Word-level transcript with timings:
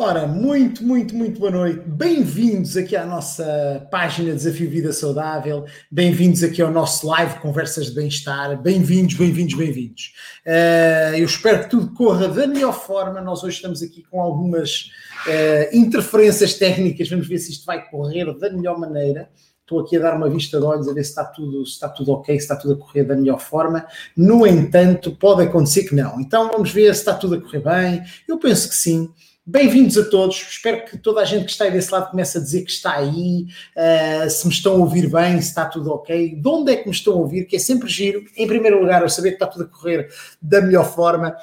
Ora, 0.00 0.28
muito, 0.28 0.84
muito, 0.84 1.12
muito 1.12 1.40
boa 1.40 1.50
noite. 1.50 1.80
Bem-vindos 1.84 2.76
aqui 2.76 2.94
à 2.94 3.04
nossa 3.04 3.84
página 3.90 4.32
Desafio 4.32 4.70
Vida 4.70 4.92
Saudável. 4.92 5.64
Bem-vindos 5.90 6.44
aqui 6.44 6.62
ao 6.62 6.70
nosso 6.70 7.04
live 7.08 7.40
Conversas 7.40 7.86
de 7.86 7.96
Bem-Estar. 7.96 8.62
Bem-vindos, 8.62 9.14
bem-vindos, 9.14 9.54
bem-vindos. 9.54 10.14
Uh, 10.46 11.16
eu 11.16 11.24
espero 11.24 11.64
que 11.64 11.70
tudo 11.70 11.92
corra 11.94 12.28
da 12.28 12.46
melhor 12.46 12.74
forma. 12.74 13.20
Nós 13.20 13.42
hoje 13.42 13.56
estamos 13.56 13.82
aqui 13.82 14.04
com 14.08 14.20
algumas 14.20 14.92
uh, 15.26 15.76
interferências 15.76 16.54
técnicas. 16.54 17.08
Vamos 17.08 17.26
ver 17.26 17.38
se 17.38 17.50
isto 17.50 17.66
vai 17.66 17.84
correr 17.90 18.32
da 18.38 18.52
melhor 18.52 18.78
maneira. 18.78 19.28
Estou 19.62 19.80
aqui 19.80 19.96
a 19.96 20.00
dar 20.00 20.16
uma 20.16 20.30
vista 20.30 20.60
de 20.60 20.64
olhos 20.64 20.86
a 20.86 20.92
ver 20.92 21.02
se 21.02 21.10
está 21.10 21.24
tudo, 21.24 21.66
se 21.66 21.72
está 21.72 21.88
tudo 21.88 22.12
ok, 22.12 22.36
se 22.36 22.44
está 22.44 22.54
tudo 22.54 22.74
a 22.74 22.76
correr 22.76 23.02
da 23.02 23.16
melhor 23.16 23.40
forma. 23.40 23.84
No 24.16 24.46
entanto, 24.46 25.16
pode 25.16 25.42
acontecer 25.42 25.88
que 25.88 25.94
não. 25.96 26.20
Então 26.20 26.48
vamos 26.52 26.70
ver 26.70 26.94
se 26.94 27.00
está 27.00 27.14
tudo 27.14 27.34
a 27.34 27.40
correr 27.40 27.64
bem. 27.64 28.02
Eu 28.28 28.38
penso 28.38 28.68
que 28.68 28.76
sim. 28.76 29.10
Bem-vindos 29.50 29.96
a 29.96 30.04
todos, 30.04 30.36
espero 30.36 30.84
que 30.84 30.98
toda 30.98 31.22
a 31.22 31.24
gente 31.24 31.46
que 31.46 31.52
está 31.52 31.64
aí 31.64 31.70
desse 31.70 31.90
lado 31.90 32.10
comece 32.10 32.36
a 32.36 32.40
dizer 32.42 32.64
que 32.66 32.70
está 32.70 32.96
aí, 32.96 33.46
uh, 33.74 34.28
se 34.28 34.46
me 34.46 34.52
estão 34.52 34.74
a 34.74 34.76
ouvir 34.76 35.08
bem, 35.10 35.40
se 35.40 35.48
está 35.48 35.64
tudo 35.64 35.90
ok, 35.90 36.34
de 36.34 36.46
onde 36.46 36.70
é 36.70 36.76
que 36.76 36.84
me 36.84 36.94
estão 36.94 37.14
a 37.14 37.16
ouvir, 37.16 37.46
que 37.46 37.56
é 37.56 37.58
sempre 37.58 37.88
giro. 37.88 38.26
Em 38.36 38.46
primeiro 38.46 38.78
lugar, 38.78 39.00
eu 39.00 39.08
saber 39.08 39.30
que 39.30 39.36
está 39.36 39.46
tudo 39.46 39.64
a 39.64 39.66
correr 39.66 40.10
da 40.42 40.60
melhor 40.60 40.94
forma. 40.94 41.34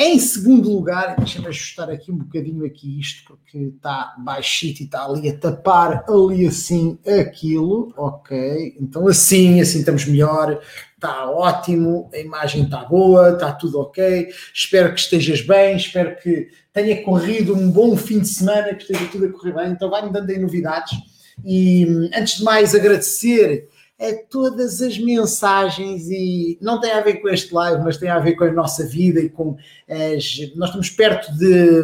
Em 0.00 0.16
segundo 0.20 0.70
lugar, 0.70 1.16
deixa-me 1.16 1.48
ajustar 1.48 1.90
aqui 1.90 2.12
um 2.12 2.18
bocadinho 2.18 2.64
aqui 2.64 3.00
isto, 3.00 3.24
porque 3.24 3.58
está 3.58 4.14
baixito 4.16 4.80
e 4.80 4.84
está 4.84 5.04
ali 5.04 5.28
a 5.28 5.36
tapar 5.36 6.04
ali 6.08 6.46
assim 6.46 6.96
aquilo, 7.04 7.92
ok, 7.96 8.76
então 8.80 9.08
assim, 9.08 9.60
assim 9.60 9.80
estamos 9.80 10.06
melhor, 10.06 10.60
está 10.94 11.28
ótimo, 11.28 12.08
a 12.14 12.18
imagem 12.18 12.62
está 12.62 12.84
boa, 12.84 13.30
está 13.30 13.52
tudo 13.52 13.80
ok, 13.80 14.28
espero 14.54 14.94
que 14.94 15.00
estejas 15.00 15.40
bem, 15.40 15.76
espero 15.76 16.14
que 16.22 16.46
tenha 16.72 17.02
corrido 17.02 17.56
um 17.56 17.68
bom 17.68 17.96
fim 17.96 18.20
de 18.20 18.28
semana, 18.28 18.74
que 18.74 18.82
esteja 18.82 19.10
tudo 19.10 19.26
a 19.26 19.32
correr 19.32 19.52
bem, 19.52 19.72
então 19.72 19.90
vai-me 19.90 20.12
dando 20.12 20.30
aí 20.30 20.38
novidades, 20.38 20.96
e 21.44 22.08
antes 22.14 22.38
de 22.38 22.44
mais 22.44 22.72
agradecer 22.72 23.68
a 24.00 24.14
todas 24.30 24.80
as 24.80 24.96
mensagens 24.98 26.08
e 26.08 26.56
não 26.60 26.80
tem 26.80 26.92
a 26.92 27.00
ver 27.00 27.14
com 27.14 27.28
este 27.28 27.52
live, 27.52 27.82
mas 27.82 27.96
tem 27.96 28.08
a 28.08 28.18
ver 28.18 28.34
com 28.34 28.44
a 28.44 28.52
nossa 28.52 28.86
vida 28.86 29.20
e 29.20 29.28
com 29.28 29.56
as. 29.88 30.52
Nós 30.54 30.68
estamos 30.68 30.90
perto 30.90 31.32
de 31.36 31.82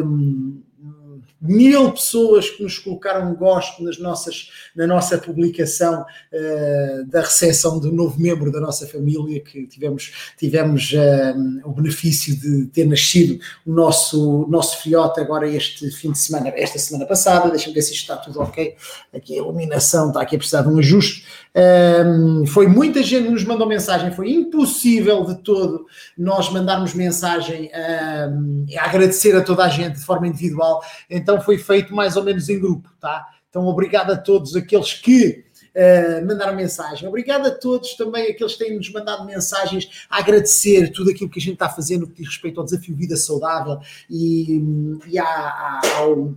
mil 1.45 1.93
pessoas 1.93 2.49
que 2.49 2.63
nos 2.63 2.79
colocaram 2.79 3.35
gosto 3.35 3.83
nas 3.83 3.99
nossas, 3.99 4.51
na 4.75 4.87
nossa 4.87 5.19
publicação 5.19 6.01
uh, 6.03 7.07
da 7.07 7.21
recepção 7.21 7.79
do 7.79 7.93
novo 7.93 8.19
membro 8.19 8.51
da 8.51 8.61
nossa 8.61 8.87
família, 8.87 9.41
que 9.41 9.67
tivemos, 9.67 10.33
tivemos 10.39 10.93
uh, 10.93 11.69
o 11.69 11.73
benefício 11.73 12.35
de 12.35 12.67
ter 12.67 12.87
nascido 12.87 13.39
o 13.67 13.73
nosso, 13.73 14.47
nosso 14.49 14.83
filhote 14.83 15.21
agora 15.21 15.47
este 15.47 15.91
fim 15.91 16.13
de 16.13 16.19
semana, 16.19 16.49
esta 16.57 16.79
semana 16.79 17.05
passada. 17.05 17.51
Deixa-me 17.51 17.75
ver 17.75 17.83
se 17.83 17.93
isto 17.93 18.03
está 18.03 18.17
tudo 18.17 18.41
ok. 18.41 18.75
Aqui 19.15 19.35
a 19.35 19.37
iluminação 19.37 20.09
está 20.09 20.23
aqui 20.23 20.37
a 20.37 20.39
precisar 20.39 20.63
de 20.63 20.69
um 20.69 20.79
ajuste. 20.79 21.27
Um, 21.57 22.45
foi 22.47 22.67
muita 22.67 23.01
gente 23.01 23.27
que 23.27 23.31
nos 23.31 23.45
mandou 23.45 23.65
mensagem, 23.69 24.11
foi 24.11 24.29
impossível 24.33 25.25
de 25.25 25.37
todo 25.37 25.87
nós 26.19 26.51
mandarmos 26.51 26.95
mensagem 26.95 27.71
um, 28.29 28.67
a 28.77 28.85
agradecer 28.85 29.37
a 29.37 29.43
toda 29.43 29.65
a 29.65 29.69
gente 29.69 29.95
de 29.95 30.05
forma 30.05 30.27
individual, 30.27 30.83
então 31.09 31.41
foi 31.41 31.57
feito 31.57 31.95
mais 31.95 32.17
ou 32.17 32.25
menos 32.25 32.49
em 32.49 32.59
grupo, 32.59 32.91
tá? 33.01 33.25
Então, 33.49 33.69
obrigado 33.69 34.11
a 34.11 34.17
todos 34.17 34.57
aqueles 34.57 34.95
que 34.95 35.45
uh, 35.77 36.27
mandaram 36.27 36.57
mensagem, 36.57 37.09
obrigado 37.09 37.47
a 37.47 37.53
todos 37.53 37.95
também 37.95 38.33
aqueles 38.33 38.55
que 38.55 38.65
têm 38.65 38.77
nos 38.77 38.91
mandado 38.91 39.25
mensagens 39.25 40.07
a 40.11 40.19
agradecer 40.19 40.91
tudo 40.91 41.13
aquilo 41.13 41.31
que 41.31 41.39
a 41.39 41.43
gente 41.43 41.55
está 41.55 41.69
fazendo 41.69 42.09
que 42.09 42.15
diz 42.15 42.27
respeito 42.27 42.59
ao 42.59 42.65
desafio 42.65 42.97
Vida 42.97 43.17
Saudável 43.17 43.79
e, 44.11 44.61
e 45.07 45.17
ao 45.21 46.35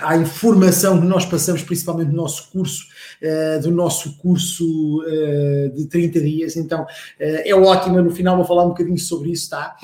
à 0.00 0.16
informação 0.16 1.00
que 1.00 1.06
nós 1.06 1.24
passamos, 1.24 1.62
principalmente 1.62 2.08
do 2.08 2.16
nosso 2.16 2.50
curso, 2.50 2.84
uh, 3.22 3.60
do 3.60 3.70
nosso 3.70 4.16
curso 4.18 5.02
uh, 5.02 5.70
de 5.74 5.86
30 5.86 6.20
dias. 6.20 6.56
Então 6.56 6.82
uh, 6.82 6.86
é 7.18 7.54
ótimo, 7.54 8.00
no 8.02 8.10
final 8.10 8.36
vou 8.36 8.44
falar 8.44 8.64
um 8.64 8.68
bocadinho 8.68 8.98
sobre 8.98 9.30
isso, 9.30 9.50
tá? 9.50 9.76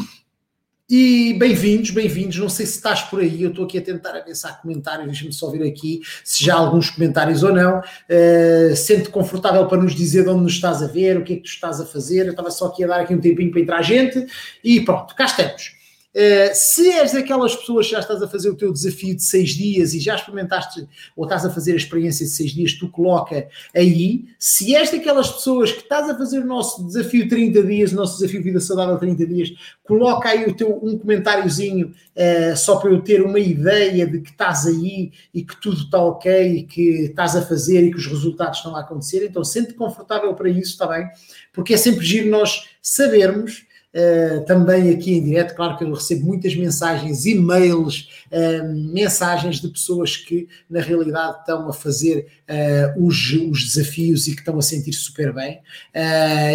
E 0.92 1.34
bem-vindos, 1.34 1.90
bem-vindos. 1.90 2.36
Não 2.36 2.48
sei 2.48 2.66
se 2.66 2.74
estás 2.74 3.02
por 3.02 3.20
aí, 3.20 3.44
eu 3.44 3.50
estou 3.50 3.64
aqui 3.64 3.78
a 3.78 3.80
tentar 3.80 4.10
a 4.10 4.24
há 4.24 4.52
comentários, 4.54 5.06
deixa-me 5.06 5.32
só 5.32 5.48
ver 5.48 5.62
aqui 5.62 6.00
se 6.24 6.44
já 6.44 6.56
há 6.56 6.58
alguns 6.58 6.90
comentários 6.90 7.44
ou 7.44 7.52
não. 7.52 7.78
Uh, 7.78 8.74
Sente 8.74 9.08
confortável 9.08 9.68
para 9.68 9.80
nos 9.80 9.94
dizer 9.94 10.24
de 10.24 10.30
onde 10.30 10.42
nos 10.42 10.54
estás 10.54 10.82
a 10.82 10.88
ver, 10.88 11.16
o 11.16 11.22
que 11.22 11.34
é 11.34 11.36
que 11.36 11.42
tu 11.42 11.48
estás 11.48 11.80
a 11.80 11.86
fazer. 11.86 12.26
Eu 12.26 12.32
estava 12.32 12.50
só 12.50 12.66
aqui 12.66 12.82
a 12.82 12.88
dar 12.88 13.00
aqui 13.02 13.14
um 13.14 13.20
tempinho 13.20 13.52
para 13.52 13.60
entrar 13.60 13.82
gente 13.82 14.26
e 14.64 14.80
pronto, 14.80 15.14
cá 15.14 15.26
estamos. 15.26 15.79
Uh, 16.12 16.50
se 16.52 16.90
és 16.90 17.12
daquelas 17.12 17.54
pessoas 17.54 17.86
que 17.86 17.92
já 17.92 18.00
estás 18.00 18.20
a 18.20 18.26
fazer 18.26 18.50
o 18.50 18.56
teu 18.56 18.72
desafio 18.72 19.14
de 19.14 19.22
seis 19.22 19.50
dias 19.50 19.94
e 19.94 20.00
já 20.00 20.16
experimentaste 20.16 20.88
ou 21.16 21.24
estás 21.24 21.46
a 21.46 21.50
fazer 21.50 21.74
a 21.74 21.76
experiência 21.76 22.26
de 22.26 22.32
seis 22.32 22.50
dias, 22.50 22.72
tu 22.72 22.88
coloca 22.88 23.48
aí. 23.72 24.24
Se 24.36 24.74
és 24.74 24.90
daquelas 24.90 25.30
pessoas 25.30 25.70
que 25.70 25.82
estás 25.82 26.10
a 26.10 26.18
fazer 26.18 26.40
o 26.40 26.44
nosso 26.44 26.84
desafio 26.84 27.28
30 27.28 27.62
dias, 27.62 27.92
o 27.92 27.94
nosso 27.94 28.18
desafio 28.18 28.42
Vida 28.42 28.58
Saudável 28.58 28.98
30 28.98 29.24
dias, 29.24 29.52
coloca 29.84 30.28
aí 30.28 30.46
o 30.46 30.54
teu, 30.56 30.80
um 30.82 30.98
comentáriozinho 30.98 31.94
uh, 32.16 32.56
só 32.56 32.76
para 32.76 32.90
eu 32.90 33.00
ter 33.02 33.22
uma 33.22 33.38
ideia 33.38 34.04
de 34.04 34.20
que 34.20 34.30
estás 34.30 34.66
aí 34.66 35.12
e 35.32 35.44
que 35.44 35.60
tudo 35.60 35.76
está 35.76 36.02
ok 36.02 36.56
e 36.56 36.62
que 36.64 36.82
estás 37.02 37.36
a 37.36 37.42
fazer 37.42 37.84
e 37.84 37.90
que 37.92 37.98
os 37.98 38.06
resultados 38.08 38.58
estão 38.58 38.74
a 38.74 38.80
acontecer. 38.80 39.24
Então, 39.24 39.44
sente 39.44 39.74
confortável 39.74 40.34
para 40.34 40.48
isso, 40.48 40.72
está 40.72 40.88
bem? 40.88 41.08
Porque 41.52 41.74
é 41.74 41.76
sempre 41.76 42.04
giro 42.04 42.28
nós 42.28 42.68
sabermos 42.82 43.69
Uh, 43.92 44.44
também 44.44 44.90
aqui 44.90 45.14
em 45.14 45.24
direto, 45.24 45.52
claro 45.56 45.76
que 45.76 45.82
eu 45.82 45.92
recebo 45.92 46.24
muitas 46.24 46.54
mensagens, 46.54 47.26
e-mails, 47.26 48.08
uh, 48.30 48.92
mensagens 48.92 49.60
de 49.60 49.66
pessoas 49.66 50.16
que 50.16 50.46
na 50.70 50.80
realidade 50.80 51.40
estão 51.40 51.68
a 51.68 51.72
fazer 51.72 52.28
uh, 52.48 53.04
os, 53.04 53.32
os, 53.50 53.64
desafios 53.64 54.28
e 54.28 54.32
que 54.32 54.42
estão 54.42 54.56
a 54.56 54.62
sentir 54.62 54.92
super 54.92 55.32
bem. 55.32 55.60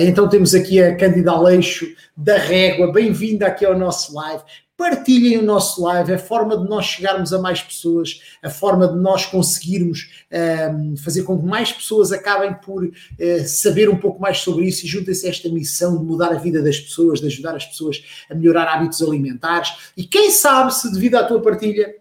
então 0.08 0.30
temos 0.30 0.56
aqui 0.56 0.82
a 0.82 0.96
Cândida 0.96 1.32
Aleixo 1.32 1.86
da 2.16 2.38
Régua, 2.38 2.94
bem-vinda 2.94 3.48
aqui 3.48 3.66
ao 3.66 3.78
nosso 3.78 4.16
live 4.16 4.42
partilhem 4.78 5.38
o 5.38 5.42
nosso 5.42 5.82
live, 5.84 6.14
a 6.14 6.20
forma 6.20 6.58
de 6.58 6.68
nós 6.68 6.86
chegarmos 6.86 7.32
a 7.34 7.40
mais 7.40 7.62
pessoas, 7.62 8.22
a 8.44 8.50
forma 8.50 8.88
de 8.88 8.98
nós 8.98 9.26
conseguirmos 9.26 10.10
um, 10.32 10.36
ehm, 10.36 10.96
fazer 10.98 11.24
com 11.24 11.40
que 11.40 11.46
mais 11.46 11.72
pessoas 11.72 12.12
acabem 12.12 12.54
por 12.56 12.84
uh, 12.84 12.92
saber 13.48 13.90
um 13.90 13.98
pouco 13.98 14.22
mais 14.22 14.40
sobre 14.40 14.66
isso 14.66 14.86
e 14.86 14.90
juntem-se 14.90 15.26
a 15.26 15.30
esta 15.30 15.50
missão 15.50 15.98
de 15.98 16.04
mudar 16.04 16.32
a 16.32 16.38
vida 16.38 16.62
das 16.62 16.80
pessoas, 16.80 17.22
de 17.22 17.28
ajudar 17.28 17.56
as 17.56 17.66
pessoas 17.66 18.04
a 18.30 18.36
melhorar 18.36 18.68
hábitos 18.68 19.02
alimentares. 19.02 19.92
E 19.96 20.04
quem 20.04 20.30
sabe 20.30 20.74
se 20.74 20.92
devido 20.92 21.16
à 21.16 21.24
tua 21.24 21.42
partilha 21.42 21.96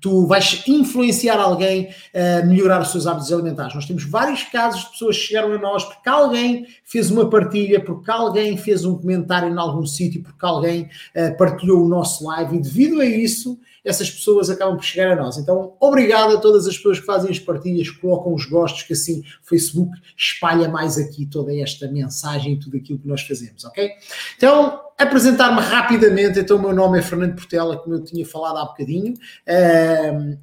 tu 0.00 0.26
vais 0.26 0.62
influenciar 0.66 1.38
alguém 1.38 1.90
a 2.14 2.44
melhorar 2.44 2.80
os 2.80 2.88
seus 2.88 3.06
hábitos 3.06 3.32
alimentares. 3.32 3.74
Nós 3.74 3.86
temos 3.86 4.04
vários 4.04 4.42
casos 4.44 4.84
de 4.84 4.90
pessoas 4.90 5.16
que 5.16 5.24
chegaram 5.24 5.52
a 5.52 5.58
nós 5.58 5.84
porque 5.84 6.08
alguém 6.08 6.66
fez 6.84 7.10
uma 7.10 7.28
partilha, 7.28 7.84
porque 7.84 8.10
alguém 8.10 8.56
fez 8.56 8.84
um 8.84 8.96
comentário 8.96 9.48
em 9.48 9.58
algum 9.58 9.84
sítio, 9.84 10.22
porque 10.22 10.44
alguém 10.44 10.82
uh, 10.84 11.36
partilhou 11.36 11.84
o 11.84 11.88
nosso 11.88 12.24
live 12.24 12.56
e 12.56 12.60
devido 12.60 13.00
a 13.00 13.04
isso 13.04 13.58
essas 13.84 14.10
pessoas 14.10 14.48
acabam 14.48 14.76
por 14.76 14.84
chegar 14.84 15.12
a 15.12 15.16
nós. 15.16 15.36
Então, 15.36 15.76
obrigado 15.78 16.36
a 16.36 16.40
todas 16.40 16.66
as 16.66 16.76
pessoas 16.76 16.98
que 16.98 17.06
fazem 17.06 17.30
as 17.30 17.38
partilhas, 17.38 17.90
colocam 17.90 18.32
os 18.32 18.46
gostos, 18.46 18.82
que 18.82 18.94
assim 18.94 19.20
o 19.20 19.48
Facebook 19.48 19.92
espalha 20.16 20.68
mais 20.68 20.96
aqui 20.96 21.26
toda 21.26 21.54
esta 21.54 21.86
mensagem 21.88 22.54
e 22.54 22.58
tudo 22.58 22.76
aquilo 22.76 22.98
que 22.98 23.08
nós 23.08 23.22
fazemos, 23.22 23.64
ok? 23.64 23.90
Então, 24.36 24.80
apresentar-me 24.96 25.60
rapidamente, 25.60 26.38
então 26.38 26.56
o 26.56 26.60
meu 26.60 26.72
nome 26.72 26.98
é 26.98 27.02
Fernando 27.02 27.34
Portela, 27.34 27.76
como 27.76 27.96
eu 27.96 28.04
tinha 28.04 28.24
falado 28.24 28.58
há 28.58 28.64
bocadinho. 28.64 29.14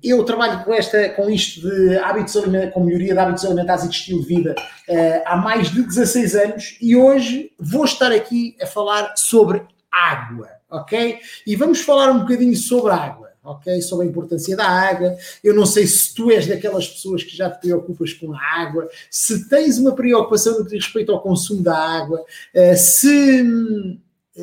Eu 0.03 0.23
trabalho 0.23 0.63
com, 0.63 0.73
esta, 0.73 1.09
com 1.09 1.29
isto 1.29 1.61
de 1.61 1.97
hábitos 1.97 2.33
com 2.73 2.83
melhoria 2.83 3.13
de 3.13 3.19
hábitos 3.19 3.45
alimentares 3.45 3.85
e 3.85 3.89
de 3.89 3.95
estilo 3.95 4.21
de 4.21 4.27
vida 4.27 4.55
eh, 4.87 5.23
há 5.25 5.35
mais 5.35 5.71
de 5.71 5.81
16 5.81 6.35
anos 6.35 6.77
e 6.81 6.95
hoje 6.95 7.51
vou 7.59 7.85
estar 7.85 8.11
aqui 8.11 8.55
a 8.61 8.65
falar 8.65 9.13
sobre 9.15 9.63
água, 9.91 10.49
ok? 10.69 11.19
E 11.45 11.55
vamos 11.55 11.81
falar 11.81 12.11
um 12.11 12.19
bocadinho 12.19 12.55
sobre 12.55 12.91
água 12.91 13.30
ok? 13.43 13.81
Sobre 13.81 14.05
a 14.05 14.09
importância 14.09 14.55
da 14.55 14.67
água. 14.67 15.15
Eu 15.43 15.53
não 15.53 15.65
sei 15.65 15.87
se 15.87 16.13
tu 16.13 16.31
és 16.31 16.47
daquelas 16.47 16.87
pessoas 16.87 17.23
que 17.23 17.35
já 17.35 17.49
te 17.49 17.61
preocupas 17.61 18.13
com 18.13 18.33
a 18.33 18.39
água, 18.39 18.87
se 19.09 19.47
tens 19.49 19.77
uma 19.77 19.93
preocupação 19.93 20.59
no 20.59 20.65
que 20.65 20.71
diz 20.71 20.85
respeito 20.85 21.11
ao 21.11 21.21
consumo 21.21 21.63
da 21.63 21.77
água, 21.77 22.23
eh, 22.53 22.75
se 22.75 23.43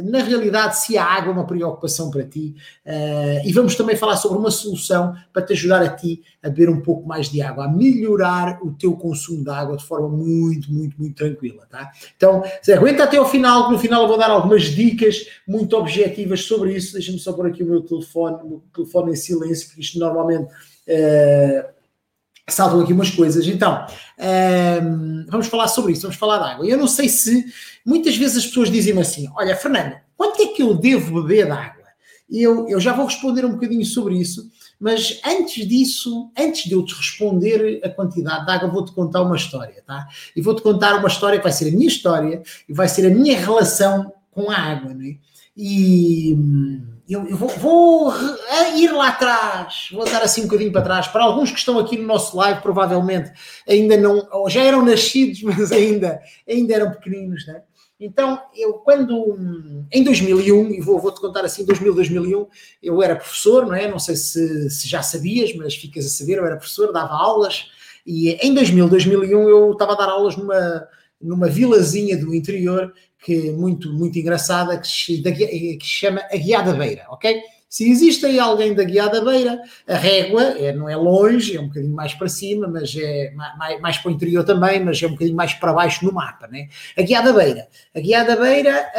na 0.03 0.23
realidade, 0.23 0.79
se 0.79 0.97
a 0.97 1.05
água 1.05 1.31
é 1.31 1.33
uma 1.33 1.47
preocupação 1.47 2.11
para 2.11 2.25
ti, 2.25 2.55
uh, 2.87 3.47
e 3.47 3.53
vamos 3.53 3.75
também 3.75 3.97
falar 3.97 4.17
sobre 4.17 4.39
uma 4.39 4.51
solução 4.51 5.15
para 5.33 5.43
te 5.43 5.53
ajudar 5.53 5.83
a 5.83 5.89
ti 5.89 6.23
a 6.43 6.49
beber 6.49 6.71
um 6.71 6.81
pouco 6.81 7.07
mais 7.07 7.29
de 7.29 7.41
água, 7.43 7.65
a 7.65 7.69
melhorar 7.69 8.61
o 8.63 8.73
teu 8.73 8.97
consumo 8.97 9.43
de 9.43 9.51
água 9.51 9.77
de 9.77 9.85
forma 9.85 10.09
muito, 10.09 10.73
muito, 10.73 10.99
muito 10.99 11.17
tranquila, 11.17 11.67
tá? 11.71 11.91
Então, 12.17 12.43
aguenta 12.75 13.05
até 13.05 13.17
ao 13.17 13.29
final, 13.29 13.67
que 13.67 13.73
no 13.73 13.79
final 13.79 14.03
eu 14.03 14.09
vou 14.09 14.19
dar 14.19 14.31
algumas 14.31 14.65
dicas 14.65 15.27
muito 15.47 15.77
objetivas 15.77 16.43
sobre 16.45 16.75
isso. 16.75 16.93
Deixa-me 16.93 17.19
só 17.19 17.33
pôr 17.33 17.47
aqui 17.47 17.63
o 17.63 17.67
meu 17.67 17.83
telefone, 17.83 18.37
o 18.43 18.63
telefone 18.75 19.13
em 19.13 19.17
silêncio, 19.17 19.69
porque 19.69 19.81
isto 19.81 19.99
normalmente. 19.99 20.53
Uh, 20.87 21.78
saltam 22.53 22.81
aqui 22.81 22.93
umas 22.93 23.11
coisas. 23.11 23.47
Então, 23.47 23.87
ehm, 24.19 25.27
vamos 25.29 25.47
falar 25.47 25.69
sobre 25.69 25.93
isso, 25.93 26.03
vamos 26.03 26.17
falar 26.17 26.39
de 26.39 26.55
água. 26.55 26.67
Eu 26.67 26.79
não 26.79 26.89
sei 26.89 27.09
se 27.09 27.45
muitas 27.85 28.17
vezes 28.17 28.39
as 28.39 28.47
pessoas 28.47 28.71
dizem 28.71 28.99
assim: 28.99 29.29
Olha, 29.37 29.57
Fernando, 29.57 29.97
quanto 30.17 30.43
é 30.43 30.47
que 30.47 30.63
eu 30.63 30.75
devo 30.75 31.23
beber 31.23 31.47
de 31.47 31.53
água? 31.53 31.79
eu, 32.31 32.69
eu 32.69 32.79
já 32.79 32.93
vou 32.93 33.07
responder 33.07 33.45
um 33.45 33.53
bocadinho 33.53 33.85
sobre 33.85 34.19
isso, 34.19 34.51
mas 34.79 35.21
antes 35.25 35.67
disso, 35.67 36.31
antes 36.39 36.65
de 36.65 36.73
eu 36.73 36.85
te 36.85 36.95
responder 36.95 37.81
a 37.83 37.89
quantidade 37.89 38.45
de 38.45 38.53
água, 38.53 38.69
vou-te 38.69 38.93
contar 38.93 39.23
uma 39.23 39.37
história, 39.37 39.83
tá? 39.87 40.07
E 40.37 40.43
vou-te 40.43 40.63
contar 40.63 40.99
uma 40.99 41.09
história 41.09 41.39
que 41.39 41.45
vai 41.45 41.53
ser 41.53 41.69
a 41.69 41.73
minha 41.73 41.89
história 41.89 42.43
e 42.69 42.73
vai 42.73 42.87
ser 42.87 43.07
a 43.07 43.15
minha 43.15 43.39
relação 43.39 44.13
com 44.31 44.51
a 44.51 44.57
água, 44.57 44.93
né? 44.93 45.17
E 45.57 46.37
eu, 47.09 47.27
eu 47.27 47.37
vou, 47.37 47.49
vou, 47.49 48.13
ir 48.77 48.93
lá 48.93 49.09
atrás, 49.09 49.89
vou 49.93 50.05
dar 50.05 50.23
assim 50.23 50.43
um 50.43 50.45
bocadinho 50.45 50.71
para 50.71 50.83
trás. 50.83 51.09
Para 51.09 51.25
alguns 51.25 51.51
que 51.51 51.59
estão 51.59 51.79
aqui 51.79 51.97
no 51.97 52.07
nosso 52.07 52.37
live, 52.37 52.61
provavelmente 52.61 53.33
ainda 53.67 53.97
não, 53.97 54.29
ou 54.31 54.51
já 54.51 54.63
eram 54.63 54.85
nascidos, 54.85 55.41
mas 55.45 55.73
ainda, 55.73 56.21
ainda 56.47 56.75
eram 56.75 56.91
pequeninos, 56.91 57.47
né? 57.47 57.63
Então, 58.01 58.41
eu 58.55 58.75
quando, 58.75 59.37
em 59.91 60.05
2001, 60.05 60.71
e 60.71 60.81
vou, 60.81 61.01
vou-te 61.01 61.21
contar 61.21 61.45
assim, 61.45 61.65
2000, 61.65 61.95
2001, 61.95 62.47
eu 62.81 63.03
era 63.03 63.17
professor, 63.17 63.67
não 63.67 63.75
é? 63.75 63.89
Não 63.89 63.99
sei 63.99 64.15
se, 64.15 64.71
se 64.71 64.87
já 64.87 65.03
sabias, 65.03 65.53
mas 65.57 65.75
ficas 65.75 66.07
a 66.07 66.09
saber, 66.09 66.39
eu 66.39 66.47
era 66.47 66.57
professor, 66.57 66.93
dava 66.93 67.15
aulas, 67.15 67.71
e 68.07 68.31
em 68.35 68.55
2000, 68.55 68.89
2001 68.89 69.49
eu 69.49 69.73
estava 69.73 69.95
a 69.95 69.97
dar 69.97 70.09
aulas 70.09 70.37
numa, 70.37 70.87
numa 71.21 71.49
vilazinha 71.49 72.17
do 72.17 72.33
interior, 72.33 72.93
que 73.23 73.51
muito, 73.53 73.93
muito 73.93 74.19
engraçada, 74.19 74.79
que 74.79 74.89
se, 74.89 75.23
que 75.23 75.79
se 75.81 75.89
chama 75.89 76.23
a 76.31 76.37
Guiada 76.37 76.73
Beira, 76.75 77.07
ok? 77.11 77.43
Se 77.69 77.91
existe 77.91 78.25
aí 78.25 78.39
alguém 78.39 78.75
da 78.75 78.83
Guiada 78.83 79.23
Beira, 79.23 79.61
a 79.87 79.95
régua 79.95 80.43
é, 80.43 80.73
não 80.73 80.89
é 80.89 80.97
longe, 80.97 81.55
é 81.55 81.61
um 81.61 81.69
bocadinho 81.69 81.95
mais 81.95 82.15
para 82.15 82.27
cima, 82.27 82.67
mas 82.67 82.97
é 82.97 83.31
mais, 83.33 83.81
mais 83.81 83.99
para 83.99 84.11
o 84.11 84.15
interior 84.15 84.43
também, 84.43 84.83
mas 84.83 85.03
é 85.03 85.07
um 85.07 85.11
bocadinho 85.11 85.37
mais 85.37 85.53
para 85.53 85.75
baixo 85.75 86.03
no 86.07 86.11
mapa, 86.11 86.49
né? 86.49 86.69
A 86.97 87.03
Guiada 87.03 87.31
Beira. 87.31 87.69
A 87.95 88.01
Guiada 88.01 88.37
Beira, 88.37 88.91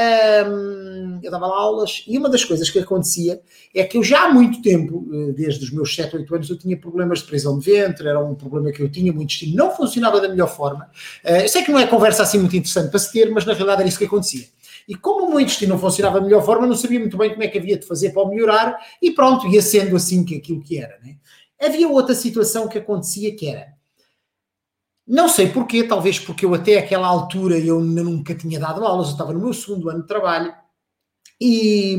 hum, 0.47 1.19
eu 1.23 1.31
dava 1.31 1.47
lá 1.47 1.57
aulas 1.57 2.03
e 2.07 2.15
uma 2.15 2.29
das 2.29 2.45
coisas 2.45 2.69
que 2.69 2.77
acontecia 2.77 3.41
é 3.73 3.83
que 3.83 3.97
eu 3.97 4.03
já 4.03 4.25
há 4.25 4.33
muito 4.33 4.61
tempo, 4.61 5.07
eh, 5.11 5.31
desde 5.33 5.65
os 5.65 5.71
meus 5.71 5.95
7, 5.95 6.15
8 6.17 6.35
anos, 6.35 6.49
eu 6.49 6.57
tinha 6.57 6.77
problemas 6.77 7.19
de 7.19 7.25
prisão 7.25 7.57
de 7.57 7.65
ventre, 7.65 8.07
era 8.07 8.19
um 8.23 8.35
problema 8.35 8.71
que 8.71 8.83
eu 8.83 8.89
tinha, 8.89 9.11
muito 9.11 9.29
intestino 9.29 9.55
não 9.55 9.75
funcionava 9.75 10.21
da 10.21 10.29
melhor 10.29 10.47
forma. 10.47 10.87
Eh, 11.23 11.45
eu 11.45 11.49
sei 11.49 11.63
que 11.63 11.71
não 11.71 11.79
é 11.79 11.87
conversa 11.87 12.21
assim 12.21 12.37
muito 12.37 12.55
interessante 12.55 12.91
para 12.91 12.99
se 12.99 13.11
ter, 13.11 13.31
mas 13.31 13.45
na 13.45 13.53
realidade 13.53 13.81
era 13.81 13.89
isso 13.89 13.97
que 13.97 14.05
acontecia. 14.05 14.45
E 14.89 14.95
como 14.95 15.29
meu 15.29 15.39
intestino 15.39 15.73
não 15.73 15.79
funcionava 15.79 16.19
da 16.19 16.25
melhor 16.25 16.43
forma, 16.43 16.65
não 16.65 16.75
sabia 16.75 16.99
muito 16.99 17.15
bem 17.15 17.29
como 17.29 17.43
é 17.43 17.47
que 17.47 17.59
havia 17.59 17.77
de 17.77 17.85
fazer 17.85 18.09
para 18.09 18.23
o 18.23 18.27
melhorar, 18.27 18.75
e 18.99 19.11
pronto, 19.11 19.47
ia 19.47 19.61
sendo 19.61 19.95
assim 19.95 20.25
que 20.25 20.35
aquilo 20.35 20.63
que 20.63 20.79
era. 20.79 20.97
Né? 21.03 21.17
Havia 21.61 21.87
outra 21.87 22.15
situação 22.15 22.67
que 22.67 22.79
acontecia 22.79 23.35
que 23.35 23.47
era. 23.47 23.67
Não 25.07 25.29
sei 25.29 25.49
porquê, 25.49 25.83
talvez 25.83 26.17
porque 26.17 26.43
eu 26.43 26.55
até 26.55 26.79
aquela 26.79 27.07
altura 27.07 27.59
eu 27.59 27.79
nunca 27.79 28.33
tinha 28.33 28.59
dado 28.59 28.83
aulas, 28.83 29.07
eu 29.07 29.11
estava 29.11 29.31
no 29.31 29.39
meu 29.39 29.53
segundo 29.53 29.91
ano 29.91 30.01
de 30.01 30.07
trabalho, 30.07 30.51
e, 31.39 31.95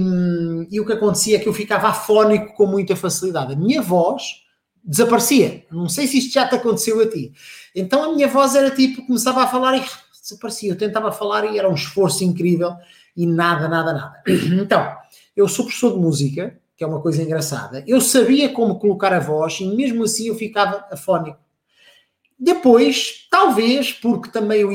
e 0.68 0.80
o 0.80 0.84
que 0.84 0.92
acontecia 0.92 1.36
é 1.36 1.38
que 1.38 1.48
eu 1.48 1.54
ficava 1.54 1.88
afónico 1.88 2.54
com 2.54 2.66
muita 2.66 2.96
facilidade. 2.96 3.52
A 3.52 3.56
minha 3.56 3.80
voz 3.80 4.22
desaparecia. 4.82 5.64
Não 5.70 5.88
sei 5.88 6.08
se 6.08 6.18
isto 6.18 6.32
já 6.32 6.48
te 6.48 6.56
aconteceu 6.56 7.00
a 7.00 7.08
ti. 7.08 7.32
Então 7.72 8.02
a 8.02 8.12
minha 8.12 8.26
voz 8.26 8.56
era 8.56 8.70
tipo, 8.70 9.06
começava 9.06 9.44
a 9.44 9.46
falar 9.46 9.76
e 9.76 9.84
desaparecia. 10.22 10.72
Eu 10.72 10.78
tentava 10.78 11.12
falar 11.12 11.44
e 11.44 11.58
era 11.58 11.68
um 11.68 11.74
esforço 11.74 12.24
incrível 12.24 12.74
e 13.16 13.26
nada, 13.26 13.68
nada, 13.68 13.92
nada. 13.92 14.22
Então, 14.60 14.96
eu 15.36 15.48
sou 15.48 15.64
professor 15.64 15.92
de 15.92 15.98
música, 15.98 16.58
que 16.76 16.84
é 16.84 16.86
uma 16.86 17.00
coisa 17.00 17.22
engraçada. 17.22 17.84
Eu 17.86 18.00
sabia 18.00 18.48
como 18.48 18.78
colocar 18.78 19.12
a 19.12 19.20
voz 19.20 19.60
e 19.60 19.66
mesmo 19.66 20.04
assim 20.04 20.28
eu 20.28 20.34
ficava 20.34 20.86
afónico. 20.90 21.38
Depois, 22.38 23.26
talvez, 23.30 23.92
porque 23.92 24.30
também 24.30 24.62
eu 24.62 24.70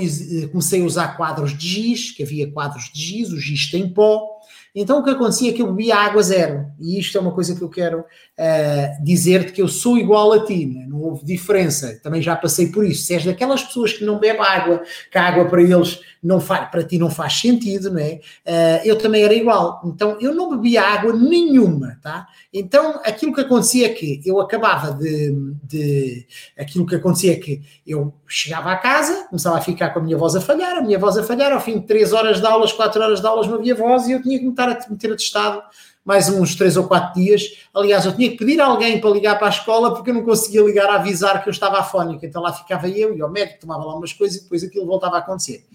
comecei 0.50 0.83
a 0.83 0.86
usar 0.86 1.18
quadros 1.18 1.57
de 1.57 1.68
giz, 1.68 2.12
que 2.12 2.21
havia 2.21 2.51
quadros 2.51 2.91
de 2.94 3.01
giz, 3.01 3.31
o 3.31 3.39
giz 3.39 3.71
tem 3.71 3.89
pó, 3.89 4.35
então 4.75 5.00
o 5.00 5.04
que 5.04 5.10
acontecia 5.10 5.51
é 5.51 5.54
que 5.54 5.62
eu 5.62 5.68
bebia 5.68 5.95
água 5.95 6.22
zero. 6.22 6.66
E 6.80 7.00
isto 7.00 7.18
é 7.18 7.22
uma 7.22 7.31
coisa 7.31 7.56
que 7.56 7.62
eu 7.62 7.69
quero 7.69 8.00
uh, 8.01 9.04
dizer-te 9.04 9.54
que 9.54 9.62
eu 9.62 9.68
sou 9.69 9.98
igual 9.98 10.33
a 10.33 10.45
ti, 10.45 10.66
né? 10.66 10.86
não 10.88 11.01
houve 11.01 11.24
diferença. 11.25 12.00
Também 12.04 12.22
já 12.22 12.36
passei 12.36 12.68
por 12.68 12.86
isso. 12.86 13.04
Se 13.04 13.13
és 13.13 13.24
daquelas 13.24 13.63
pessoas 13.63 13.94
que 13.94 14.04
não 14.04 14.19
bebem 14.19 14.42
água, 14.42 14.83
que 15.10 15.18
a 15.18 15.27
água 15.27 15.45
para 15.45 15.62
eles 15.62 16.01
não 16.22 16.42
faz, 16.42 16.69
para 16.69 16.83
ti 16.83 16.98
não 16.98 17.10
faz 17.10 17.39
sentido, 17.39 17.92
não 17.92 18.00
é? 18.00 18.19
Uh, 18.45 18.81
eu 18.83 18.98
também 18.98 19.24
era 19.24 19.33
igual. 19.33 19.81
Então 19.86 20.18
eu 20.19 20.33
não 20.33 20.50
bebia 20.50 20.81
água 20.81 21.13
nenhuma, 21.13 21.98
tá? 22.01 22.27
Então 22.51 23.00
aquilo 23.06 23.33
que 23.33 23.42
acontecia 23.42 23.86
é 23.86 23.89
que 23.89 24.22
eu 24.25 24.39
acabava 24.39 24.92
de, 24.92 25.54
de. 25.63 26.25
Aquilo 26.57 26.86
que 26.86 26.95
acontecia 26.95 27.33
é 27.33 27.36
que 27.36 27.62
eu 27.86 28.13
chegava 28.27 28.72
à 28.72 28.75
casa, 28.75 29.27
começava 29.30 29.57
a 29.57 29.62
ficar 29.62 29.92
com 29.92 30.00
a 30.00 30.01
minha 30.01 30.18
voz 30.18 30.36
a 30.36 30.42
falhar, 30.42 30.77
a 30.77 30.81
minha 30.81 30.98
voz 30.98 31.18
a 31.18 31.24
falhar, 31.24 31.54
ao 31.54 31.62
fim 31.62 31.80
de 31.80 31.86
3 31.86 32.12
horas 32.12 32.39
de 32.39 32.45
aulas, 32.45 32.74
4 32.74 33.01
horas 33.01 33.22
de 33.22 33.27
aulas 33.27 33.48
não 33.48 33.56
havia 33.56 33.75
voz 33.75 34.07
e 34.07 34.13
eu 34.13 34.22
tinha 34.22 34.38
que 34.39 34.44
me 34.45 34.50
estar 34.50 34.64
a 34.69 34.89
meter 34.89 35.12
atestado 35.12 35.63
mais 36.06 36.29
uns 36.29 36.53
3 36.53 36.77
ou 36.77 36.88
4 36.88 37.19
dias. 37.19 37.57
Aliás, 37.73 38.06
eu 38.06 38.15
tinha 38.15 38.29
que 38.29 38.38
pedir 38.38 38.62
a 38.62 38.67
alguém 38.67 39.01
para 39.01 39.09
ligar 39.09 39.38
para 39.38 39.47
a 39.47 39.50
escola 39.50 39.94
porque 39.94 40.12
eu 40.12 40.13
não 40.13 40.23
conseguia 40.23 40.62
ligar 40.62 40.88
a 40.88 40.95
avisar 40.95 41.41
que 41.41 41.50
eu 41.50 41.51
estava 41.51 41.79
afónico. 41.79 42.23
Então 42.23 42.44
lá 42.44 42.53
ficava 42.53 42.88
eu 42.88 43.17
e 43.17 43.23
o 43.23 43.27
médico 43.27 43.62
tomava 43.62 43.83
lá 43.83 43.95
umas 43.95 44.13
coisas 44.13 44.38
e 44.38 44.44
depois 44.44 44.63
aquilo 44.63 44.85
voltava 44.85 45.15
a 45.15 45.19
acontecer. 45.19 45.65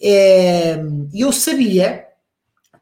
É, 0.00 0.76
e 1.12 1.20
eu 1.22 1.32
sabia, 1.32 2.06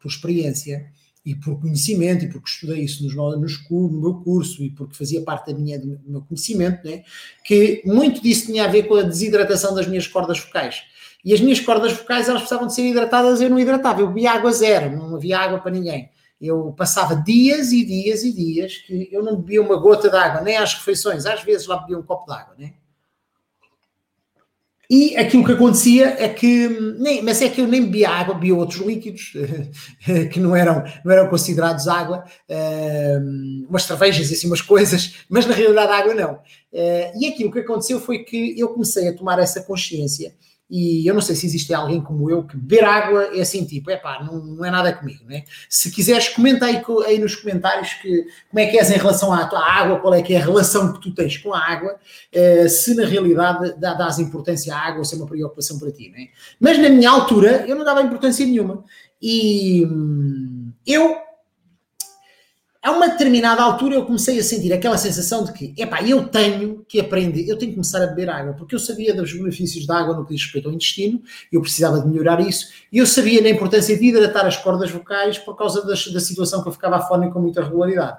por 0.01 0.09
experiência 0.09 0.91
e 1.25 1.35
por 1.35 1.61
conhecimento, 1.61 2.25
e 2.25 2.29
porque 2.29 2.49
estudei 2.49 2.83
isso 2.83 3.05
nos, 3.05 3.15
nos, 3.15 3.59
no 3.71 4.01
meu 4.01 4.15
curso 4.15 4.63
e 4.65 4.71
porque 4.71 4.97
fazia 4.97 5.21
parte 5.21 5.53
da 5.53 5.59
minha, 5.59 5.79
do 5.79 6.01
meu 6.07 6.23
conhecimento, 6.23 6.83
né, 6.89 7.05
que 7.45 7.83
muito 7.85 8.23
disso 8.23 8.47
tinha 8.47 8.65
a 8.65 8.69
ver 8.69 8.85
com 8.85 8.95
a 8.95 9.03
desidratação 9.03 9.75
das 9.75 9.87
minhas 9.87 10.07
cordas 10.07 10.41
vocais. 10.41 10.83
E 11.25 11.35
as 11.35 11.41
minhas 11.41 11.61
cordas 11.61 11.93
vocais 11.93 12.29
elas 12.29 12.41
precisavam 12.41 12.67
de 12.67 12.75
ser 12.75 12.87
hidratadas, 12.87 13.41
eu 13.41 13.51
não 13.51 13.59
hidratava, 13.59 14.01
eu 14.01 14.09
bebia 14.09 14.33
água 14.33 14.53
zero, 14.53 14.97
não 14.97 15.17
havia 15.17 15.39
água 15.39 15.59
para 15.59 15.71
ninguém. 15.71 16.11
Eu 16.41 16.73
passava 16.77 17.15
dias 17.15 17.71
e 17.71 17.85
dias 17.85 18.25
e 18.25 18.33
dias 18.33 18.79
que 18.79 19.09
eu 19.13 19.23
não 19.23 19.37
bebia 19.37 19.61
uma 19.61 19.77
gota 19.77 20.09
de 20.09 20.17
água, 20.17 20.41
nem 20.41 20.57
às 20.57 20.75
refeições, 20.75 21.27
às 21.27 21.43
vezes 21.43 21.67
lá 21.67 21.77
bebia 21.77 21.99
um 21.99 22.03
copo 22.03 22.25
de 22.27 22.39
água, 22.39 22.55
né? 22.59 22.73
E 24.93 25.17
aquilo 25.17 25.45
que 25.45 25.53
acontecia 25.53 26.17
é 26.19 26.29
que, 26.29 26.69
nem, 26.99 27.23
mas 27.23 27.41
é 27.41 27.49
que 27.49 27.61
eu 27.61 27.69
nem 27.69 27.83
bebia 27.83 28.11
água, 28.11 28.35
bebia 28.35 28.57
outros 28.57 28.81
líquidos 28.81 29.35
que 30.33 30.41
não 30.41 30.57
eram, 30.57 30.83
não 31.05 31.13
eram 31.13 31.29
considerados 31.29 31.87
água, 31.87 32.25
uh, 32.49 33.69
umas 33.69 33.85
cervejas 33.85 34.29
e 34.31 34.35
assim 34.35 34.49
umas 34.49 34.61
coisas, 34.61 35.25
mas 35.29 35.47
na 35.47 35.55
realidade 35.55 35.93
água 35.93 36.13
não. 36.13 36.33
Uh, 36.73 37.21
e 37.21 37.29
aquilo 37.29 37.53
que 37.53 37.61
aconteceu 37.61 38.01
foi 38.01 38.25
que 38.25 38.59
eu 38.59 38.71
comecei 38.71 39.07
a 39.07 39.17
tomar 39.17 39.39
essa 39.39 39.63
consciência 39.63 40.35
e 40.71 41.05
eu 41.05 41.13
não 41.13 41.21
sei 41.21 41.35
se 41.35 41.47
existe 41.47 41.75
alguém 41.75 42.01
como 42.01 42.31
eu 42.31 42.45
que 42.45 42.57
beber 42.57 42.85
água 42.85 43.37
é 43.37 43.41
assim, 43.41 43.65
tipo, 43.65 43.91
é 43.91 43.97
pá, 43.97 44.23
não, 44.23 44.39
não 44.39 44.65
é 44.65 44.71
nada 44.71 44.93
comigo, 44.93 45.25
né? 45.27 45.43
Se 45.69 45.91
quiseres, 45.91 46.29
comenta 46.29 46.67
aí, 46.67 46.81
aí, 47.07 47.19
nos 47.19 47.35
comentários 47.35 47.95
que, 47.95 48.27
como 48.49 48.61
é 48.61 48.67
que 48.67 48.79
és 48.79 48.89
em 48.91 48.97
relação 48.97 49.33
à 49.33 49.47
tua 49.47 49.61
água, 49.61 49.99
qual 49.99 50.15
é 50.15 50.23
que 50.23 50.33
é 50.33 50.39
a 50.39 50.45
relação 50.45 50.93
que 50.93 51.01
tu 51.01 51.13
tens 51.13 51.37
com 51.39 51.53
a 51.53 51.59
água, 51.59 51.97
eh, 52.33 52.69
se 52.69 52.95
na 52.95 53.05
realidade 53.05 53.75
dás 53.81 54.21
importância 54.21 54.73
à 54.73 54.79
água 54.79 54.99
ou 55.01 55.05
se 55.05 55.15
é 55.15 55.19
uma 55.19 55.27
preocupação 55.27 55.77
para 55.79 55.91
ti, 55.91 56.09
né? 56.11 56.29
Mas 56.61 56.79
na 56.79 56.89
minha 56.89 57.11
altura 57.11 57.65
eu 57.67 57.75
não 57.75 57.85
dava 57.85 58.03
importância 58.03 58.47
nenhuma. 58.47 58.85
E 59.21 59.85
hum, 59.87 60.73
eu 60.87 61.17
a 62.83 62.93
uma 62.93 63.09
determinada 63.09 63.63
altura 63.63 63.95
eu 63.95 64.07
comecei 64.07 64.39
a 64.39 64.43
sentir 64.43 64.73
aquela 64.73 64.97
sensação 64.97 65.45
de 65.45 65.53
que, 65.53 65.75
epá, 65.77 66.03
eu 66.03 66.27
tenho 66.29 66.83
que 66.89 66.99
aprender, 66.99 67.47
eu 67.47 67.59
tenho 67.59 67.73
que 67.73 67.77
começar 67.77 68.03
a 68.03 68.07
beber 68.07 68.31
água, 68.31 68.55
porque 68.55 68.75
eu 68.75 68.79
sabia 68.79 69.15
dos 69.15 69.33
benefícios 69.33 69.87
da 69.87 69.99
água 69.99 70.17
no 70.17 70.25
que 70.25 70.33
diz 70.33 70.43
respeito 70.43 70.69
ao 70.69 70.75
intestino, 70.75 71.23
eu 71.53 71.61
precisava 71.61 72.01
de 72.01 72.09
melhorar 72.09 72.41
isso, 72.41 72.69
e 72.91 72.97
eu 72.97 73.07
sabia 73.07 73.43
da 73.43 73.51
importância 73.51 73.97
de 73.97 74.07
hidratar 74.07 74.47
as 74.47 74.57
cordas 74.57 74.91
vocais 74.91 75.39
por 75.39 75.57
causa 75.57 75.85
das, 75.85 76.07
da 76.07 76.21
situação 76.21 76.63
que 76.63 76.69
eu 76.69 76.73
ficava 76.73 76.97
afónico 76.97 77.35
com 77.35 77.41
muita 77.41 77.63
regularidade. 77.63 78.19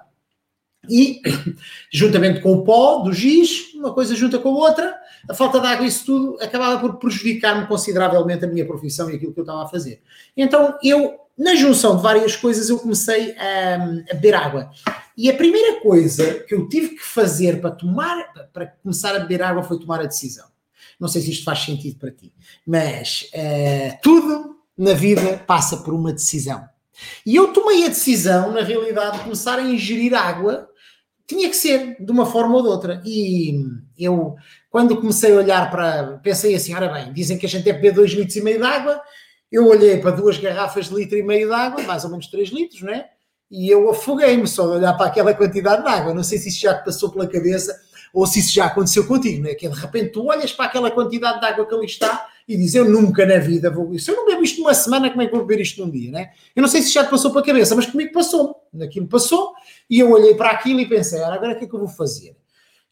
E, 0.88 1.22
juntamente 1.92 2.42
com 2.42 2.54
o 2.54 2.64
pó 2.64 3.00
do 3.00 3.12
giz, 3.12 3.74
uma 3.74 3.94
coisa 3.94 4.16
junta 4.16 4.38
com 4.38 4.50
a 4.50 4.52
outra, 4.52 4.96
a 5.30 5.34
falta 5.34 5.60
de 5.60 5.68
água 5.68 5.86
isso 5.86 6.06
tudo 6.06 6.38
acabava 6.42 6.80
por 6.80 6.98
prejudicar-me 6.98 7.68
consideravelmente 7.68 8.46
a 8.46 8.48
minha 8.48 8.66
profissão 8.66 9.10
e 9.10 9.16
aquilo 9.16 9.34
que 9.34 9.40
eu 9.40 9.44
estava 9.44 9.64
a 9.64 9.68
fazer. 9.68 10.02
Então, 10.36 10.78
eu 10.84 11.20
na 11.38 11.56
junção 11.56 11.96
de 11.96 12.04
várias 12.04 12.36
coisas, 12.36 12.70
eu 12.70 12.78
comecei 12.78 13.36
a, 13.38 13.76
a, 13.76 14.14
beber 14.14 14.36
água. 14.36 14.70
E 15.18 15.30
a 15.30 15.36
primeira 15.36 15.82
coisa 15.82 16.36
que 16.48 16.54
eu 16.54 16.70
tive 16.70 16.90
que 16.90 17.04
fazer 17.04 17.60
para 17.60 17.72
tomar, 17.72 18.32
para 18.54 18.68
começar 18.68 19.16
a 19.16 19.20
beber 19.20 19.42
água 19.42 19.64
foi 19.64 19.80
tomar 19.80 20.02
a 20.02 20.06
decisão. 20.06 20.46
Não 21.00 21.08
sei 21.08 21.22
se 21.22 21.32
isto 21.32 21.44
faz 21.44 21.60
sentido 21.60 21.98
para 21.98 22.12
ti, 22.12 22.32
mas 22.66 23.28
uh, 23.34 23.98
tudo 24.04 24.58
na 24.78 24.94
vida 24.94 25.38
passa 25.48 25.78
por 25.78 25.94
uma 25.94 26.14
decisão. 26.14 26.64
E 27.26 27.36
eu 27.36 27.52
tomei 27.52 27.86
a 27.86 27.90
decisão, 27.90 28.52
na 28.52 28.62
realidade, 28.62 29.18
de 29.18 29.24
começar 29.24 29.58
a 29.58 29.64
ingerir 29.64 30.14
água. 30.14 30.70
Tinha 31.32 31.50
que 31.50 31.56
ser 31.56 31.96
de 31.98 32.12
uma 32.12 32.26
forma 32.26 32.56
ou 32.56 32.62
de 32.62 32.68
outra. 32.68 33.02
E 33.06 33.54
eu, 33.98 34.36
quando 34.70 34.98
comecei 34.98 35.34
a 35.34 35.38
olhar 35.38 35.72
para. 35.72 36.20
Pensei 36.22 36.54
assim: 36.56 36.74
ora 36.74 36.90
bem, 36.90 37.14
dizem 37.14 37.38
que 37.38 37.46
a 37.46 37.50
gente 37.50 37.64
deve 37.64 37.80
beber 37.80 37.94
2 37.94 38.12
litros 38.12 38.36
e 38.36 38.42
meio 38.42 38.58
de 38.58 38.66
água 38.66 39.02
eu 39.52 39.68
olhei 39.68 39.98
para 39.98 40.12
duas 40.12 40.38
garrafas 40.38 40.88
de 40.88 40.96
litro 40.96 41.18
e 41.18 41.24
meio 41.24 41.48
de 41.48 41.54
água, 41.54 41.84
mais 41.84 42.06
ou 42.06 42.10
menos 42.10 42.28
3 42.28 42.50
litros, 42.50 42.82
não 42.82 42.94
é? 42.94 43.10
E 43.50 43.70
eu 43.70 43.90
afoguei-me 43.90 44.48
só 44.48 44.66
de 44.66 44.78
olhar 44.78 44.94
para 44.94 45.08
aquela 45.08 45.34
quantidade 45.34 45.84
de 45.84 45.90
água. 45.90 46.14
Não 46.14 46.24
sei 46.24 46.38
se 46.38 46.48
isso 46.48 46.62
já 46.62 46.74
te 46.74 46.86
passou 46.86 47.12
pela 47.12 47.28
cabeça 47.28 47.78
ou 48.14 48.26
se 48.26 48.40
isso 48.40 48.54
já 48.54 48.68
aconteceu 48.68 49.06
contigo, 49.06 49.44
não 49.44 49.50
é? 49.50 49.56
Que 49.56 49.68
de 49.68 49.78
repente 49.78 50.14
tu 50.14 50.26
olhas 50.28 50.54
para 50.54 50.66
aquela 50.66 50.90
quantidade 50.90 51.42
de 51.42 51.46
água 51.46 51.68
que 51.68 51.76
ali 51.76 51.86
está 51.86 52.30
e 52.52 52.58
diz: 52.58 52.76
Eu 52.76 52.90
nunca 52.90 53.26
na 53.26 53.38
vida 53.38 53.70
vou. 53.70 53.98
Se 53.98 54.12
eu 54.12 54.16
não 54.16 54.26
bebo 54.26 54.44
isto 54.44 54.60
numa 54.60 54.74
semana, 54.74 55.10
como 55.10 55.22
é 55.22 55.26
que 55.26 55.32
vou 55.32 55.46
beber 55.46 55.62
isto 55.62 55.84
num 55.84 55.90
dia, 55.90 56.12
né? 56.12 56.32
Eu 56.56 56.62
não 56.62 56.70
sei 56.70 56.82
se 56.82 56.92
já 56.92 57.04
te 57.04 57.10
passou 57.10 57.32
para 57.32 57.42
a 57.42 57.46
cabeça, 57.46 57.76
mas 57.76 57.86
comigo 57.86 58.12
passou. 58.12 58.56
Naquilo 58.74 59.08
passou 59.08 59.54
e 59.90 60.00
eu 60.00 60.12
olhei 60.12 60.36
para 60.36 60.52
aquilo 60.52 60.80
e 60.80 60.88
pensei: 60.88 61.22
Agora 61.24 61.54
o 61.54 61.58
que 61.58 61.66
é 61.66 61.68
que 61.68 61.74
eu 61.74 61.80
vou 61.80 61.88
fazer? 61.88 62.36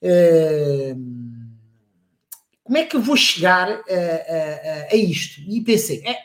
Uh, 0.02 1.30
como 2.64 2.78
é 2.78 2.86
que 2.86 2.96
eu 2.96 3.02
vou 3.02 3.18
chegar 3.18 3.70
a, 3.70 3.74
a, 3.74 4.94
a 4.94 4.96
isto? 4.96 5.42
E 5.42 5.62
pensei: 5.62 6.02
é, 6.06 6.18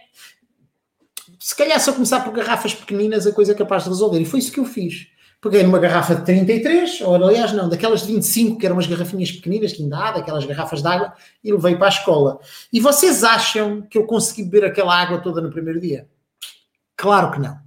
se 1.41 1.57
calhar 1.57 1.81
se 1.81 1.91
eu 1.91 1.95
começar 1.95 2.21
por 2.21 2.33
garrafas 2.33 2.75
pequeninas, 2.75 3.27
a 3.27 3.33
coisa 3.33 3.53
é 3.53 3.55
capaz 3.55 3.85
de 3.85 3.91
resolver. 3.91 4.21
E 4.21 4.25
foi 4.25 4.39
isso 4.39 4.53
que 4.53 4.61
eu 4.61 4.65
fiz 4.65 5.09
peguei 5.45 5.63
numa 5.63 5.79
garrafa 5.79 6.15
de 6.15 6.25
33, 6.25 7.03
ou 7.03 7.15
aliás 7.15 7.53
não, 7.53 7.69
daquelas 7.69 8.01
de 8.01 8.15
25, 8.15 8.59
que 8.59 8.65
eram 8.65 8.77
umas 8.77 8.87
garrafinhas 8.87 9.31
pequeninas 9.31 9.75
que 9.75 9.83
ainda 9.83 9.99
há, 9.99 10.13
daquelas 10.13 10.47
garrafas 10.47 10.81
de 10.81 10.89
água, 10.89 11.13
e 11.45 11.53
levei 11.53 11.77
para 11.77 11.89
a 11.89 11.91
escola. 11.91 12.41
E 12.73 12.81
vocês 12.81 13.23
acham 13.23 13.83
que 13.83 13.99
eu 13.99 14.07
consegui 14.07 14.45
beber 14.45 14.65
aquela 14.65 14.99
água 14.99 15.19
toda 15.19 15.43
no 15.43 15.51
primeiro 15.51 15.79
dia? 15.79 16.09
Claro 16.97 17.33
que 17.33 17.41
não. 17.41 17.59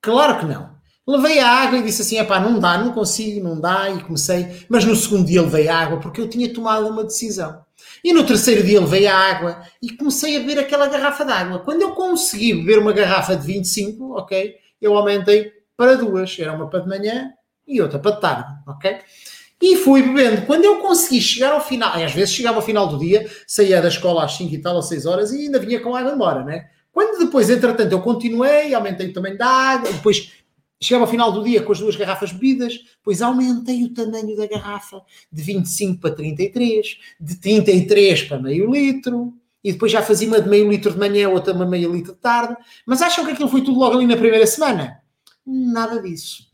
Claro 0.00 0.38
que 0.38 0.46
não. 0.46 0.70
Levei 1.04 1.40
a 1.40 1.48
água 1.48 1.78
e 1.78 1.82
disse 1.82 2.02
assim: 2.02 2.16
é 2.16 2.22
pá, 2.22 2.38
não 2.38 2.60
dá, 2.60 2.78
não 2.78 2.92
consigo, 2.92 3.42
não 3.42 3.60
dá, 3.60 3.90
e 3.90 4.00
comecei. 4.04 4.64
Mas 4.68 4.84
no 4.84 4.94
segundo 4.94 5.26
dia 5.26 5.42
levei 5.42 5.66
a 5.66 5.76
água 5.76 5.98
porque 5.98 6.20
eu 6.20 6.28
tinha 6.28 6.52
tomado 6.54 6.86
uma 6.86 7.02
decisão. 7.02 7.64
E 8.04 8.12
no 8.12 8.24
terceiro 8.24 8.62
dia 8.64 8.80
levei 8.80 9.08
a 9.08 9.16
água 9.16 9.62
e 9.82 9.90
comecei 9.96 10.36
a 10.36 10.40
beber 10.40 10.60
aquela 10.60 10.86
garrafa 10.86 11.24
de 11.24 11.32
água. 11.32 11.58
Quando 11.58 11.82
eu 11.82 11.90
consegui 11.90 12.54
beber 12.54 12.78
uma 12.78 12.92
garrafa 12.92 13.34
de 13.34 13.44
25, 13.44 14.16
ok, 14.16 14.54
eu 14.80 14.96
aumentei 14.96 15.59
para 15.80 15.94
duas. 15.94 16.38
Era 16.38 16.52
uma 16.52 16.68
para 16.68 16.80
de 16.80 16.88
manhã 16.88 17.32
e 17.66 17.80
outra 17.80 17.98
para 17.98 18.10
de 18.10 18.20
tarde, 18.20 18.52
ok? 18.66 18.98
E 19.62 19.76
fui 19.76 20.02
bebendo. 20.02 20.44
Quando 20.44 20.64
eu 20.66 20.76
consegui 20.76 21.22
chegar 21.22 21.52
ao 21.52 21.60
final, 21.62 21.94
às 21.94 22.12
vezes 22.12 22.34
chegava 22.34 22.56
ao 22.56 22.62
final 22.62 22.86
do 22.86 22.98
dia, 22.98 23.26
saía 23.46 23.80
da 23.80 23.88
escola 23.88 24.24
às 24.24 24.32
5 24.32 24.54
e 24.54 24.58
tal, 24.58 24.76
às 24.76 24.88
6 24.88 25.06
horas, 25.06 25.32
e 25.32 25.46
ainda 25.46 25.58
vinha 25.58 25.80
com 25.80 25.96
água 25.96 26.12
embora, 26.12 26.44
né? 26.44 26.68
Quando 26.92 27.18
depois, 27.18 27.48
entretanto, 27.48 27.92
eu 27.92 28.02
continuei, 28.02 28.74
aumentei 28.74 29.10
também 29.10 29.38
da 29.38 29.46
água, 29.46 29.90
depois 29.90 30.32
chegava 30.82 31.04
ao 31.04 31.10
final 31.10 31.32
do 31.32 31.42
dia 31.42 31.62
com 31.62 31.72
as 31.72 31.78
duas 31.78 31.96
garrafas 31.96 32.30
bebidas, 32.30 32.74
depois 32.98 33.22
aumentei 33.22 33.82
o 33.84 33.94
tamanho 33.94 34.36
da 34.36 34.46
garrafa 34.46 35.00
de 35.32 35.42
25 35.42 35.98
para 35.98 36.14
33, 36.14 36.98
de 37.18 37.36
33 37.36 38.22
para 38.24 38.38
meio 38.38 38.70
litro, 38.70 39.32
e 39.64 39.72
depois 39.72 39.92
já 39.92 40.02
fazia 40.02 40.28
uma 40.28 40.40
de 40.40 40.48
meio 40.48 40.70
litro 40.70 40.92
de 40.92 40.98
manhã, 40.98 41.28
outra 41.30 41.54
uma 41.54 41.66
meio 41.66 41.90
litro 41.92 42.12
de 42.12 42.18
tarde. 42.18 42.54
Mas 42.84 43.00
acham 43.00 43.24
que 43.24 43.32
aquilo 43.32 43.48
foi 43.48 43.62
tudo 43.62 43.78
logo 43.78 43.96
ali 43.96 44.06
na 44.06 44.16
primeira 44.16 44.46
semana? 44.46 44.99
Nada 45.50 46.00
disso. 46.00 46.44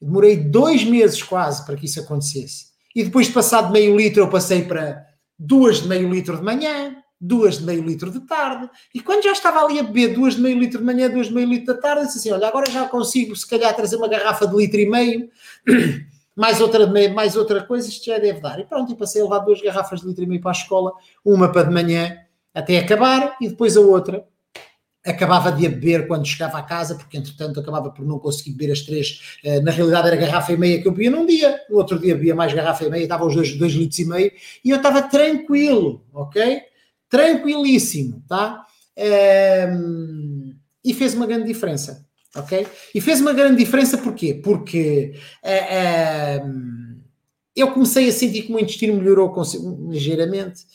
Demorei 0.00 0.36
dois 0.38 0.82
meses 0.82 1.22
quase 1.22 1.64
para 1.66 1.76
que 1.76 1.84
isso 1.84 2.00
acontecesse. 2.00 2.70
E 2.96 3.04
depois 3.04 3.26
de 3.26 3.34
passar 3.34 3.66
de 3.66 3.72
meio 3.72 3.94
litro, 3.94 4.22
eu 4.22 4.30
passei 4.30 4.64
para 4.64 5.06
duas 5.38 5.82
de 5.82 5.88
meio 5.88 6.10
litro 6.10 6.38
de 6.38 6.42
manhã, 6.42 6.96
duas 7.20 7.58
de 7.58 7.64
meio 7.64 7.82
litro 7.82 8.10
de 8.10 8.20
tarde. 8.20 8.70
E 8.94 9.00
quando 9.00 9.24
já 9.24 9.32
estava 9.32 9.62
ali 9.62 9.78
a 9.78 9.82
beber 9.82 10.14
duas 10.14 10.36
de 10.36 10.40
meio 10.40 10.58
litro 10.58 10.78
de 10.78 10.84
manhã, 10.84 11.10
duas 11.10 11.26
de 11.26 11.34
meio 11.34 11.46
litro 11.46 11.74
de 11.74 11.80
tarde, 11.82 12.06
disse 12.06 12.18
assim: 12.18 12.32
olha, 12.32 12.48
agora 12.48 12.70
já 12.70 12.88
consigo, 12.88 13.36
se 13.36 13.46
calhar, 13.46 13.76
trazer 13.76 13.96
uma 13.96 14.08
garrafa 14.08 14.46
de 14.46 14.56
litro 14.56 14.80
e 14.80 14.88
meio, 14.88 15.28
mais 16.34 16.62
outra, 16.62 16.86
mais 17.12 17.36
outra 17.36 17.62
coisa, 17.62 17.86
isto 17.86 18.06
já 18.06 18.18
deve 18.18 18.40
dar. 18.40 18.58
E 18.58 18.64
pronto, 18.64 18.90
e 18.90 18.96
passei 18.96 19.20
a 19.20 19.24
levar 19.24 19.40
duas 19.40 19.60
garrafas 19.60 20.00
de 20.00 20.06
litro 20.06 20.24
e 20.24 20.26
meio 20.26 20.40
para 20.40 20.52
a 20.52 20.52
escola, 20.52 20.94
uma 21.22 21.52
para 21.52 21.64
de 21.64 21.74
manhã 21.74 22.16
até 22.54 22.78
acabar, 22.78 23.36
e 23.38 23.50
depois 23.50 23.76
a 23.76 23.80
outra 23.80 24.26
acabava 25.04 25.50
de 25.50 25.66
a 25.66 25.70
beber 25.70 26.06
quando 26.06 26.26
chegava 26.26 26.58
à 26.58 26.62
casa, 26.62 26.94
porque 26.94 27.16
entretanto 27.16 27.58
acabava 27.58 27.90
por 27.90 28.04
não 28.04 28.18
conseguir 28.18 28.52
beber 28.52 28.72
as 28.72 28.82
três. 28.82 29.38
Eh, 29.42 29.60
na 29.60 29.70
realidade 29.70 30.08
era 30.08 30.16
garrafa 30.16 30.52
e 30.52 30.56
meia 30.56 30.80
que 30.80 30.88
eu 30.88 30.92
bebia 30.92 31.10
num 31.10 31.24
dia, 31.26 31.58
no 31.70 31.78
outro 31.78 31.98
dia 31.98 32.14
bebia 32.14 32.34
mais 32.34 32.52
garrafa 32.52 32.84
e 32.84 32.90
meia, 32.90 33.02
estava 33.02 33.24
os 33.24 33.34
dois, 33.34 33.56
dois 33.56 33.72
litros 33.72 33.98
e 33.98 34.04
meio, 34.04 34.30
e 34.64 34.70
eu 34.70 34.76
estava 34.76 35.02
tranquilo, 35.02 36.04
ok? 36.12 36.62
Tranquilíssimo, 37.08 38.22
tá? 38.28 38.64
Um, 39.72 40.54
e 40.84 40.92
fez 40.92 41.14
uma 41.14 41.26
grande 41.26 41.46
diferença, 41.46 42.06
ok? 42.34 42.66
E 42.94 43.00
fez 43.00 43.20
uma 43.20 43.32
grande 43.32 43.56
diferença 43.56 43.96
porquê? 43.96 44.34
Porque 44.34 45.14
um, 46.44 47.00
eu 47.56 47.72
comecei 47.72 48.08
a 48.08 48.12
sentir 48.12 48.42
que 48.42 48.48
o 48.48 48.52
meu 48.52 48.60
intestino 48.60 48.94
melhorou 48.94 49.34
ligeiramente. 49.88 50.66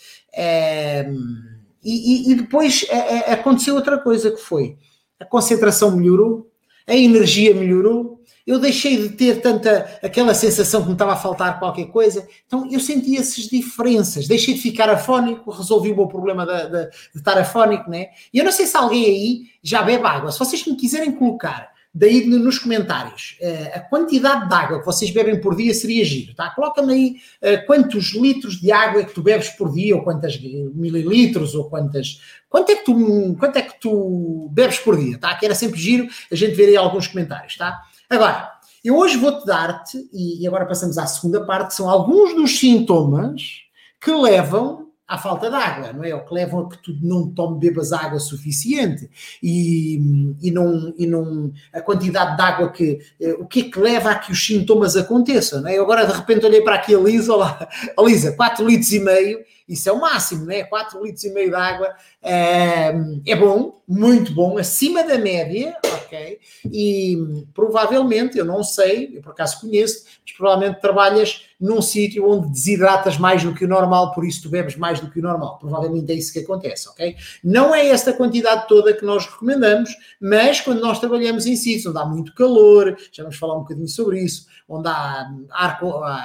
Um, 1.08 1.55
e, 1.86 2.30
e, 2.30 2.32
e 2.32 2.36
depois 2.36 2.86
é, 2.90 2.96
é, 2.96 3.34
aconteceu 3.34 3.76
outra 3.76 4.00
coisa 4.00 4.32
que 4.32 4.42
foi. 4.42 4.78
A 5.20 5.26
concentração 5.26 5.96
melhorou, 5.96 6.52
a 6.88 6.96
energia 6.96 7.54
melhorou, 7.54 8.22
eu 8.46 8.60
deixei 8.60 8.98
de 8.98 9.10
ter 9.10 9.42
tanta 9.42 10.00
aquela 10.04 10.34
sensação 10.34 10.82
que 10.82 10.88
me 10.88 10.94
estava 10.94 11.14
a 11.14 11.16
faltar 11.16 11.58
qualquer 11.60 11.86
coisa, 11.86 12.28
então 12.46 12.68
eu 12.72 12.80
senti 12.80 13.18
essas 13.18 13.46
diferenças, 13.46 14.28
deixei 14.28 14.54
de 14.54 14.62
ficar 14.62 14.90
afónico, 14.90 15.50
resolvi 15.52 15.92
o 15.92 15.96
meu 15.96 16.08
problema 16.08 16.46
de, 16.46 16.70
de, 16.70 16.90
de 16.90 17.18
estar 17.18 17.38
afónico, 17.38 17.90
né? 17.90 18.08
E 18.34 18.38
eu 18.38 18.46
não 18.46 18.52
sei 18.52 18.68
se 18.68 18.76
alguém 18.76 19.06
aí 19.06 19.42
já 19.64 19.82
bebe 19.82 20.06
água, 20.06 20.32
se 20.32 20.40
vocês 20.40 20.66
me 20.66 20.76
quiserem 20.76 21.12
colocar 21.12 21.75
daí 21.96 22.26
nos 22.26 22.60
comentários 22.60 23.38
uh, 23.42 23.78
a 23.78 23.80
quantidade 23.80 24.50
de 24.50 24.54
água 24.54 24.80
que 24.80 24.86
vocês 24.86 25.10
bebem 25.12 25.40
por 25.40 25.56
dia 25.56 25.74
seria 25.74 26.04
giro, 26.04 26.36
tá? 26.36 26.50
Coloca-me 26.50 26.94
aí 26.94 27.16
uh, 27.42 27.66
quantos 27.66 28.14
litros 28.14 28.60
de 28.60 28.70
água 28.70 29.00
é 29.00 29.06
que 29.06 29.14
tu 29.14 29.24
bebes 29.24 29.48
por 29.52 29.72
dia, 29.72 29.96
ou 29.96 30.04
quantas 30.04 30.38
mililitros, 30.38 31.56
ou 31.56 31.70
quantas. 31.70 32.20
Quanto 32.50 32.70
é 32.70 32.76
que 32.76 32.84
tu, 32.84 33.38
quanto 33.40 33.56
é 33.58 33.62
que 33.62 33.80
tu 33.80 34.50
bebes 34.52 34.78
por 34.80 34.98
dia, 34.98 35.18
tá? 35.18 35.34
Que 35.36 35.46
era 35.46 35.56
sempre 35.56 35.80
giro 35.80 36.08
a 36.30 36.36
gente 36.36 36.54
ver 36.54 36.68
aí 36.68 36.76
alguns 36.76 37.08
comentários, 37.08 37.56
tá? 37.56 37.82
Agora, 38.10 38.52
eu 38.84 38.98
hoje 38.98 39.16
vou-te 39.16 39.46
dar-te, 39.46 39.98
e 40.14 40.46
agora 40.46 40.66
passamos 40.66 40.98
à 40.98 41.08
segunda 41.08 41.46
parte, 41.46 41.74
são 41.74 41.90
alguns 41.90 42.36
dos 42.36 42.60
sintomas 42.60 43.62
que 44.02 44.12
levam 44.12 44.85
à 45.08 45.18
falta 45.18 45.50
de 45.50 45.56
água, 45.56 45.94
não 45.94 46.04
é? 46.04 46.16
O 46.16 46.26
que 46.26 46.34
leva 46.34 46.62
a 46.62 46.68
que 46.68 46.78
tu 46.80 46.98
não 47.02 47.30
tome, 47.30 47.60
bebas 47.60 47.94
água 47.94 48.20
suficiente 48.20 49.10
e, 49.42 50.36
e, 50.42 50.50
não, 50.50 50.94
e 50.98 51.06
não 51.06 51.54
a 51.72 51.82
quantidade 51.82 52.36
de 52.36 52.42
água 52.42 52.72
que. 52.72 53.00
Eh, 53.22 53.34
o 53.34 53.46
que 53.46 53.62
é 53.62 53.64
que 53.70 53.80
leva 53.80 54.12
a 54.12 54.16
que 54.16 54.32
os 54.32 54.46
sintomas 54.46 54.96
aconteçam, 54.96 55.62
não 55.62 55.70
é? 55.70 55.78
Eu 55.78 55.84
agora 55.84 56.08
de 56.08 56.14
repente 56.14 56.46
olhei 56.46 56.62
para 56.62 56.76
aqui 56.76 56.96
a 56.96 57.00
Lisa, 57.00 57.34
olá, 57.34 57.68
a 57.96 58.02
Lisa, 58.02 58.32
4 58.32 58.66
litros 58.68 58.92
e 58.94 59.00
meio, 59.00 59.40
isso 59.68 59.90
é 59.90 59.92
o 59.92 60.00
máximo, 60.00 60.46
não 60.46 60.52
é? 60.52 60.64
4 60.64 61.04
litros 61.04 61.24
e 61.24 61.34
meio 61.34 61.50
de 61.50 61.56
água 61.56 61.96
é, 62.22 62.94
é 63.26 63.36
bom, 63.36 63.82
muito 63.88 64.34
bom, 64.34 64.58
acima 64.58 65.04
da 65.04 65.18
média, 65.18 65.76
ok? 65.84 66.40
E 66.72 67.18
provavelmente, 67.54 68.38
eu 68.38 68.46
não 68.46 68.64
sei, 68.64 69.12
eu 69.16 69.22
por 69.22 69.32
acaso 69.32 69.62
conheço, 69.62 70.06
mas 70.24 70.36
provavelmente 70.36 70.82
trabalhas 70.82 71.46
num 71.60 71.82
sítio 71.82 72.30
onde 72.30 72.52
desidratas 72.52 73.18
mais 73.18 73.44
do 73.44 73.54
que 73.54 73.64
o 73.64 73.68
normal, 73.68 74.14
por 74.14 74.26
isso 74.26 74.44
tu 74.44 74.50
bebes 74.50 74.76
mais 74.76 75.00
do 75.00 75.10
que 75.10 75.20
o 75.20 75.24
normal. 75.24 75.58
Provavelmente 75.58 76.12
é 76.12 76.16
isso 76.16 76.34
que 76.34 76.40
acontece, 76.40 76.90
ok? 76.90 77.16
Não 77.44 77.74
é 77.74 77.88
esta 77.88 78.12
quantidade 78.12 78.68
toda 78.68 78.94
que 78.94 79.06
nós 79.06 79.26
recomendamos, 79.26 79.90
mas 80.20 80.60
quando 80.60 80.82
nós 80.82 81.00
trabalhamos 81.00 81.46
em 81.46 81.56
sítios 81.56 81.86
onde 81.86 81.98
há 81.98 82.06
muito 82.06 82.34
calor, 82.36 82.96
já 83.12 83.24
vamos 83.24 83.38
falar 83.38 83.56
um 83.56 83.62
bocadinho 83.62 83.88
sobre 83.88 84.20
isso, 84.20 84.48
onde 84.68 84.90
há 84.90 85.30
ar, 85.52 85.80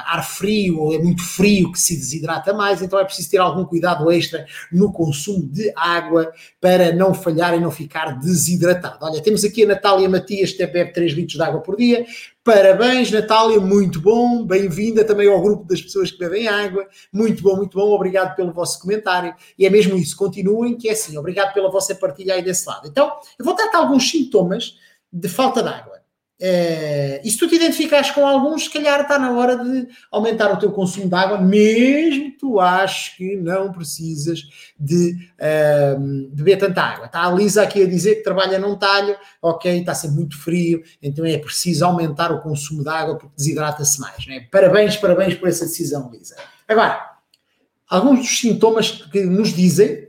ar 0.06 0.28
frio 0.28 0.80
ou 0.80 0.94
é 0.94 0.98
muito 0.98 1.22
frio 1.22 1.70
que 1.70 1.78
se 1.78 1.94
desidrata 1.94 2.52
mais, 2.52 2.82
então 2.82 2.98
é 2.98 3.04
preciso 3.04 3.29
ter 3.30 3.38
algum 3.38 3.64
cuidado 3.64 4.10
extra 4.10 4.44
no 4.72 4.92
consumo 4.92 5.46
de 5.46 5.72
água 5.76 6.32
para 6.60 6.92
não 6.92 7.14
falhar 7.14 7.54
e 7.54 7.60
não 7.60 7.70
ficar 7.70 8.18
desidratado. 8.18 8.98
Olha, 9.00 9.22
temos 9.22 9.44
aqui 9.44 9.64
a 9.64 9.68
Natália 9.68 10.08
Matias, 10.08 10.52
que 10.52 10.66
bebe 10.66 10.92
3 10.92 11.12
litros 11.12 11.36
de 11.36 11.42
água 11.42 11.60
por 11.60 11.76
dia. 11.76 12.04
Parabéns, 12.42 13.10
Natália, 13.10 13.60
muito 13.60 14.00
bom. 14.00 14.44
Bem-vinda 14.44 15.04
também 15.04 15.28
ao 15.28 15.40
grupo 15.40 15.64
das 15.64 15.80
pessoas 15.80 16.10
que 16.10 16.18
bebem 16.18 16.48
água. 16.48 16.86
Muito 17.12 17.42
bom, 17.42 17.56
muito 17.56 17.78
bom. 17.78 17.92
Obrigado 17.92 18.34
pelo 18.34 18.52
vosso 18.52 18.80
comentário. 18.80 19.34
E 19.58 19.66
é 19.66 19.70
mesmo 19.70 19.96
isso, 19.96 20.16
continuem, 20.16 20.76
que 20.76 20.88
é 20.88 20.92
assim. 20.92 21.16
Obrigado 21.18 21.52
pela 21.52 21.70
vossa 21.70 21.94
partilha 21.94 22.34
aí 22.34 22.42
desse 22.42 22.66
lado. 22.66 22.88
Então, 22.88 23.12
eu 23.38 23.44
vou 23.44 23.54
tratar 23.54 23.78
alguns 23.78 24.10
sintomas 24.10 24.76
de 25.12 25.28
falta 25.28 25.62
de 25.62 25.68
água. 25.68 25.99
É, 26.42 27.20
e 27.22 27.30
se 27.30 27.36
tu 27.36 27.46
te 27.46 27.56
identificares 27.56 28.10
com 28.12 28.26
alguns, 28.26 28.64
se 28.64 28.70
calhar 28.70 29.02
está 29.02 29.18
na 29.18 29.30
hora 29.32 29.62
de 29.62 29.86
aumentar 30.10 30.50
o 30.50 30.58
teu 30.58 30.72
consumo 30.72 31.06
de 31.06 31.14
água, 31.14 31.38
mesmo 31.38 32.32
tu 32.38 32.58
aches 32.58 33.14
que 33.14 33.36
não 33.36 33.70
precisas 33.70 34.44
de 34.78 35.16
uh, 35.38 36.00
beber 36.32 36.56
tanta 36.56 36.80
água. 36.82 37.06
Está 37.06 37.26
a 37.26 37.30
Lisa 37.30 37.62
aqui 37.62 37.82
a 37.82 37.86
dizer 37.86 38.16
que 38.16 38.22
trabalha 38.22 38.58
num 38.58 38.74
talho, 38.74 39.14
ok, 39.42 39.80
está 39.80 39.92
a 39.92 39.94
ser 39.94 40.08
muito 40.08 40.38
frio, 40.38 40.82
então 41.02 41.26
é 41.26 41.36
preciso 41.36 41.84
aumentar 41.84 42.32
o 42.32 42.40
consumo 42.40 42.82
de 42.82 42.88
água 42.88 43.18
porque 43.18 43.36
desidrata-se 43.36 44.00
mais. 44.00 44.26
Né? 44.26 44.48
Parabéns, 44.50 44.96
parabéns 44.96 45.34
por 45.34 45.46
essa 45.46 45.66
decisão, 45.66 46.10
Lisa. 46.10 46.36
Agora, 46.66 47.06
alguns 47.86 48.20
dos 48.20 48.38
sintomas 48.38 48.90
que 48.90 49.24
nos 49.24 49.52
dizem 49.52 50.08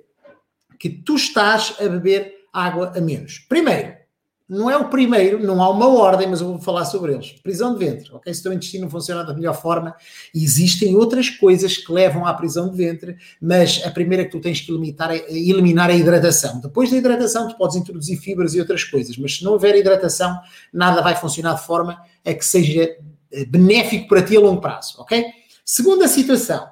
que 0.80 0.90
tu 0.90 1.16
estás 1.16 1.76
a 1.78 1.90
beber 1.90 2.36
água 2.54 2.94
a 2.96 3.02
menos. 3.02 3.40
Primeiro, 3.50 4.01
não 4.48 4.70
é 4.70 4.76
o 4.76 4.90
primeiro, 4.90 5.42
não 5.42 5.62
há 5.62 5.70
uma 5.70 5.88
ordem, 5.88 6.28
mas 6.28 6.42
eu 6.42 6.48
vou 6.48 6.60
falar 6.60 6.84
sobre 6.86 7.14
eles. 7.14 7.32
Prisão 7.42 7.74
de 7.74 7.86
ventre, 7.86 8.12
ok? 8.12 8.34
Se 8.34 8.42
o 8.42 8.44
teu 8.44 8.54
intestino 8.54 8.90
funciona 8.90 9.24
da 9.24 9.34
melhor 9.34 9.54
forma, 9.54 9.96
existem 10.36 10.96
outras 10.96 11.30
coisas 11.30 11.78
que 11.78 11.92
levam 11.92 12.26
à 12.26 12.34
prisão 12.34 12.70
de 12.70 12.76
ventre, 12.76 13.16
mas 13.42 13.82
a 13.86 13.90
primeira 13.92 14.26
que 14.26 14.32
tu 14.32 14.42
tens 14.42 14.60
que 14.60 14.72
limitar 14.72 15.10
é, 15.10 15.26
eliminar 15.32 15.90
é 15.90 15.94
a 15.94 15.96
hidratação. 15.96 16.60
Depois 16.60 16.92
da 16.92 16.98
hidratação, 16.98 17.48
tu 17.48 17.58
podes 17.58 17.78
introduzir 17.78 18.20
fibras 18.20 18.54
e 18.54 18.60
outras 18.60 18.84
coisas, 18.84 19.18
mas 19.18 19.38
se 19.38 19.44
não 19.44 19.54
houver 19.54 19.76
hidratação, 19.76 20.38
nada 20.74 21.02
vai 21.02 21.16
funcionar 21.16 21.54
de 21.54 21.66
forma 21.66 22.02
a 22.26 22.34
que 22.34 22.46
seja 22.46 22.98
eh, 23.32 23.46
benéfico 23.46 24.10
para 24.10 24.22
ti 24.22 24.36
a 24.36 24.40
longo 24.42 24.60
prazo, 24.60 24.96
ok? 25.00 25.26
Segunda 25.64 26.08
situação. 26.10 26.68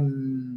Hum, 0.00 0.55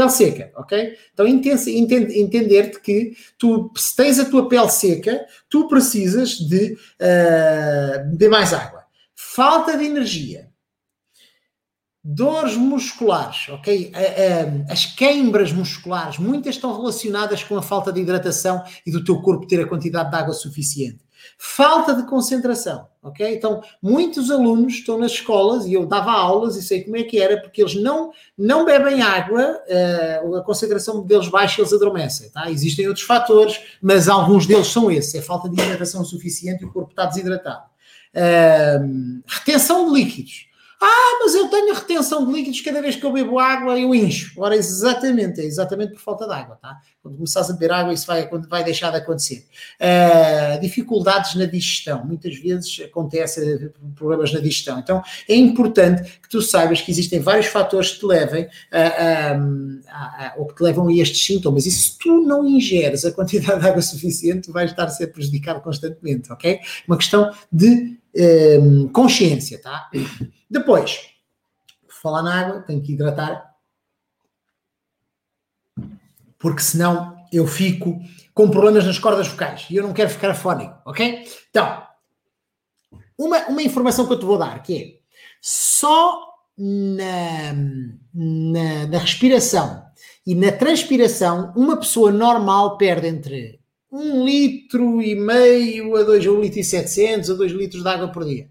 pele 0.00 0.10
seca, 0.10 0.52
ok? 0.56 0.96
Então 1.12 1.26
entender-te 1.26 2.80
que 2.80 3.12
tu, 3.38 3.70
se 3.76 3.94
tens 3.94 4.18
a 4.18 4.24
tua 4.24 4.48
pele 4.48 4.70
seca, 4.70 5.24
tu 5.48 5.68
precisas 5.68 6.38
de 6.38 6.76
uh, 7.00 8.30
mais 8.30 8.52
água. 8.54 8.84
Falta 9.14 9.76
de 9.76 9.84
energia. 9.84 10.48
Dores 12.02 12.56
musculares, 12.56 13.50
ok? 13.50 13.92
As 14.70 14.86
queimbras 14.86 15.52
musculares, 15.52 16.18
muitas 16.18 16.54
estão 16.54 16.74
relacionadas 16.74 17.44
com 17.44 17.58
a 17.58 17.62
falta 17.62 17.92
de 17.92 18.00
hidratação 18.00 18.64
e 18.86 18.90
do 18.90 19.04
teu 19.04 19.20
corpo 19.20 19.46
ter 19.46 19.60
a 19.60 19.68
quantidade 19.68 20.10
de 20.10 20.16
água 20.16 20.32
suficiente. 20.32 21.04
Falta 21.38 21.94
de 21.94 22.06
concentração, 22.06 22.86
ok? 23.02 23.34
Então, 23.34 23.62
muitos 23.82 24.30
alunos 24.30 24.74
estão 24.74 24.98
nas 24.98 25.12
escolas, 25.12 25.66
e 25.66 25.72
eu 25.72 25.86
dava 25.86 26.10
aulas 26.12 26.56
e 26.56 26.62
sei 26.62 26.84
como 26.84 26.96
é 26.96 27.02
que 27.02 27.18
era, 27.18 27.40
porque 27.40 27.62
eles 27.62 27.74
não, 27.74 28.12
não 28.36 28.64
bebem 28.64 29.02
água, 29.02 29.60
uh, 30.22 30.36
a 30.36 30.42
concentração 30.42 31.02
deles 31.02 31.28
baixa 31.28 31.60
eles 31.60 31.72
adormecem, 31.72 32.30
tá? 32.30 32.50
Existem 32.50 32.86
outros 32.86 33.06
fatores, 33.06 33.60
mas 33.80 34.08
alguns 34.08 34.46
deles 34.46 34.66
são 34.66 34.90
esses, 34.90 35.14
é 35.14 35.22
falta 35.22 35.48
de 35.48 35.60
hidratação 35.60 36.04
suficiente 36.04 36.62
e 36.62 36.66
o 36.66 36.72
corpo 36.72 36.90
está 36.90 37.06
desidratado. 37.06 37.64
Uh, 38.14 39.22
retenção 39.26 39.86
de 39.86 40.00
líquidos. 40.00 40.49
Ah, 40.82 41.18
mas 41.20 41.34
eu 41.34 41.46
tenho 41.48 41.74
retenção 41.74 42.24
de 42.26 42.32
líquidos, 42.32 42.62
cada 42.62 42.80
vez 42.80 42.96
que 42.96 43.04
eu 43.04 43.12
bebo 43.12 43.38
água 43.38 43.78
eu 43.78 43.94
incho. 43.94 44.32
Ora, 44.40 44.56
exatamente, 44.56 45.38
é 45.38 45.44
exatamente 45.44 45.92
por 45.92 46.00
falta 46.00 46.26
de 46.26 46.32
água, 46.32 46.56
tá? 46.56 46.78
Quando 47.02 47.16
começares 47.16 47.50
a 47.50 47.52
beber 47.52 47.70
água, 47.70 47.92
isso 47.92 48.06
vai, 48.06 48.26
vai 48.48 48.64
deixar 48.64 48.90
de 48.90 48.96
acontecer. 48.96 49.46
Uh, 49.78 50.58
dificuldades 50.58 51.34
na 51.34 51.44
digestão. 51.44 52.02
Muitas 52.06 52.34
vezes 52.38 52.80
acontece 52.80 53.70
problemas 53.94 54.32
na 54.32 54.40
digestão. 54.40 54.78
Então, 54.78 55.02
é 55.28 55.34
importante 55.34 56.18
que 56.18 56.30
tu 56.30 56.40
saibas 56.40 56.80
que 56.80 56.90
existem 56.90 57.20
vários 57.20 57.46
fatores 57.46 57.90
que 57.92 58.00
te 58.00 58.06
levem 58.06 58.48
a, 58.72 58.80
a, 58.80 60.26
a, 60.28 60.34
ou 60.38 60.46
que 60.46 60.54
te 60.54 60.62
levam 60.62 60.88
a 60.88 60.92
estes 60.94 61.26
sintomas. 61.26 61.66
E 61.66 61.70
se 61.70 61.98
tu 61.98 62.22
não 62.22 62.46
ingeres 62.46 63.04
a 63.04 63.12
quantidade 63.12 63.60
de 63.60 63.68
água 63.68 63.82
suficiente, 63.82 64.46
tu 64.46 64.52
vais 64.52 64.70
estar 64.70 64.84
a 64.84 64.88
ser 64.88 65.08
prejudicado 65.08 65.60
constantemente, 65.60 66.32
ok? 66.32 66.58
Uma 66.88 66.96
questão 66.96 67.30
de 67.52 67.99
um, 68.16 68.88
consciência, 68.88 69.60
tá? 69.60 69.90
Depois, 70.48 71.10
falar 71.88 72.22
na 72.22 72.40
água, 72.40 72.62
tenho 72.62 72.82
que 72.82 72.92
hidratar, 72.92 73.54
porque 76.38 76.62
senão 76.62 77.16
eu 77.32 77.46
fico 77.46 78.00
com 78.34 78.50
problemas 78.50 78.86
nas 78.86 78.98
cordas 78.98 79.28
vocais 79.28 79.66
e 79.70 79.76
eu 79.76 79.82
não 79.82 79.92
quero 79.92 80.10
ficar 80.10 80.34
fónico, 80.34 80.80
ok? 80.84 81.24
Então, 81.50 81.86
uma, 83.16 83.46
uma 83.48 83.62
informação 83.62 84.06
que 84.06 84.14
eu 84.14 84.18
te 84.18 84.24
vou 84.24 84.38
dar, 84.38 84.62
que 84.62 84.74
é 84.74 85.00
só 85.40 86.30
na, 86.56 87.52
na, 88.14 88.86
na 88.86 88.98
respiração 88.98 89.84
e 90.26 90.34
na 90.34 90.50
transpiração, 90.52 91.52
uma 91.56 91.76
pessoa 91.76 92.10
normal 92.10 92.76
perde 92.76 93.08
entre 93.08 93.59
um 93.92 94.24
litro 94.24 95.02
e 95.02 95.14
meio 95.14 95.96
a 95.96 96.02
dois, 96.02 96.26
um 96.26 96.40
litro 96.40 96.60
e 96.60 96.64
setecentos 96.64 97.30
a 97.30 97.34
dois 97.34 97.50
litros 97.52 97.82
de 97.82 97.88
água 97.88 98.08
por 98.08 98.24
dia. 98.24 98.48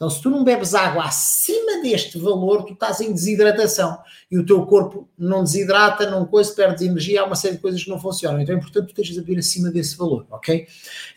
Então, 0.00 0.08
se 0.08 0.22
tu 0.22 0.30
não 0.30 0.42
bebes 0.42 0.74
água 0.74 1.04
acima 1.04 1.82
deste 1.82 2.18
valor, 2.18 2.64
tu 2.64 2.72
estás 2.72 3.02
em 3.02 3.12
desidratação 3.12 3.98
e 4.30 4.38
o 4.38 4.46
teu 4.46 4.64
corpo 4.64 5.06
não 5.18 5.44
desidrata, 5.44 6.10
não 6.10 6.24
coisa, 6.24 6.54
perde 6.54 6.86
energia, 6.86 7.20
há 7.20 7.26
uma 7.26 7.36
série 7.36 7.56
de 7.56 7.60
coisas 7.60 7.84
que 7.84 7.90
não 7.90 8.00
funcionam. 8.00 8.40
Então 8.40 8.54
é 8.54 8.58
importante 8.58 8.86
que 8.86 8.94
tu 8.94 9.02
estejas 9.02 9.22
a 9.22 9.26
beber 9.26 9.40
acima 9.40 9.70
desse 9.70 9.98
valor, 9.98 10.26
ok? 10.30 10.66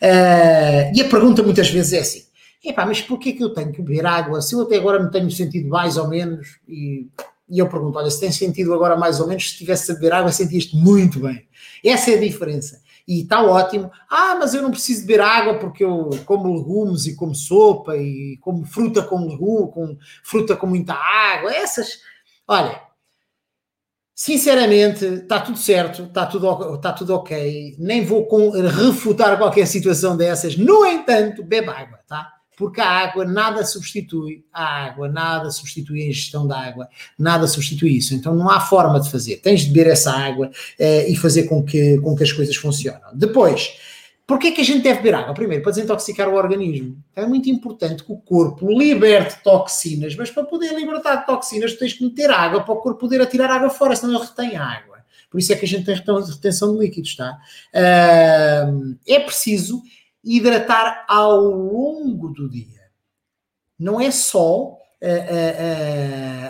Uh, 0.02 0.94
e 0.94 1.00
a 1.00 1.08
pergunta 1.08 1.42
muitas 1.42 1.70
vezes 1.70 1.94
é 1.94 2.00
assim: 2.00 2.24
epá, 2.62 2.84
mas 2.84 3.00
porquê 3.00 3.32
que 3.32 3.42
eu 3.42 3.54
tenho 3.54 3.72
que 3.72 3.80
beber 3.80 4.04
água 4.04 4.42
se 4.42 4.54
eu 4.54 4.60
até 4.60 4.76
agora 4.76 5.02
me 5.02 5.10
tenho 5.10 5.30
sentido 5.30 5.66
mais 5.66 5.96
ou 5.96 6.06
menos? 6.06 6.58
E, 6.68 7.08
e 7.48 7.58
eu 7.58 7.66
pergunto: 7.70 7.96
olha, 7.96 8.10
se 8.10 8.20
tens 8.20 8.36
sentido 8.36 8.74
agora 8.74 8.98
mais 8.98 9.18
ou 9.18 9.26
menos, 9.26 9.44
se 9.44 9.52
estivesse 9.52 9.90
a 9.92 9.94
beber 9.94 10.12
água, 10.12 10.30
sentiste 10.30 10.76
muito 10.76 11.20
bem. 11.20 11.46
Essa 11.82 12.10
é 12.10 12.16
a 12.16 12.20
diferença 12.20 12.83
e 13.06 13.22
está 13.22 13.42
ótimo. 13.42 13.90
Ah, 14.10 14.36
mas 14.38 14.54
eu 14.54 14.62
não 14.62 14.70
preciso 14.70 15.06
beber 15.06 15.20
água 15.20 15.58
porque 15.58 15.84
eu 15.84 16.10
como 16.24 16.54
legumes 16.56 17.06
e 17.06 17.14
como 17.14 17.34
sopa 17.34 17.96
e 17.96 18.38
como 18.40 18.64
fruta 18.64 19.02
com 19.02 19.28
legume, 19.28 19.72
com 19.72 19.96
fruta 20.22 20.56
com 20.56 20.66
muita 20.66 20.94
água. 20.94 21.52
Essas, 21.52 22.00
olha, 22.48 22.80
sinceramente, 24.14 25.04
está 25.04 25.40
tudo 25.40 25.58
certo, 25.58 26.04
está 26.04 26.26
tudo, 26.26 26.74
está 26.74 26.92
tudo 26.92 27.14
ok. 27.14 27.76
Nem 27.78 28.04
vou 28.04 28.26
com, 28.26 28.50
refutar 28.50 29.36
qualquer 29.38 29.66
situação 29.66 30.16
dessas. 30.16 30.56
No 30.56 30.86
entanto, 30.86 31.42
bebe 31.44 31.68
água, 31.68 32.00
tá? 32.06 32.33
Porque 32.56 32.80
a 32.80 32.88
água 32.88 33.24
nada 33.24 33.64
substitui 33.64 34.44
a 34.52 34.64
água, 34.86 35.08
nada 35.08 35.50
substitui 35.50 36.02
a 36.02 36.08
ingestão 36.08 36.46
da 36.46 36.58
água, 36.58 36.88
nada 37.18 37.46
substitui 37.46 37.96
isso. 37.96 38.14
Então 38.14 38.34
não 38.34 38.50
há 38.50 38.60
forma 38.60 39.00
de 39.00 39.10
fazer. 39.10 39.36
Tens 39.38 39.62
de 39.62 39.70
beber 39.70 39.90
essa 39.90 40.12
água 40.12 40.50
eh, 40.78 41.08
e 41.10 41.16
fazer 41.16 41.44
com 41.44 41.62
que, 41.62 41.98
com 41.98 42.14
que 42.14 42.22
as 42.22 42.32
coisas 42.32 42.54
funcionem. 42.56 43.00
Depois, 43.14 43.76
porquê 44.26 44.48
é 44.48 44.52
que 44.52 44.60
a 44.60 44.64
gente 44.64 44.82
deve 44.82 44.98
beber 44.98 45.14
água? 45.14 45.34
Primeiro, 45.34 45.62
para 45.62 45.72
desintoxicar 45.72 46.28
o 46.28 46.34
organismo. 46.34 46.96
É 47.14 47.26
muito 47.26 47.50
importante 47.50 48.04
que 48.04 48.12
o 48.12 48.16
corpo 48.16 48.70
liberte 48.70 49.42
toxinas, 49.42 50.14
mas 50.14 50.30
para 50.30 50.44
poder 50.44 50.74
libertar 50.74 51.26
toxinas, 51.26 51.74
tens 51.74 51.92
que 51.92 52.04
meter 52.04 52.30
água 52.30 52.62
para 52.62 52.74
o 52.74 52.78
corpo 52.78 53.00
poder 53.00 53.20
atirar 53.20 53.50
água 53.50 53.70
fora, 53.70 53.96
senão 53.96 54.14
ele 54.14 54.24
retém 54.24 54.56
água. 54.56 54.94
Por 55.34 55.40
isso 55.40 55.52
é 55.52 55.56
que 55.56 55.64
a 55.64 55.68
gente 55.68 55.84
tem 55.84 55.94
retenção 55.94 56.72
de 56.72 56.78
líquidos, 56.78 57.16
tá? 57.16 57.36
Uh, 57.74 58.96
é 59.04 59.18
preciso 59.18 59.82
hidratar 60.24 61.04
ao 61.08 61.40
longo 61.40 62.28
do 62.28 62.48
dia. 62.48 62.82
Não 63.78 64.00
é 64.00 64.10
só 64.10 64.78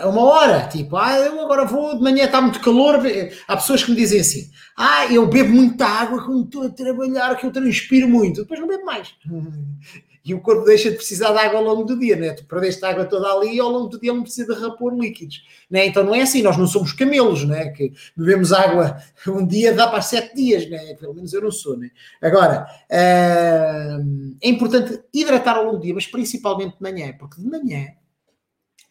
a, 0.02 0.08
uma 0.08 0.22
hora, 0.22 0.68
tipo, 0.68 0.96
ah, 0.96 1.16
eu 1.16 1.40
agora 1.42 1.64
vou, 1.64 1.96
de 1.96 2.02
manhã 2.02 2.24
está 2.24 2.40
muito 2.40 2.60
calor. 2.60 3.00
Há 3.48 3.56
pessoas 3.56 3.82
que 3.82 3.90
me 3.90 3.96
dizem 3.96 4.20
assim: 4.20 4.50
ah, 4.76 5.06
eu 5.06 5.26
bebo 5.26 5.52
muita 5.52 5.86
água 5.86 6.24
quando 6.24 6.44
estou 6.44 6.66
a 6.66 6.70
trabalhar, 6.70 7.36
que 7.36 7.46
eu 7.46 7.52
transpiro 7.52 8.08
muito, 8.08 8.42
depois 8.42 8.60
não 8.60 8.68
bebo 8.68 8.84
mais. 8.84 9.14
e 10.24 10.32
o 10.32 10.40
corpo 10.40 10.64
deixa 10.64 10.90
de 10.90 10.96
precisar 10.96 11.32
de 11.32 11.38
água 11.38 11.58
ao 11.58 11.64
longo 11.64 11.84
do 11.84 11.98
dia, 11.98 12.16
né? 12.16 12.32
Tu 12.32 12.44
perdeste 12.46 12.84
a 12.84 12.90
água 12.90 13.04
toda 13.04 13.28
ali 13.28 13.56
e 13.56 13.60
ao 13.60 13.68
longo 13.68 13.88
do 13.88 14.00
dia 14.00 14.12
não 14.12 14.22
precisa 14.22 14.54
de 14.54 14.60
repor 14.60 14.94
líquidos, 14.94 15.42
né? 15.70 15.86
Então 15.86 16.02
não 16.02 16.14
é 16.14 16.22
assim, 16.22 16.42
nós 16.42 16.56
não 16.56 16.66
somos 16.66 16.92
camelos, 16.92 17.44
né? 17.44 17.68
Que 17.70 17.92
bebemos 18.16 18.52
água 18.52 18.96
um 19.28 19.46
dia 19.46 19.74
dá 19.74 19.86
para 19.86 20.00
sete 20.00 20.34
dias, 20.34 20.68
né? 20.70 20.94
Pelo 20.94 21.14
menos 21.14 21.32
eu 21.32 21.42
não 21.42 21.50
sou, 21.50 21.76
né? 21.76 21.90
Agora, 22.22 22.66
é 22.90 23.98
importante 24.42 25.00
hidratar 25.12 25.56
ao 25.56 25.64
longo 25.64 25.76
do 25.76 25.82
dia, 25.82 25.94
mas 25.94 26.06
principalmente 26.06 26.76
de 26.76 26.82
manhã, 26.82 27.14
porque 27.18 27.40
de 27.40 27.46
manhã 27.46 27.86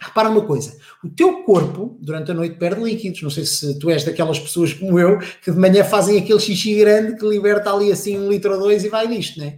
Repara 0.04 0.30
uma 0.30 0.46
coisa, 0.46 0.78
o 1.02 1.10
teu 1.10 1.44
corpo 1.44 1.98
durante 2.02 2.30
a 2.32 2.34
noite 2.34 2.58
perde 2.58 2.84
líquidos. 2.84 3.22
Não 3.22 3.30
sei 3.30 3.46
se 3.46 3.80
tu 3.80 3.90
és 3.90 4.04
daquelas 4.04 4.38
pessoas 4.38 4.74
como 4.74 5.00
eu 5.00 5.18
que 5.42 5.50
de 5.50 5.58
manhã 5.58 5.84
fazem 5.84 6.20
aquele 6.20 6.40
xixi 6.42 6.76
grande 6.76 7.16
que 7.16 7.26
liberta 7.26 7.72
ali 7.72 7.90
assim 7.90 8.20
um 8.20 8.30
litro 8.30 8.54
ou 8.54 8.60
dois 8.60 8.84
e 8.84 8.90
vai 8.90 9.08
nisto, 9.08 9.40
né? 9.40 9.58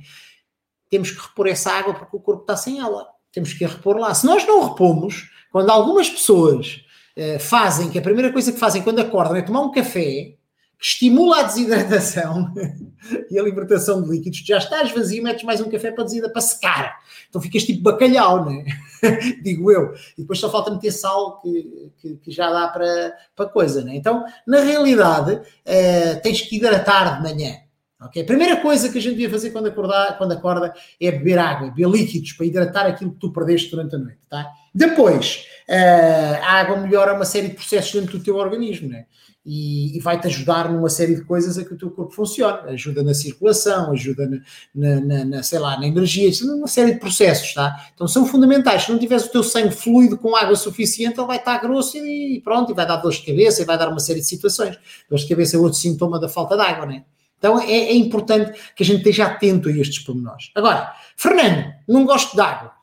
Temos 0.96 1.12
que 1.12 1.22
repor 1.22 1.46
essa 1.48 1.72
água 1.72 1.94
porque 1.94 2.16
o 2.16 2.22
corpo 2.22 2.44
está 2.44 2.56
sem 2.56 2.80
ela. 2.80 3.06
Temos 3.34 3.52
que 3.52 3.66
a 3.66 3.68
repor 3.68 3.98
lá. 3.98 4.14
Se 4.14 4.26
nós 4.26 4.48
não 4.48 4.70
repomos, 4.70 5.30
quando 5.52 5.70
algumas 5.70 6.10
pessoas 6.10 6.86
eh, 7.18 7.38
fazem, 7.38 7.90
que 7.90 8.00
a 8.00 8.02
primeira 8.02 8.32
coisa 8.32 8.50
que 8.50 8.58
fazem 8.58 8.82
quando 8.82 9.00
acordam 9.00 9.36
é 9.36 9.42
tomar 9.42 9.60
um 9.60 9.72
café, 9.72 10.36
que 10.80 10.86
estimula 10.86 11.42
a 11.42 11.44
desidratação 11.44 12.50
e 13.30 13.38
a 13.38 13.44
libertação 13.44 14.04
de 14.04 14.10
líquidos, 14.10 14.40
já 14.40 14.58
estás 14.58 14.90
vazio, 14.94 15.22
metes 15.22 15.44
mais 15.44 15.60
um 15.60 15.70
café 15.70 15.92
para 15.92 16.06
desidra, 16.06 16.30
para 16.30 16.42
secar. 16.42 16.98
Então 17.28 17.42
ficas 17.42 17.66
tipo 17.66 17.84
bacalhau, 17.84 18.46
né? 18.46 18.64
Digo 19.44 19.70
eu. 19.70 19.94
E 20.18 20.22
depois 20.22 20.40
só 20.40 20.50
falta 20.50 20.72
meter 20.72 20.92
sal, 20.92 21.42
que, 21.42 21.92
que, 21.98 22.16
que, 22.16 22.32
já 22.32 22.50
dá 22.50 22.70
para, 22.70 23.14
para 23.36 23.50
coisa, 23.50 23.84
né? 23.84 23.98
Então, 23.98 24.24
na 24.48 24.62
realidade, 24.62 25.42
eh, 25.66 26.16
tens 26.24 26.42
que 26.42 26.56
hidratar 26.56 27.18
de 27.18 27.24
manhã. 27.24 27.64
Okay? 28.06 28.24
A 28.24 28.26
primeira 28.26 28.58
coisa 28.58 28.89
que 28.89 28.98
a 28.98 29.02
gente 29.02 29.13
devia 29.13 29.30
fazer 29.30 29.52
quando, 29.52 29.68
acordar, 29.68 30.18
quando 30.18 30.32
acorda 30.32 30.74
é 31.00 31.12
beber 31.12 31.38
água, 31.38 31.70
beber 31.70 31.89
líquidos 31.89 32.34
para 32.34 32.46
hidratar 32.46 32.86
aquilo 32.86 33.12
que 33.12 33.20
tu 33.20 33.32
perdeste 33.32 33.72
durante 33.72 33.96
a 33.96 34.00
noite. 34.00 34.20
Tá? 34.30 34.48
Depois, 34.74 35.46
uh, 35.70 36.44
a 36.44 36.60
água 36.60 36.78
melhora 36.78 37.13
uma 37.13 37.26
série 37.26 37.50
de 37.50 37.56
processos 37.56 37.94
dentro 37.94 38.18
do 38.18 38.24
teu 38.24 38.36
organismo 38.36 38.89
né? 38.89 39.06
e, 39.46 40.00
vai-te 40.02 40.26
ajudar 40.26 40.72
numa 40.72 40.89
série 40.89 41.15
de 41.15 41.24
coisas 41.24 41.58
a 41.58 41.63
que 41.63 41.74
o 41.74 41.78
teu 41.78 41.91
corpo 41.91 42.12
funcione. 42.12 42.72
Ajuda 42.72 43.04
na 43.04 43.13
circulação, 43.13 43.91
ajuda 43.91 44.28
na, 44.28 44.39
na, 44.74 45.02
na, 45.02 45.26
na 45.26 45.44
sei 45.44 45.60
lá, 45.60 45.80
na 45.80 45.86
energia, 45.86 46.32
uma 46.56 46.68
série 46.68 46.94
de 46.94 47.00
processos. 47.00 47.54
Tá? 47.54 47.89
Então 47.94 48.08
são 48.08 48.26
fundamentais. 48.26 48.84
Se 48.84 48.91
não 48.91 48.98
tiveres 48.98 49.26
o 49.26 49.32
teu 49.32 49.44
sangue 49.44 49.72
fluido 49.72 50.18
com 50.18 50.36
água 50.36 50.56
suficiente, 50.56 51.20
ele 51.20 51.28
vai 51.28 51.38
estar 51.38 51.60
grosso 51.60 51.98
e 51.98 52.41
pronto, 52.44 52.72
e 52.72 52.76
vai 52.76 52.88
dar 52.88 52.98
dor 52.98 53.12
de 53.12 53.24
cabeça 53.24 53.62
e 53.62 53.65
vai 53.65 53.78
dar 53.78 53.89
uma 53.89 54.00
série 54.00 54.20
de 54.20 54.26
situações. 54.26 54.78
Dor 55.08 55.20
de 55.20 55.28
cabeça 55.28 55.56
é 55.56 55.60
outro 55.60 55.78
sintoma 55.78 56.20
da 56.20 56.28
falta 56.28 56.56
de 56.56 56.63
água, 56.63 56.88
né? 56.88 57.04
Então 57.38 57.60
é, 57.60 57.71
é, 57.71 57.95
importante 57.95 58.58
que 58.76 58.84
a 58.84 58.86
gente 58.86 59.00
esteja 59.00 59.26
atento 59.26 59.69
a 59.69 59.71
estes 59.71 60.00
pormenores. 60.00 60.52
Agora, 60.56 60.93
Fernando, 61.15 61.74
não 61.88 62.06
gosto 62.06 62.36
de 62.36 62.41
água. 62.41 62.74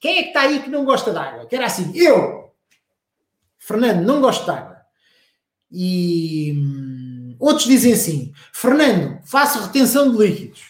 Quem 0.00 0.18
é 0.18 0.22
que 0.22 0.28
está 0.28 0.42
aí 0.42 0.62
que 0.62 0.70
não 0.70 0.84
gosta 0.84 1.10
de 1.10 1.18
água? 1.18 1.46
Que 1.46 1.56
era 1.56 1.66
assim, 1.66 1.92
eu, 1.94 2.50
Fernando, 3.58 4.04
não 4.04 4.20
gosto 4.20 4.44
de 4.44 4.50
água. 4.50 4.76
E 5.70 6.54
hum, 6.56 7.36
outros 7.38 7.66
dizem 7.66 7.92
assim, 7.92 8.32
Fernando, 8.52 9.18
faço 9.24 9.60
retenção 9.60 10.10
de 10.10 10.18
líquidos. 10.18 10.60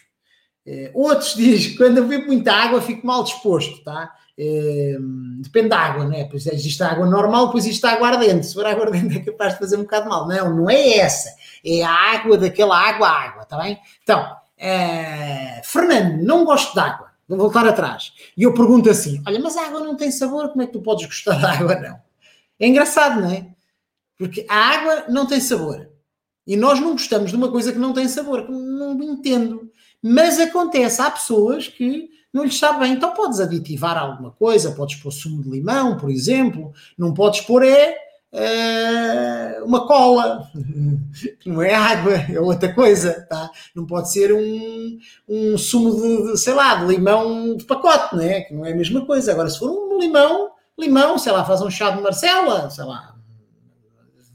Uh, 0.67 0.91
outros 0.95 1.35
dizem 1.37 1.77
quando 1.77 1.99
eu 1.99 2.09
bebo 2.09 2.27
muita 2.27 2.53
água 2.53 2.81
fico 2.81 3.07
mal 3.07 3.23
disposto, 3.23 3.85
tá? 3.85 4.13
é, 4.39 4.97
depende 5.41 5.71
da 5.71 5.79
água, 5.79 6.05
né? 6.05 6.25
Pois 6.31 6.47
existe 6.47 6.83
água 6.83 7.07
normal, 7.07 7.47
depois 7.47 7.65
existe 7.65 7.87
água 7.87 8.09
ardente. 8.09 8.47
Se 8.47 8.55
for 8.55 8.67
água 8.67 8.85
ardente 8.87 9.19
é 9.19 9.21
capaz 9.25 9.55
de 9.55 9.59
fazer 9.59 9.77
um 9.77 9.83
bocado 9.83 10.09
mal. 10.09 10.29
Não, 10.29 10.55
não 10.55 10.71
é 10.71 10.99
essa. 10.99 11.31
É 11.65 11.83
a 11.83 11.91
água 11.91 12.39
daquela 12.39 12.79
água, 12.79 13.09
água, 13.09 13.43
está 13.43 13.59
bem? 13.59 13.79
Então, 14.03 14.37
é, 14.59 15.61
Fernando, 15.65 16.23
não 16.23 16.45
gosto 16.45 16.73
de 16.73 16.81
água. 16.81 17.11
Vou 17.29 17.39
voltar 17.39 17.67
atrás. 17.67 18.13
E 18.37 18.45
eu 18.45 18.55
pergunto 18.55 18.89
assim: 18.89 19.23
olha, 19.27 19.41
mas 19.41 19.57
a 19.57 19.67
água 19.67 19.81
não 19.81 19.97
tem 19.97 20.11
sabor, 20.11 20.49
como 20.49 20.63
é 20.63 20.67
que 20.67 20.73
tu 20.73 20.81
podes 20.81 21.07
gostar 21.07 21.41
da 21.41 21.53
água? 21.53 21.75
Não. 21.77 21.99
É 22.59 22.67
engraçado, 22.67 23.21
não 23.21 23.31
é? 23.31 23.49
Porque 24.17 24.47
a 24.49 24.57
água 24.57 25.05
não 25.09 25.27
tem 25.27 25.41
sabor. 25.41 25.91
E 26.47 26.57
nós 26.57 26.81
não 26.81 26.93
gostamos 26.93 27.31
de 27.31 27.37
uma 27.37 27.51
coisa 27.51 27.73
que 27.73 27.79
não 27.79 27.93
tem 27.93 28.09
sabor, 28.09 28.49
não 28.49 28.95
entendo. 29.03 29.71
Mas 30.01 30.39
acontece, 30.39 31.03
há 31.03 31.11
pessoas 31.11 31.67
que 31.67 32.09
não 32.33 32.45
lhes 32.45 32.59
sabe 32.59 32.81
bem. 32.81 32.93
Então 32.93 33.13
podes 33.13 33.41
aditivar 33.41 33.99
alguma 33.99 34.31
coisa, 34.31 34.73
podes 34.73 34.97
pôr 34.97 35.11
sumo 35.11 35.43
de 35.43 35.51
limão, 35.51 35.97
por 35.97 36.11
exemplo, 36.11 36.73
não 36.97 37.13
podes 37.13 37.41
pôr 37.41 37.65
é, 37.65 37.97
é 38.37 39.63
uma 39.65 39.87
cola, 39.87 40.51
não 41.47 41.63
é 41.63 41.75
água, 41.75 42.13
é 42.13 42.39
outra 42.41 42.73
coisa, 42.73 43.27
tá? 43.29 43.51
Não 43.75 43.87
pode 43.87 44.13
ser 44.13 44.33
um, 44.33 44.99
um 45.29 45.57
sumo 45.57 45.95
de, 45.95 46.33
de, 46.33 46.39
sei 46.39 46.55
lá, 46.55 46.77
de 46.77 46.87
limão 46.87 47.57
de 47.57 47.65
pacote, 47.65 48.15
não 48.15 48.23
é? 48.23 48.43
Que 48.43 48.55
não 48.55 48.65
é 48.65 48.73
a 48.73 48.77
mesma 48.77 49.05
coisa. 49.07 49.33
Agora, 49.33 49.49
se 49.49 49.59
for 49.59 49.71
um 49.71 49.99
limão, 49.99 50.51
limão, 50.79 51.19
sei 51.19 51.33
lá, 51.33 51.45
faz 51.45 51.63
um 51.63 51.71
chá 51.71 51.91
de 51.91 52.03
Marcela, 52.03 52.69
sei 52.71 52.85
lá, 52.85 53.17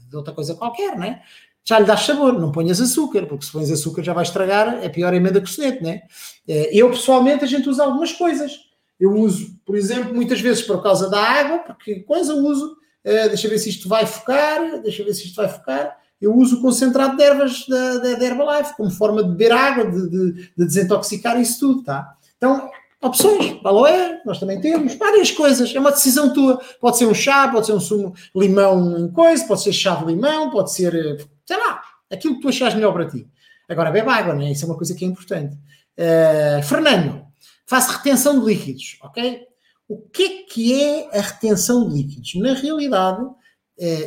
de 0.08 0.16
outra 0.16 0.34
coisa 0.34 0.54
qualquer, 0.54 0.96
não 0.96 1.04
é? 1.04 1.22
já 1.64 1.78
lhe 1.78 1.86
dás 1.86 2.00
sabor, 2.00 2.32
não 2.32 2.50
ponhas 2.50 2.80
açúcar, 2.80 3.26
porque 3.26 3.44
se 3.44 3.52
pões 3.52 3.70
açúcar 3.70 4.02
já 4.02 4.12
vai 4.12 4.24
estragar, 4.24 4.82
é 4.82 4.88
pior 4.88 5.14
emenda 5.14 5.40
que 5.40 5.48
o 5.48 5.52
sonete, 5.52 5.82
né? 5.82 6.02
Eu, 6.46 6.90
pessoalmente, 6.90 7.44
a 7.44 7.46
gente 7.46 7.68
usa 7.68 7.84
algumas 7.84 8.12
coisas. 8.12 8.52
Eu 8.98 9.12
uso, 9.12 9.56
por 9.64 9.76
exemplo, 9.76 10.14
muitas 10.14 10.40
vezes 10.40 10.62
por 10.62 10.82
causa 10.82 11.08
da 11.08 11.20
água, 11.20 11.58
porque 11.60 12.00
coisa 12.00 12.34
uso, 12.34 12.76
uh, 13.04 13.28
deixa 13.28 13.48
ver 13.48 13.58
se 13.58 13.70
isto 13.70 13.88
vai 13.88 14.06
focar, 14.06 14.80
deixa 14.82 15.04
ver 15.04 15.14
se 15.14 15.26
isto 15.26 15.36
vai 15.36 15.48
focar, 15.48 15.96
eu 16.20 16.34
uso 16.36 16.58
o 16.58 16.62
concentrado 16.62 17.16
de 17.16 17.22
ervas 17.22 17.66
da, 17.66 17.98
da, 17.98 18.14
da 18.14 18.24
Herbalife, 18.24 18.76
como 18.76 18.90
forma 18.90 19.24
de 19.24 19.30
beber 19.30 19.52
água, 19.52 19.90
de, 19.90 20.08
de, 20.08 20.32
de 20.56 20.66
desintoxicar 20.66 21.40
isso 21.40 21.58
tudo, 21.58 21.82
tá? 21.82 22.14
Então, 22.36 22.70
opções, 23.02 23.58
aloé, 23.64 24.20
nós 24.24 24.38
também 24.38 24.60
temos, 24.60 24.94
várias 24.94 25.32
coisas, 25.32 25.74
é 25.74 25.80
uma 25.80 25.90
decisão 25.90 26.32
tua. 26.32 26.60
Pode 26.80 26.98
ser 26.98 27.06
um 27.06 27.14
chá, 27.14 27.48
pode 27.48 27.66
ser 27.66 27.72
um 27.72 27.80
sumo 27.80 28.14
limão 28.36 28.96
em 28.98 29.10
coisa, 29.10 29.44
pode 29.44 29.62
ser 29.62 29.72
chá 29.72 29.96
de 29.96 30.04
limão, 30.04 30.50
pode 30.50 30.72
ser 30.72 30.94
eh, 30.94 31.16
sei 31.44 31.56
lá, 31.56 31.82
aquilo 32.10 32.36
que 32.36 32.42
tu 32.42 32.48
achas 32.48 32.74
melhor 32.74 32.92
para 32.92 33.08
ti. 33.08 33.26
Agora, 33.68 33.90
bebe 33.90 34.08
água, 34.08 34.34
né? 34.34 34.52
Isso 34.52 34.64
é 34.64 34.68
uma 34.68 34.76
coisa 34.76 34.94
que 34.94 35.04
é 35.04 35.08
importante. 35.08 35.56
Uh, 35.98 36.62
Fernando, 36.62 37.26
faço 37.66 37.92
retenção 37.92 38.38
de 38.38 38.46
líquidos, 38.46 38.98
ok? 39.02 39.46
O 39.92 39.98
que 40.10 40.22
é 40.22 40.28
que 40.50 40.82
é 40.82 41.18
a 41.18 41.20
retenção 41.20 41.86
de 41.86 41.96
líquidos? 41.96 42.34
Na 42.36 42.54
realidade, 42.54 43.22
uh, 43.22 43.36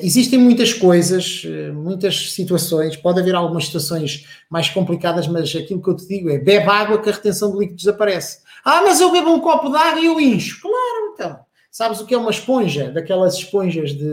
existem 0.02 0.40
muitas 0.40 0.74
coisas, 0.74 1.44
uh, 1.44 1.76
muitas 1.76 2.32
situações, 2.32 2.98
pode 2.98 3.20
haver 3.20 3.36
algumas 3.36 3.68
situações 3.68 4.26
mais 4.50 4.68
complicadas, 4.68 5.28
mas 5.28 5.56
aquilo 5.56 5.84
que 5.84 5.88
eu 5.88 5.96
te 5.96 6.08
digo 6.08 6.32
é 6.32 6.40
bebe 6.40 6.68
água 6.68 7.00
que 7.00 7.08
a 7.08 7.14
retenção 7.14 7.52
de 7.52 7.60
líquidos 7.60 7.84
desaparece. 7.84 8.40
Ah, 8.64 8.82
mas 8.82 9.00
eu 9.00 9.12
bebo 9.12 9.30
um 9.32 9.40
copo 9.40 9.70
de 9.70 9.78
água 9.78 10.02
e 10.02 10.08
eu 10.08 10.20
incho. 10.20 10.60
Claro, 10.60 11.14
então. 11.14 11.40
Sabes 11.70 12.02
o 12.02 12.06
que 12.08 12.16
é 12.16 12.18
uma 12.18 12.32
esponja? 12.32 12.90
Daquelas 12.90 13.36
esponjas 13.36 13.92
de 13.92 14.12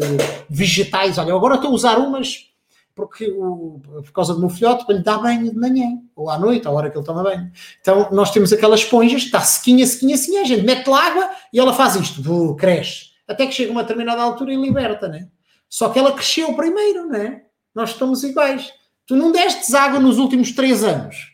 vegetais. 0.50 1.16
Olha, 1.16 1.32
agora 1.32 1.54
estou 1.54 1.70
a 1.70 1.74
usar 1.74 1.96
umas 1.96 2.52
porque 2.94 3.31
o, 3.31 3.81
por 3.83 4.12
causa 4.12 4.35
do 4.35 4.40
meu 4.40 4.50
filhote, 4.50 4.85
para 4.85 4.96
lhe 4.96 5.02
dar 5.02 5.18
banho 5.18 5.50
de 5.50 5.57
manhã, 5.57 5.98
ou 6.14 6.28
à 6.31 6.38
noite, 6.38 6.66
à 6.66 6.70
hora 6.70 6.90
que 6.90 6.96
ele 6.96 7.05
toma 7.05 7.22
banho. 7.22 7.50
Então, 7.81 8.09
nós 8.12 8.31
temos 8.31 8.52
aquelas 8.52 8.81
esponjas, 8.81 9.22
está 9.22 9.40
sequinha, 9.40 9.87
sequinha, 9.87 10.16
sequinha, 10.16 10.42
a 10.42 10.44
gente 10.44 10.64
mete 10.64 10.87
lá 10.88 11.07
água 11.07 11.31
e 11.52 11.59
ela 11.59 11.72
faz 11.72 11.96
isto, 11.96 12.55
cresce. 12.57 13.12
Até 13.26 13.46
que 13.46 13.52
chega 13.52 13.72
uma 13.72 13.83
determinada 13.83 14.22
altura 14.22 14.52
e 14.52 14.57
liberta, 14.57 15.09
né? 15.09 15.28
Só 15.68 15.88
que 15.88 15.98
ela 15.98 16.12
cresceu 16.12 16.52
primeiro, 16.55 17.07
né? 17.07 17.42
Nós 17.74 17.90
estamos 17.90 18.22
iguais. 18.22 18.70
Tu 19.07 19.16
não 19.16 19.33
destes 19.33 19.74
água 19.74 19.98
nos 19.98 20.18
últimos 20.18 20.52
três 20.52 20.85
anos. 20.85 21.33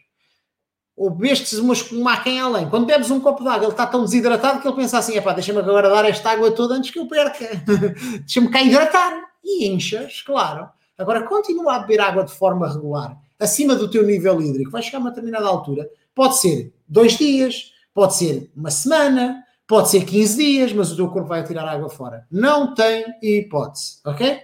Ou 0.97 1.11
bebestes 1.11 1.59
uma, 1.59 1.75
uma 1.93 2.21
quem 2.21 2.41
além. 2.41 2.69
Quando 2.69 2.87
bebes 2.87 3.11
um 3.11 3.21
copo 3.21 3.43
de 3.43 3.49
água, 3.49 3.65
ele 3.65 3.73
está 3.73 3.87
tão 3.87 4.05
desidratado 4.05 4.61
que 4.61 4.67
ele 4.67 4.77
pensa 4.77 4.99
assim: 4.99 5.21
pá, 5.21 5.33
deixa-me 5.33 5.59
agora 5.61 5.89
dar 5.89 6.05
esta 6.05 6.31
água 6.31 6.51
toda 6.51 6.75
antes 6.75 6.91
que 6.91 6.99
eu 6.99 7.07
perca. 7.07 7.51
deixa-me 8.19 8.51
cá 8.51 8.63
hidratar. 8.63 9.29
E 9.45 9.69
inchas, 9.69 10.23
claro. 10.23 10.69
Agora, 10.99 11.23
continua 11.23 11.77
a 11.77 11.79
beber 11.79 12.01
água 12.01 12.25
de 12.25 12.33
forma 12.33 12.69
regular, 12.69 13.17
acima 13.39 13.77
do 13.77 13.89
teu 13.89 14.05
nível 14.05 14.43
hídrico, 14.43 14.73
vai 14.73 14.83
chegar 14.83 14.99
a 14.99 15.01
uma 15.01 15.11
determinada 15.11 15.47
altura. 15.47 15.89
Pode 16.13 16.39
ser 16.39 16.75
dois 16.89 17.17
dias, 17.17 17.73
pode 17.95 18.17
ser 18.17 18.51
uma 18.57 18.71
semana, 18.71 19.45
pode 19.65 19.91
ser 19.91 20.05
15 20.05 20.37
dias, 20.37 20.73
mas 20.73 20.91
o 20.91 20.97
teu 20.97 21.09
corpo 21.09 21.29
vai 21.29 21.45
tirar 21.45 21.69
água 21.69 21.89
fora. 21.89 22.27
Não 22.31 22.75
tem 22.75 23.05
hipótese, 23.23 24.01
ok? 24.05 24.41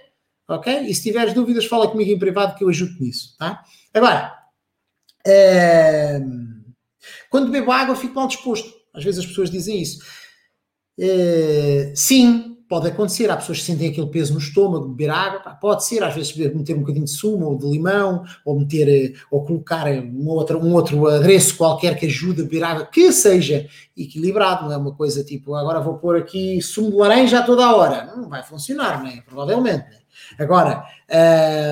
Ok? 0.47 0.81
E 0.81 0.95
se 0.95 1.03
tiveres 1.03 1.33
dúvidas, 1.33 1.65
fala 1.65 1.89
comigo 1.89 2.11
em 2.11 2.19
privado 2.19 2.55
que 2.55 2.63
eu 2.63 2.69
ajudo 2.69 2.99
nisso, 3.01 3.35
tá? 3.37 3.63
Agora, 3.93 4.33
é... 5.25 6.21
quando 7.29 7.51
bebo 7.51 7.71
água, 7.71 7.95
fico 7.95 8.13
mal 8.13 8.27
disposto. 8.27 8.71
Às 8.93 9.03
vezes 9.03 9.19
as 9.19 9.25
pessoas 9.25 9.49
dizem 9.49 9.81
isso. 9.81 10.05
É... 10.97 11.91
Sim, 11.95 12.54
pode 12.67 12.87
acontecer, 12.87 13.29
há 13.29 13.37
pessoas 13.37 13.59
que 13.59 13.65
sentem 13.65 13.89
aquele 13.89 14.07
peso 14.07 14.33
no 14.33 14.39
estômago, 14.39 14.87
beber 14.87 15.11
água, 15.11 15.39
pá, 15.39 15.51
pode 15.51 15.85
ser, 15.85 16.03
às 16.03 16.15
vezes 16.15 16.35
meter 16.35 16.75
um 16.75 16.79
bocadinho 16.79 17.05
de 17.05 17.11
sumo 17.11 17.45
ou 17.45 17.57
de 17.57 17.67
limão, 17.67 18.23
ou 18.43 18.59
meter, 18.59 18.87
eh, 18.87 19.13
ou 19.29 19.45
colocar 19.45 19.87
um 19.87 20.27
outro, 20.27 20.59
um 20.59 20.73
outro 20.73 21.07
adereço 21.07 21.57
qualquer 21.57 21.97
que 21.97 22.07
ajude 22.07 22.41
a 22.41 22.43
beber 22.45 22.63
água, 22.63 22.85
que 22.85 23.11
seja 23.11 23.67
equilibrado, 23.95 24.65
não 24.65 24.71
é 24.71 24.77
uma 24.77 24.93
coisa 24.93 25.23
tipo, 25.23 25.53
agora 25.53 25.79
vou 25.79 25.97
pôr 25.97 26.17
aqui 26.17 26.61
sumo 26.61 26.91
de 26.91 26.97
laranja 26.97 27.39
a 27.39 27.43
toda 27.43 27.65
a 27.65 27.75
hora, 27.75 28.13
não 28.15 28.29
vai 28.29 28.43
funcionar, 28.43 29.03
não 29.03 29.09
é? 29.09 29.21
Provavelmente. 29.21 29.85
Né? 29.89 29.99
Agora, 30.39 30.83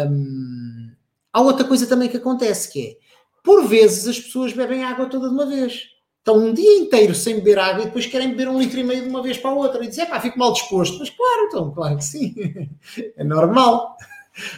hum, 0.09 0.91
há 1.31 1.41
outra 1.41 1.65
coisa 1.65 1.87
também 1.87 2.09
que 2.09 2.17
acontece, 2.17 2.71
que 2.71 2.87
é, 2.87 2.97
por 3.43 3.67
vezes 3.67 4.07
as 4.07 4.19
pessoas 4.19 4.53
bebem 4.53 4.83
água 4.83 5.07
toda 5.07 5.27
de 5.27 5.33
uma 5.33 5.45
vez 5.45 5.92
estão 6.23 6.37
um 6.37 6.53
dia 6.53 6.77
inteiro 6.77 7.13
sem 7.13 7.35
beber 7.35 7.59
água 7.59 7.83
e 7.83 7.85
depois 7.85 8.05
querem 8.05 8.29
beber 8.29 8.47
um 8.47 8.57
litro 8.57 8.79
e 8.79 8.83
meio 8.83 9.03
de 9.03 9.09
uma 9.09 9.21
vez 9.21 9.37
para 9.37 9.51
a 9.51 9.53
outra 9.53 9.83
e 9.83 9.89
dizem, 9.89 10.05
pá, 10.05 10.21
fico 10.21 10.39
mal 10.39 10.53
disposto. 10.53 10.97
Mas 10.97 11.09
claro, 11.09 11.47
então, 11.47 11.71
claro 11.71 11.97
que 11.97 12.03
sim. 12.03 12.33
É 13.17 13.23
normal. 13.23 13.97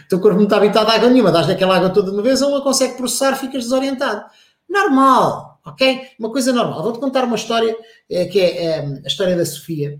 O 0.05 0.07
teu 0.07 0.21
corpo 0.21 0.37
não 0.37 0.45
está 0.45 0.57
habitado 0.57 0.89
a 0.89 0.93
água 0.93 1.09
nenhuma, 1.09 1.31
dás 1.31 1.47
daquela 1.47 1.75
água 1.75 1.89
toda 1.89 2.09
de 2.09 2.15
uma 2.15 2.23
vez, 2.23 2.41
ele 2.41 2.51
não 2.51 2.61
consegue 2.61 2.95
processar, 2.95 3.35
ficas 3.35 3.63
desorientado. 3.63 4.23
Normal, 4.69 5.59
ok? 5.65 6.01
Uma 6.19 6.31
coisa 6.31 6.53
normal. 6.53 6.83
Vou-te 6.83 6.99
contar 6.99 7.25
uma 7.25 7.35
história 7.35 7.75
é, 8.09 8.25
que 8.25 8.39
é, 8.39 8.65
é, 8.65 8.79
a 8.79 9.07
história 9.07 9.35
da 9.35 9.45
Sofia. 9.45 9.99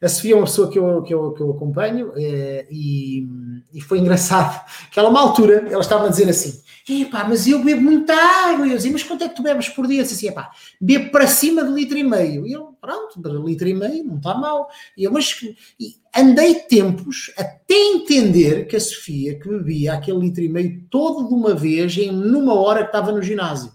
A 0.00 0.08
Sofia 0.08 0.34
é 0.34 0.36
uma 0.36 0.44
pessoa 0.44 0.70
que 0.70 0.78
eu, 0.78 1.02
que 1.02 1.14
eu, 1.14 1.32
que 1.32 1.40
eu 1.40 1.50
acompanho 1.50 2.12
é, 2.14 2.66
e, 2.70 3.26
e 3.72 3.80
foi 3.80 3.98
engraçado 3.98 4.64
que 4.92 4.98
ela, 4.98 5.08
uma 5.08 5.20
altura, 5.20 5.66
ela 5.70 5.80
estava 5.80 6.06
a 6.06 6.10
dizer 6.10 6.28
assim 6.28 6.62
Epá, 6.88 7.24
mas 7.24 7.48
eu 7.48 7.64
bebo 7.64 7.82
muita 7.82 8.14
água. 8.14 8.66
Eu 8.66 8.76
dizia, 8.76 8.92
mas 8.92 9.02
quanto 9.02 9.24
é 9.24 9.28
que 9.28 9.34
tu 9.34 9.42
bebes 9.42 9.68
por 9.68 9.88
dia? 9.88 9.98
Eu 9.98 10.02
disse 10.04 10.14
assim, 10.14 10.28
epá, 10.28 10.52
bebo 10.80 11.10
para 11.10 11.26
cima 11.26 11.64
de 11.64 11.72
litro 11.72 11.98
e 11.98 12.04
meio. 12.04 12.46
E 12.46 12.52
eu, 12.52 12.76
pronto, 12.80 13.20
litro 13.44 13.66
e 13.66 13.74
meio, 13.74 14.04
não 14.04 14.18
está 14.18 14.34
mal. 14.34 14.70
E 14.96 15.02
eu, 15.02 15.10
mas 15.10 15.42
e 15.80 15.96
andei 16.16 16.54
tempos 16.54 17.32
até 17.36 17.74
entender 17.74 18.68
que 18.68 18.76
a 18.76 18.80
Sofia, 18.80 19.36
que 19.36 19.48
bebia 19.48 19.94
aquele 19.94 20.18
litro 20.18 20.44
e 20.44 20.48
meio 20.48 20.84
todo 20.88 21.26
de 21.26 21.34
uma 21.34 21.54
vez 21.54 21.96
em 21.98 22.12
numa 22.12 22.54
hora 22.54 22.82
que 22.82 22.88
estava 22.88 23.10
no 23.10 23.20
ginásio. 23.20 23.72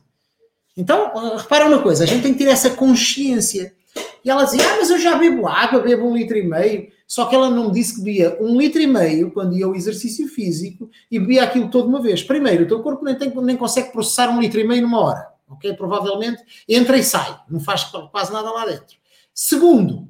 Então, 0.78 1.12
repara 1.38 1.68
uma 1.68 1.82
coisa, 1.82 2.06
a 2.06 2.08
gente 2.08 2.24
tem 2.24 2.34
que 2.34 2.44
ter 2.44 2.50
essa 2.50 2.70
consciência. 2.70 3.76
E 4.24 4.30
ela 4.30 4.44
dizia, 4.44 4.62
ah, 4.64 4.78
mas 4.78 4.90
eu 4.90 5.00
já 5.00 5.18
bebo 5.18 5.48
água, 5.48 5.80
bebo 5.80 6.08
um 6.08 6.16
litro 6.16 6.38
e 6.38 6.44
meio. 6.44 6.90
Só 7.08 7.26
que 7.26 7.36
ela 7.36 7.50
não 7.50 7.68
me 7.68 7.72
disse 7.74 7.96
que 7.96 8.02
bebia 8.02 8.38
um 8.40 8.58
litro 8.58 8.80
e 8.80 8.88
meio 8.88 9.32
quando 9.32 9.58
ia 9.58 9.66
ao 9.66 9.76
exercício 9.76 10.28
físico 10.28 10.90
e 11.10 11.20
bebia 11.20 11.44
aquilo 11.44 11.70
toda 11.70 11.88
uma 11.88 12.02
vez. 12.02 12.24
Primeiro, 12.24 12.64
o 12.64 12.68
teu 12.68 12.82
corpo 12.82 13.04
nem, 13.04 13.16
tem, 13.16 13.34
nem 13.36 13.58
consegue 13.58 13.92
processar 13.92 14.30
um 14.30 14.40
litro 14.40 14.60
e 14.60 14.64
meio 14.64 14.84
numa 14.84 15.00
hora. 15.00 15.28
Ok? 15.50 15.74
Provavelmente 15.74 16.42
entra 16.70 16.98
e 16.98 17.04
sai. 17.04 17.38
Não 17.50 17.60
faz 17.60 17.84
quase 17.84 18.32
nada 18.32 18.50
lá 18.52 18.66
dentro. 18.66 18.96
Segundo, 19.34 20.08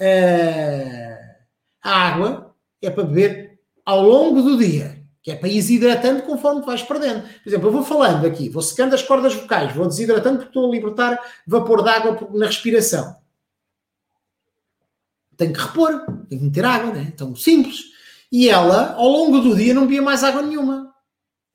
eh, 0.00 1.18
a 1.82 2.08
água 2.08 2.54
é 2.82 2.90
para 2.90 3.04
beber 3.04 3.58
ao 3.84 4.02
longo 4.02 4.42
do 4.42 4.58
dia 4.58 5.00
que 5.22 5.30
é 5.30 5.36
para 5.36 5.48
ir 5.48 5.54
desidratando 5.54 6.22
conforme 6.24 6.62
vais 6.62 6.82
perdendo. 6.82 7.22
Por 7.22 7.48
exemplo, 7.48 7.68
eu 7.68 7.72
vou 7.72 7.84
falando 7.84 8.26
aqui, 8.26 8.48
vou 8.48 8.60
secando 8.60 8.92
as 8.92 9.04
cordas 9.04 9.32
vocais, 9.32 9.72
vou 9.72 9.86
desidratando 9.86 10.38
porque 10.38 10.50
estou 10.50 10.68
a 10.68 10.74
libertar 10.74 11.16
vapor 11.46 11.84
de 11.84 11.90
água 11.90 12.28
na 12.34 12.46
respiração 12.46 13.21
tem 15.36 15.52
que 15.52 15.60
repor, 15.60 16.04
tem 16.28 16.38
que 16.38 16.44
meter 16.44 16.64
água, 16.64 16.92
né? 16.92 17.10
Então, 17.12 17.34
simples. 17.34 17.92
E 18.30 18.48
ela, 18.48 18.94
ao 18.94 19.08
longo 19.08 19.40
do 19.40 19.54
dia, 19.54 19.74
não 19.74 19.82
bebia 19.82 20.02
mais 20.02 20.24
água 20.24 20.42
nenhuma. 20.42 20.92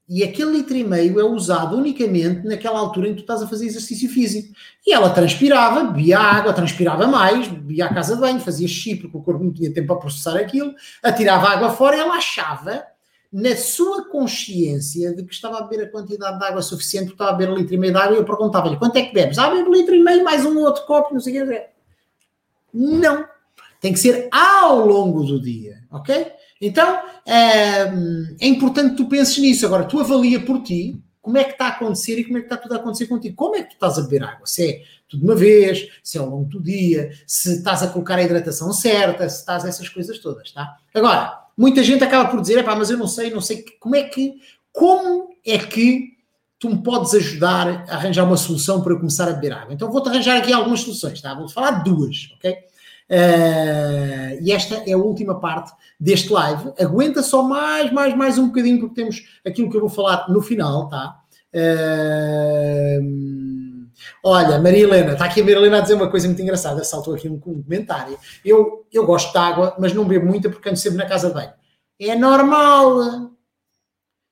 E 0.10 0.24
aquele 0.24 0.52
litro 0.52 0.76
e 0.76 0.86
meio 0.86 1.20
é 1.20 1.24
usado 1.24 1.76
unicamente 1.76 2.48
naquela 2.48 2.80
altura 2.80 3.10
em 3.10 3.12
que 3.12 3.18
tu 3.18 3.24
estás 3.24 3.42
a 3.42 3.48
fazer 3.48 3.66
exercício 3.66 4.10
físico. 4.10 4.54
E 4.86 4.94
ela 4.94 5.10
transpirava, 5.10 5.84
bebia 5.84 6.18
água, 6.18 6.54
transpirava 6.54 7.06
mais, 7.08 7.48
bebia 7.48 7.88
à 7.88 7.94
casa 7.94 8.16
de 8.16 8.22
banho, 8.22 8.40
fazia 8.40 8.68
xixi 8.68 8.96
porque 8.96 9.18
o 9.18 9.22
corpo 9.22 9.44
não 9.44 9.52
tinha 9.52 9.74
tempo 9.74 9.88
para 9.88 9.98
processar 9.98 10.38
aquilo, 10.38 10.74
atirava 11.04 11.50
água 11.50 11.72
fora 11.72 11.98
e 11.98 12.00
ela 12.00 12.16
achava, 12.16 12.86
na 13.34 13.54
sua 13.58 14.08
consciência, 14.10 15.14
de 15.14 15.24
que 15.24 15.34
estava 15.34 15.58
a 15.58 15.64
beber 15.64 15.86
a 15.86 15.92
quantidade 15.92 16.40
de 16.40 16.46
água 16.46 16.62
suficiente, 16.62 17.08
porque 17.08 17.22
estava 17.22 17.32
a 17.32 17.34
beber 17.34 17.52
um 17.52 17.58
litro 17.58 17.74
e 17.74 17.78
meio 17.78 17.92
de 17.92 18.00
água, 18.00 18.16
e 18.16 18.20
eu 18.20 18.26
perguntava-lhe, 18.26 18.78
quanto 18.78 18.96
é 18.96 19.02
que 19.02 19.14
bebes? 19.14 19.38
Ah, 19.38 19.50
bebo 19.50 19.70
um 19.70 19.74
litro 19.74 19.94
e 19.94 20.02
meio, 20.02 20.24
mais 20.24 20.46
um 20.46 20.58
outro 20.60 20.86
copo, 20.86 21.14
não 21.14 21.20
sei 21.20 21.42
o 21.42 21.48
que. 21.48 21.68
Não. 22.74 23.26
Tem 23.80 23.94
que 23.94 24.00
ser 24.00 24.28
ao 24.32 24.86
longo 24.86 25.24
do 25.24 25.42
dia, 25.42 25.84
ok? 25.92 26.28
Então, 26.60 27.02
é, 27.26 27.84
é 28.40 28.48
importante 28.48 28.92
que 28.92 28.98
tu 28.98 29.08
penses 29.08 29.38
nisso. 29.38 29.66
Agora, 29.66 29.86
tu 29.86 30.00
avalia 30.00 30.40
por 30.40 30.62
ti 30.64 31.00
como 31.28 31.38
é 31.38 31.44
que 31.44 31.52
está 31.52 31.66
a 31.66 31.70
acontecer 31.72 32.18
e 32.18 32.24
como 32.24 32.38
é 32.38 32.40
que 32.42 32.46
está 32.46 32.56
tudo 32.56 32.74
a 32.74 32.78
acontecer 32.78 33.06
contigo. 33.06 33.36
Como 33.36 33.56
é 33.56 33.62
que 33.62 33.72
tu 33.72 33.74
estás 33.74 33.98
a 34.00 34.02
beber 34.04 34.24
água? 34.24 34.48
Se 34.48 34.66
é 34.66 34.82
tudo 35.10 35.20
de 35.20 35.26
uma 35.26 35.36
vez, 35.36 35.90
se 36.02 36.18
é 36.18 36.22
ao 36.22 36.30
longo 36.30 36.46
do 36.46 36.62
dia, 36.62 37.12
se 37.28 37.58
estás 37.58 37.84
a 37.84 37.90
colocar 37.90 38.16
a 38.18 38.24
hidratação 38.24 38.72
certa, 38.72 39.28
se 39.28 39.40
estás 39.40 39.66
essas 39.66 39.90
coisas 39.90 40.18
todas, 40.20 40.52
tá? 40.52 40.78
Agora, 40.94 41.38
muita 41.58 41.84
gente 41.84 42.02
acaba 42.02 42.30
por 42.30 42.40
dizer, 42.40 42.64
pá, 42.64 42.76
mas 42.76 42.90
eu 42.90 42.98
não 42.98 43.08
sei, 43.08 43.30
não 43.30 43.42
sei 43.42 43.66
como 43.78 43.98
é 43.98 44.04
que, 44.04 44.36
como 44.72 45.28
é 45.46 45.58
que 45.58 46.18
tu 46.58 46.70
me 46.70 46.82
podes 46.82 47.14
ajudar 47.14 47.86
a 47.90 47.96
arranjar 47.96 48.24
uma 48.24 48.38
solução 48.38 48.82
para 48.82 48.94
eu 48.94 48.98
começar 48.98 49.28
a 49.28 49.34
beber 49.34 49.52
água. 49.52 49.74
Então 49.74 49.92
vou-te 49.92 50.08
arranjar 50.08 50.38
aqui 50.38 50.54
algumas 50.54 50.80
soluções, 50.80 51.22
tá? 51.22 51.34
Vou-te 51.34 51.54
falar 51.54 51.72
de 51.72 51.90
duas, 51.90 52.32
ok? 52.38 52.56
Uh, 53.10 54.38
e 54.42 54.52
esta 54.52 54.84
é 54.86 54.92
a 54.92 54.98
última 54.98 55.40
parte 55.40 55.72
deste 56.00 56.32
live. 56.32 56.74
Aguenta 56.80 57.24
só 57.24 57.42
mais, 57.42 57.92
mais, 57.92 58.16
mais 58.16 58.38
um 58.38 58.48
bocadinho, 58.48 58.80
porque 58.80 58.96
temos 58.96 59.24
aquilo 59.46 59.70
que 59.70 59.78
eu 59.78 59.82
vou 59.82 59.90
falar 59.90 60.28
no 60.30 60.42
final, 60.42 60.90
tá? 60.90 61.20
Uh, 61.54 63.00
olha, 64.24 64.60
Maria 64.60 64.84
Helena, 64.84 65.14
está 65.14 65.26
aqui 65.26 65.42
a 65.42 65.44
Maria 65.44 65.58
Helena 65.58 65.78
a 65.78 65.82
dizer 65.82 65.94
uma 65.94 66.10
coisa 66.10 66.28
muito 66.28 66.42
engraçada, 66.42 66.84
saltou 66.84 67.16
aqui 67.16 67.30
um, 67.30 67.40
comentário. 67.40 68.18
Eu, 68.44 68.86
eu 68.92 69.06
gosto 69.06 69.32
de 69.32 69.38
água, 69.38 69.76
mas 69.80 69.94
não 69.94 70.06
bebo 70.06 70.26
muita 70.26 70.50
porque 70.50 70.68
ando 70.68 70.78
sempre 70.78 70.98
na 70.98 71.06
casa 71.06 71.30
de 71.30 71.34
banho. 71.34 71.54
É 72.00 72.16
normal. 72.16 73.37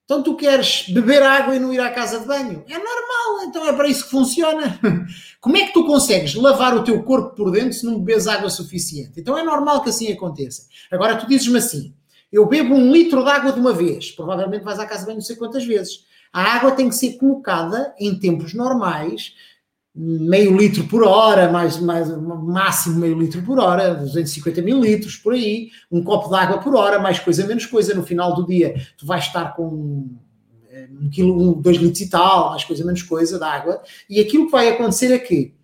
Então 0.05 0.21
tu 0.21 0.35
queres 0.35 0.87
beber 0.89 1.23
água 1.23 1.55
e 1.55 1.59
não 1.59 1.73
ir 1.73 1.79
à 1.79 1.89
casa 1.89 2.19
de 2.19 2.27
banho? 2.27 2.63
É 2.69 2.77
normal, 2.77 3.47
então 3.47 3.67
é 3.67 3.73
para 3.73 3.87
isso 3.87 4.03
que 4.03 4.11
funciona. 4.11 4.79
Como 5.41 5.57
é 5.57 5.65
que 5.65 5.73
tu 5.73 5.83
consegues 5.83 6.35
lavar 6.35 6.75
o 6.75 6.83
teu 6.83 7.01
corpo 7.01 7.35
por 7.35 7.51
dentro 7.51 7.73
se 7.73 7.85
não 7.85 7.99
bebes 7.99 8.27
água 8.27 8.49
suficiente? 8.49 9.19
Então 9.19 9.35
é 9.35 9.43
normal 9.43 9.81
que 9.81 9.89
assim 9.89 10.11
aconteça. 10.11 10.67
Agora 10.91 11.15
tu 11.15 11.27
dizes-me 11.27 11.57
assim: 11.57 11.91
eu 12.31 12.45
bebo 12.45 12.75
um 12.75 12.91
litro 12.91 13.23
de 13.23 13.29
água 13.31 13.51
de 13.51 13.59
uma 13.59 13.73
vez, 13.73 14.11
provavelmente 14.11 14.63
vais 14.63 14.77
à 14.77 14.85
casa 14.85 14.99
de 14.99 15.05
banho 15.07 15.17
não 15.17 15.23
sei 15.23 15.35
quantas 15.37 15.65
vezes. 15.65 16.05
A 16.31 16.55
água 16.55 16.71
tem 16.71 16.87
que 16.87 16.95
ser 16.95 17.13
colocada 17.13 17.95
em 17.99 18.19
tempos 18.19 18.53
normais, 18.53 19.33
meio 19.95 20.55
litro 20.57 20.83
por 20.85 21.03
hora, 21.03 21.49
mais, 21.49 21.79
mais 21.79 22.09
máximo 22.17 22.99
meio 22.99 23.17
litro 23.17 23.41
por 23.43 23.57
hora, 23.59 23.95
250 23.95 24.61
mil 24.61 24.81
litros 24.81 25.15
por 25.15 25.33
aí, 25.33 25.69
um 25.89 26.03
copo 26.03 26.27
de 26.27 26.35
água 26.35 26.57
por 26.57 26.75
hora, 26.75 26.99
mais 26.99 27.17
coisa, 27.17 27.47
menos 27.47 27.65
coisa. 27.65 27.93
No 27.93 28.03
final 28.03 28.35
do 28.35 28.45
dia, 28.45 28.75
tu 28.97 29.05
vais 29.05 29.23
estar 29.23 29.55
com 29.55 30.09
eh, 30.69 30.89
um 31.01 31.09
quilo, 31.09 31.41
um, 31.41 31.61
dois 31.61 31.77
litros 31.77 32.01
e 32.01 32.09
tal, 32.09 32.49
mais 32.49 32.65
coisa, 32.65 32.83
menos 32.83 33.03
coisa 33.03 33.37
de 33.37 33.45
água, 33.45 33.81
e 34.09 34.19
aquilo 34.19 34.47
que 34.47 34.51
vai 34.51 34.67
acontecer 34.67 35.13
é 35.13 35.19
que 35.19 35.55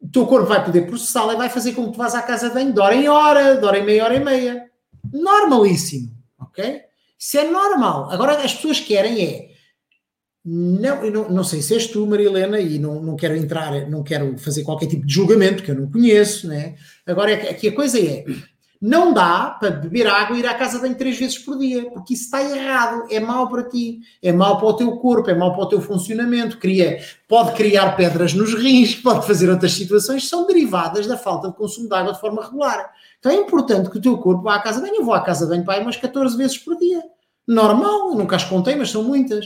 o 0.00 0.08
teu 0.08 0.26
corpo 0.26 0.46
vai 0.46 0.64
poder 0.64 0.86
processá-la 0.86 1.34
e 1.34 1.36
vai 1.36 1.50
fazer 1.50 1.72
com 1.72 1.86
que 1.86 1.92
tu 1.92 1.98
vás 1.98 2.14
à 2.14 2.22
casa 2.22 2.48
de 2.48 2.54
banho 2.54 2.80
hora 2.80 2.94
em 2.94 3.08
hora, 3.08 3.56
de 3.56 3.64
hora 3.66 3.78
em 3.78 3.84
meia, 3.84 4.04
hora 4.04 4.14
e 4.14 4.24
meia. 4.24 4.64
Normalíssimo, 5.12 6.10
ok? 6.40 6.82
Isso 7.18 7.36
é 7.36 7.50
normal. 7.50 8.10
Agora 8.10 8.32
as 8.42 8.54
pessoas 8.54 8.80
querem 8.80 9.22
é 9.22 9.47
não, 10.44 11.10
não, 11.10 11.28
não 11.28 11.44
sei 11.44 11.60
se 11.60 11.74
és 11.74 11.86
tu, 11.86 12.06
Maria 12.06 12.28
Helena, 12.28 12.60
e 12.60 12.78
não, 12.78 13.02
não 13.02 13.16
quero 13.16 13.36
entrar, 13.36 13.88
não 13.88 14.02
quero 14.02 14.38
fazer 14.38 14.62
qualquer 14.64 14.86
tipo 14.86 15.06
de 15.06 15.12
julgamento, 15.12 15.62
que 15.62 15.70
eu 15.70 15.74
não 15.74 15.90
conheço, 15.90 16.48
né? 16.48 16.74
Agora, 17.06 17.32
aqui 17.34 17.68
a 17.68 17.74
coisa 17.74 17.98
é, 17.98 18.24
não 18.80 19.12
dá 19.12 19.56
para 19.58 19.70
beber 19.70 20.06
água 20.06 20.36
e 20.36 20.40
ir 20.40 20.46
à 20.46 20.54
casa 20.54 20.76
de 20.76 20.82
banho 20.82 20.94
três 20.94 21.18
vezes 21.18 21.36
por 21.38 21.58
dia, 21.58 21.90
porque 21.90 22.14
isso 22.14 22.24
está 22.24 22.42
errado, 22.42 23.08
é 23.10 23.18
mau 23.18 23.48
para 23.48 23.64
ti, 23.64 24.00
é 24.22 24.32
mau 24.32 24.56
para 24.56 24.68
o 24.68 24.76
teu 24.76 24.96
corpo, 24.98 25.28
é 25.28 25.34
mau 25.34 25.52
para 25.52 25.64
o 25.64 25.68
teu 25.68 25.80
funcionamento, 25.80 26.58
cria, 26.58 27.02
pode 27.26 27.52
criar 27.54 27.96
pedras 27.96 28.32
nos 28.32 28.54
rins, 28.54 28.94
pode 28.94 29.26
fazer 29.26 29.50
outras 29.50 29.72
situações, 29.72 30.28
são 30.28 30.46
derivadas 30.46 31.08
da 31.08 31.16
falta 31.16 31.48
de 31.48 31.56
consumo 31.56 31.88
de 31.88 31.94
água 31.94 32.12
de 32.12 32.20
forma 32.20 32.44
regular. 32.44 32.90
Então 33.18 33.32
é 33.32 33.34
importante 33.34 33.90
que 33.90 33.98
o 33.98 34.00
teu 34.00 34.16
corpo 34.18 34.44
vá 34.44 34.54
à 34.54 34.62
casa 34.62 34.80
de 34.80 34.86
banho, 34.86 35.00
eu 35.00 35.04
vou 35.04 35.14
à 35.14 35.20
casa 35.20 35.44
de 35.44 35.50
banho 35.50 35.64
para 35.64 35.74
aí 35.74 35.82
umas 35.82 35.96
14 35.96 36.36
vezes 36.36 36.56
por 36.56 36.78
dia. 36.78 37.02
Normal, 37.46 38.14
nunca 38.14 38.36
as 38.36 38.44
contei, 38.44 38.76
mas 38.76 38.90
são 38.90 39.02
muitas 39.02 39.44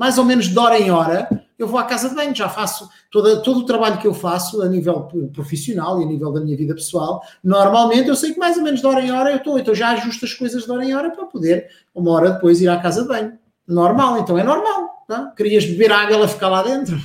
mais 0.00 0.16
ou 0.16 0.24
menos 0.24 0.48
de 0.48 0.58
hora 0.58 0.78
em 0.78 0.90
hora, 0.90 1.28
eu 1.58 1.68
vou 1.68 1.78
à 1.78 1.84
casa 1.84 2.08
de 2.08 2.14
banho, 2.14 2.34
já 2.34 2.48
faço 2.48 2.88
todo, 3.10 3.42
todo 3.42 3.60
o 3.60 3.66
trabalho 3.66 3.98
que 3.98 4.06
eu 4.06 4.14
faço 4.14 4.62
a 4.62 4.66
nível 4.66 5.06
profissional 5.30 6.00
e 6.00 6.04
a 6.04 6.06
nível 6.06 6.32
da 6.32 6.40
minha 6.40 6.56
vida 6.56 6.72
pessoal. 6.72 7.20
Normalmente 7.44 8.08
eu 8.08 8.16
sei 8.16 8.32
que 8.32 8.38
mais 8.38 8.56
ou 8.56 8.62
menos 8.62 8.80
de 8.80 8.86
hora 8.86 9.02
em 9.02 9.12
hora 9.12 9.30
eu 9.30 9.36
estou, 9.36 9.58
então 9.58 9.74
já 9.74 9.90
ajusto 9.90 10.24
as 10.24 10.32
coisas 10.32 10.64
de 10.64 10.72
hora 10.72 10.82
em 10.82 10.94
hora 10.94 11.10
para 11.10 11.26
poder, 11.26 11.68
uma 11.94 12.12
hora 12.12 12.30
depois, 12.30 12.62
ir 12.62 12.68
à 12.70 12.78
casa 12.78 13.02
de 13.02 13.08
banho. 13.08 13.38
Normal, 13.68 14.16
então 14.16 14.38
é 14.38 14.42
normal. 14.42 14.99
Não? 15.10 15.34
Querias 15.34 15.64
beber 15.64 15.90
água 15.90 16.14
ela 16.14 16.28
ficar 16.28 16.48
lá 16.48 16.62
dentro? 16.62 16.96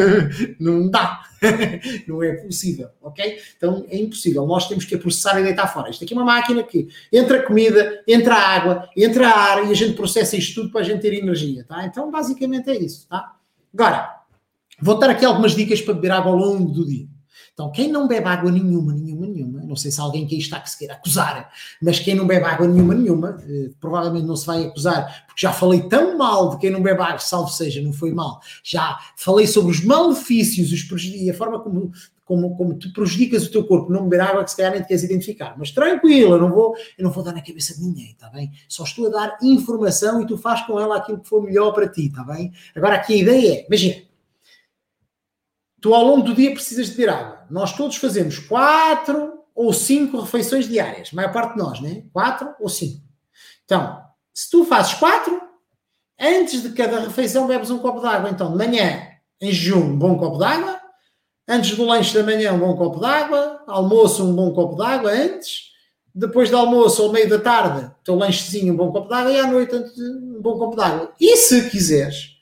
não 0.58 0.88
dá. 0.88 1.20
não 2.08 2.22
é 2.22 2.32
possível, 2.36 2.88
ok? 3.02 3.38
Então 3.54 3.84
é 3.90 3.98
impossível. 3.98 4.46
Nós 4.46 4.66
temos 4.66 4.86
que 4.86 4.96
processar 4.96 5.38
e 5.38 5.42
deitar 5.42 5.66
fora. 5.66 5.90
Isto 5.90 6.04
aqui 6.04 6.14
é 6.14 6.16
uma 6.16 6.24
máquina 6.24 6.62
que 6.62 6.88
entra 7.12 7.42
comida, 7.42 8.02
entra 8.08 8.34
água, 8.34 8.88
entra 8.96 9.28
ar 9.28 9.68
e 9.68 9.70
a 9.70 9.74
gente 9.74 9.92
processa 9.92 10.38
isto 10.38 10.62
tudo 10.62 10.72
para 10.72 10.80
a 10.80 10.84
gente 10.84 11.02
ter 11.02 11.12
energia, 11.12 11.62
tá? 11.68 11.84
Então 11.84 12.10
basicamente 12.10 12.70
é 12.70 12.78
isso, 12.78 13.06
tá? 13.06 13.36
Agora, 13.74 14.08
vou 14.80 14.98
dar 14.98 15.10
aqui 15.10 15.26
algumas 15.26 15.54
dicas 15.54 15.82
para 15.82 15.92
beber 15.92 16.12
água 16.12 16.32
ao 16.32 16.38
longo 16.38 16.72
do 16.72 16.86
dia. 16.86 17.06
Então, 17.52 17.70
quem 17.70 17.92
não 17.92 18.08
bebe 18.08 18.26
água 18.26 18.50
nenhuma, 18.50 18.94
nenhuma, 18.94 19.26
nenhuma, 19.26 19.59
não 19.70 19.76
sei 19.76 19.90
se 19.90 20.00
alguém 20.00 20.26
que 20.26 20.34
aí 20.34 20.40
está 20.40 20.60
que 20.60 20.68
se 20.68 20.76
queira 20.76 20.94
acusar, 20.94 21.50
mas 21.80 21.98
quem 21.98 22.14
não 22.14 22.26
bebe 22.26 22.44
água 22.44 22.66
nenhuma, 22.66 22.94
nenhuma, 22.94 23.38
eh, 23.48 23.70
provavelmente 23.80 24.26
não 24.26 24.36
se 24.36 24.44
vai 24.44 24.66
acusar, 24.66 25.24
porque 25.26 25.40
já 25.40 25.52
falei 25.52 25.82
tão 25.82 26.18
mal 26.18 26.50
de 26.50 26.58
quem 26.58 26.70
não 26.70 26.82
bebe 26.82 27.00
água, 27.00 27.18
salvo 27.20 27.48
seja, 27.48 27.80
não 27.80 27.92
foi 27.92 28.12
mal, 28.12 28.40
já 28.62 28.98
falei 29.16 29.46
sobre 29.46 29.70
os 29.70 29.82
malefícios 29.84 30.72
os 30.72 31.04
e 31.04 31.30
a 31.30 31.34
forma 31.34 31.60
como, 31.60 31.92
como, 32.24 32.56
como 32.56 32.74
tu 32.74 32.92
prejudicas 32.92 33.46
o 33.46 33.50
teu 33.50 33.64
corpo 33.64 33.92
não 33.92 34.04
beber 34.04 34.20
água 34.20 34.44
que 34.44 34.50
se 34.50 34.56
calhar 34.56 34.72
nem 34.72 34.82
te 34.82 34.88
queres 34.88 35.02
identificar. 35.02 35.56
Mas 35.58 35.70
tranquilo, 35.70 36.34
eu 36.34 36.40
não 36.40 36.50
vou, 36.50 36.76
eu 36.98 37.04
não 37.04 37.10
vou 37.10 37.24
dar 37.24 37.32
na 37.32 37.42
cabeça 37.42 37.74
de 37.74 37.80
ninguém, 37.80 38.12
está 38.12 38.28
bem? 38.28 38.52
Só 38.68 38.84
estou 38.84 39.06
a 39.06 39.10
dar 39.10 39.38
informação 39.42 40.20
e 40.20 40.26
tu 40.26 40.36
fazes 40.36 40.64
com 40.66 40.78
ela 40.78 40.96
aquilo 40.96 41.20
que 41.20 41.28
for 41.28 41.42
melhor 41.42 41.72
para 41.72 41.88
ti, 41.88 42.06
está 42.06 42.22
bem? 42.22 42.52
Agora 42.74 42.96
aqui 42.96 43.14
a 43.14 43.16
ideia 43.16 43.54
é, 43.54 43.66
imagina, 43.66 44.02
tu 45.80 45.94
ao 45.94 46.04
longo 46.04 46.22
do 46.22 46.34
dia 46.34 46.52
precisas 46.52 46.86
de 46.86 46.92
beber 46.92 47.10
água. 47.10 47.46
Nós 47.50 47.72
todos 47.72 47.96
fazemos 47.96 48.38
quatro 48.38 49.39
ou 49.54 49.72
cinco 49.72 50.20
refeições 50.20 50.68
diárias, 50.68 51.10
a 51.12 51.16
maior 51.16 51.32
parte 51.32 51.52
de 51.54 51.58
nós, 51.58 51.80
né? 51.80 52.04
Quatro 52.12 52.54
ou 52.60 52.68
cinco. 52.68 53.02
Então, 53.64 54.02
se 54.32 54.50
tu 54.50 54.64
fazes 54.64 54.94
quatro, 54.94 55.40
antes 56.20 56.62
de 56.62 56.70
cada 56.70 57.00
refeição 57.00 57.46
bebes 57.46 57.70
um 57.70 57.78
copo 57.78 58.00
de 58.00 58.06
água. 58.06 58.30
Então, 58.30 58.50
de 58.50 58.58
manhã, 58.58 59.08
em 59.40 59.50
jejum, 59.50 59.80
um 59.80 59.98
bom 59.98 60.18
copo 60.18 60.38
de 60.38 60.44
água. 60.44 60.80
Antes 61.48 61.76
do 61.76 61.84
lanche 61.84 62.14
da 62.14 62.22
manhã, 62.22 62.52
um 62.52 62.58
bom 62.58 62.76
copo 62.76 63.00
de 63.00 63.06
água. 63.06 63.64
Almoço, 63.66 64.24
um 64.24 64.34
bom 64.34 64.52
copo 64.52 64.76
de 64.76 64.82
água 64.82 65.10
antes. 65.10 65.70
Depois 66.14 66.50
do 66.50 66.56
almoço, 66.56 67.02
ao 67.02 67.12
meio 67.12 67.28
da 67.28 67.38
tarde, 67.38 67.90
teu 68.04 68.16
lanchezinho, 68.16 68.74
um 68.74 68.76
bom 68.76 68.92
copo 68.92 69.08
de 69.08 69.14
água. 69.14 69.32
E 69.32 69.40
à 69.40 69.46
noite, 69.46 69.74
um 69.74 70.40
bom 70.40 70.58
copo 70.58 70.76
de 70.76 70.82
água. 70.82 71.12
E 71.18 71.36
se 71.36 71.70
quiseres, 71.70 72.36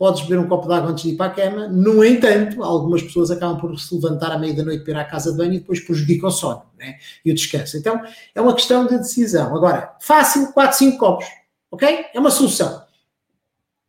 podes 0.00 0.22
beber 0.22 0.38
um 0.38 0.48
copo 0.48 0.66
de 0.66 0.72
água 0.72 0.92
antes 0.92 1.04
de 1.04 1.10
ir 1.10 1.16
para 1.16 1.30
a 1.30 1.34
cama. 1.34 1.68
No 1.68 2.02
entanto, 2.02 2.64
algumas 2.64 3.02
pessoas 3.02 3.30
acabam 3.30 3.60
por 3.60 3.78
se 3.78 3.94
levantar 3.94 4.32
à 4.32 4.38
meia 4.38 4.54
da 4.54 4.64
noite 4.64 4.82
para 4.82 4.94
ir 4.94 4.96
à 4.96 5.04
casa 5.04 5.30
de 5.30 5.36
banho 5.36 5.52
e 5.52 5.58
depois 5.58 5.78
prejudicam 5.80 6.30
o 6.30 6.32
sono 6.32 6.62
né? 6.78 6.98
e 7.22 7.30
o 7.30 7.34
descanso. 7.34 7.76
Então, 7.76 8.02
é 8.34 8.40
uma 8.40 8.54
questão 8.54 8.86
de 8.86 8.96
decisão. 8.96 9.54
Agora, 9.54 9.94
fácil, 10.00 10.54
4, 10.54 10.78
5 10.78 10.96
copos, 10.96 11.26
ok? 11.70 12.06
É 12.14 12.18
uma 12.18 12.30
solução. 12.30 12.82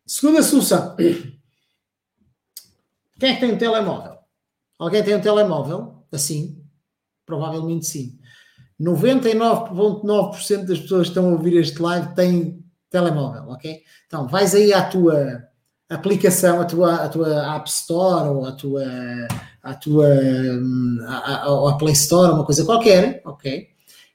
Segunda 0.06 0.44
solução. 0.44 0.98
Quem 0.98 1.40
é 3.30 3.36
que 3.36 3.40
tem 3.40 3.54
um 3.54 3.58
telemóvel? 3.58 4.18
Alguém 4.78 5.02
tem 5.02 5.16
um 5.16 5.22
telemóvel? 5.22 6.04
Assim? 6.12 6.62
Provavelmente 7.26 7.86
sim. 7.86 8.20
99,9% 8.82 10.66
das 10.66 10.82
pessoas 10.82 11.04
que 11.04 11.12
estão 11.12 11.30
a 11.30 11.32
ouvir 11.32 11.56
este 11.56 11.82
live 11.82 12.14
têm 12.16 12.62
telemóvel, 12.90 13.44
ok? 13.48 13.82
Então, 14.08 14.28
vais 14.28 14.54
aí 14.54 14.74
à 14.74 14.84
tua 14.84 15.50
aplicação, 15.96 16.62
a 16.62 16.66
tua, 16.66 16.96
a 16.96 17.10
tua 17.10 17.56
App 17.56 17.70
Store 17.70 18.30
ou 18.30 18.46
a 18.46 18.52
tua, 18.54 18.84
a 19.62 19.74
tua 19.74 20.08
a, 21.06 21.16
a, 21.16 21.70
a 21.70 21.78
Play 21.78 21.94
Store, 21.94 22.34
uma 22.34 22.46
coisa 22.46 22.66
qualquer, 22.66 23.22
ok? 23.26 23.68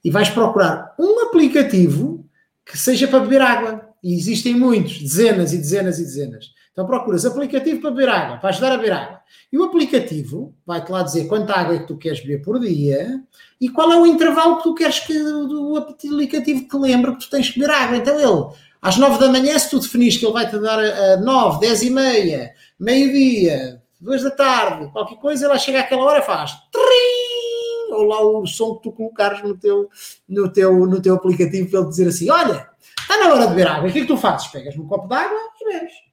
E 0.02 0.10
vais 0.10 0.30
procurar 0.30 0.94
um 0.98 1.26
aplicativo 1.26 2.24
que 2.64 2.78
seja 2.78 3.06
para 3.06 3.20
beber 3.20 3.42
água. 3.42 3.82
E 4.02 4.14
existem 4.14 4.54
muitos, 4.54 5.00
dezenas 5.00 5.52
e 5.52 5.58
dezenas 5.58 5.98
e 5.98 6.02
dezenas. 6.02 6.56
Então 6.72 6.86
procuras 6.86 7.24
aplicativo 7.24 7.80
para 7.80 7.90
beber 7.90 8.08
água, 8.08 8.36
para 8.36 8.50
ajudar 8.50 8.72
a 8.72 8.76
beber 8.76 8.92
água. 8.92 9.20
E 9.50 9.58
o 9.58 9.64
aplicativo 9.64 10.54
vai-te 10.66 10.92
lá 10.92 11.02
dizer 11.02 11.26
quanta 11.26 11.54
água 11.54 11.74
é 11.74 11.78
que 11.78 11.86
tu 11.86 11.96
queres 11.96 12.20
beber 12.20 12.42
por 12.42 12.60
dia 12.60 13.22
e 13.60 13.68
qual 13.70 13.90
é 13.92 13.96
o 13.96 14.06
intervalo 14.06 14.58
que 14.58 14.64
tu 14.64 14.74
queres 14.74 15.00
que 15.00 15.18
o 15.18 15.76
aplicativo 15.76 16.68
te 16.68 16.76
lembre 16.76 17.12
que 17.12 17.20
tu 17.20 17.30
tens 17.30 17.48
que 17.48 17.58
beber 17.58 17.72
água. 17.72 17.96
Então 17.96 18.20
ele 18.20 18.54
às 18.80 18.96
nove 18.96 19.18
da 19.18 19.28
manhã, 19.28 19.58
se 19.58 19.70
tu 19.70 19.80
definires 19.80 20.16
que 20.16 20.24
ele 20.24 20.32
vai-te 20.32 20.58
dar 20.58 20.78
a 20.78 21.16
nove, 21.18 21.60
dez 21.60 21.82
e 21.82 21.90
meia, 21.90 22.52
meio-dia, 22.78 23.82
duas 24.00 24.22
da 24.22 24.30
tarde, 24.30 24.90
qualquer 24.92 25.16
coisa, 25.16 25.44
ele 25.44 25.50
vai 25.50 25.58
chegar 25.58 25.80
àquela 25.80 26.02
hora 26.04 26.22
faz 26.22 26.52
trim, 26.70 27.94
ou 27.94 28.02
lá 28.04 28.20
o 28.20 28.46
som 28.46 28.76
que 28.76 28.84
tu 28.84 28.92
colocares 28.92 29.42
no 29.42 29.56
teu, 29.56 29.88
no 30.28 30.52
teu, 30.52 30.86
no 30.86 31.00
teu 31.00 31.14
aplicativo 31.14 31.70
para 31.70 31.80
ele 31.80 31.88
dizer 31.88 32.08
assim: 32.08 32.30
olha, 32.30 32.68
está 32.98 33.16
na 33.16 33.32
hora 33.32 33.46
de 33.46 33.48
beber 33.48 33.68
água, 33.68 33.88
o 33.88 33.92
que 33.92 33.98
é 33.98 34.02
que 34.02 34.08
tu 34.08 34.16
fazes? 34.16 34.48
Pegas 34.48 34.76
um 34.76 34.86
copo 34.86 35.08
de 35.08 35.14
água 35.14 35.38
e 35.60 35.72
bebes. 35.72 36.06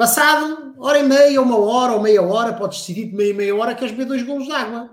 Passado 0.00 0.74
hora 0.78 0.98
e 0.98 1.02
meia, 1.02 1.42
uma 1.42 1.58
hora 1.58 1.92
ou 1.92 2.00
meia 2.00 2.22
hora, 2.22 2.54
podes 2.54 2.78
decidir 2.78 3.10
de 3.10 3.14
meia 3.14 3.34
meia 3.34 3.54
hora 3.54 3.74
que 3.74 3.80
queres 3.80 3.94
beber 3.94 4.08
dois 4.08 4.22
golos 4.22 4.46
de 4.46 4.52
água. 4.52 4.90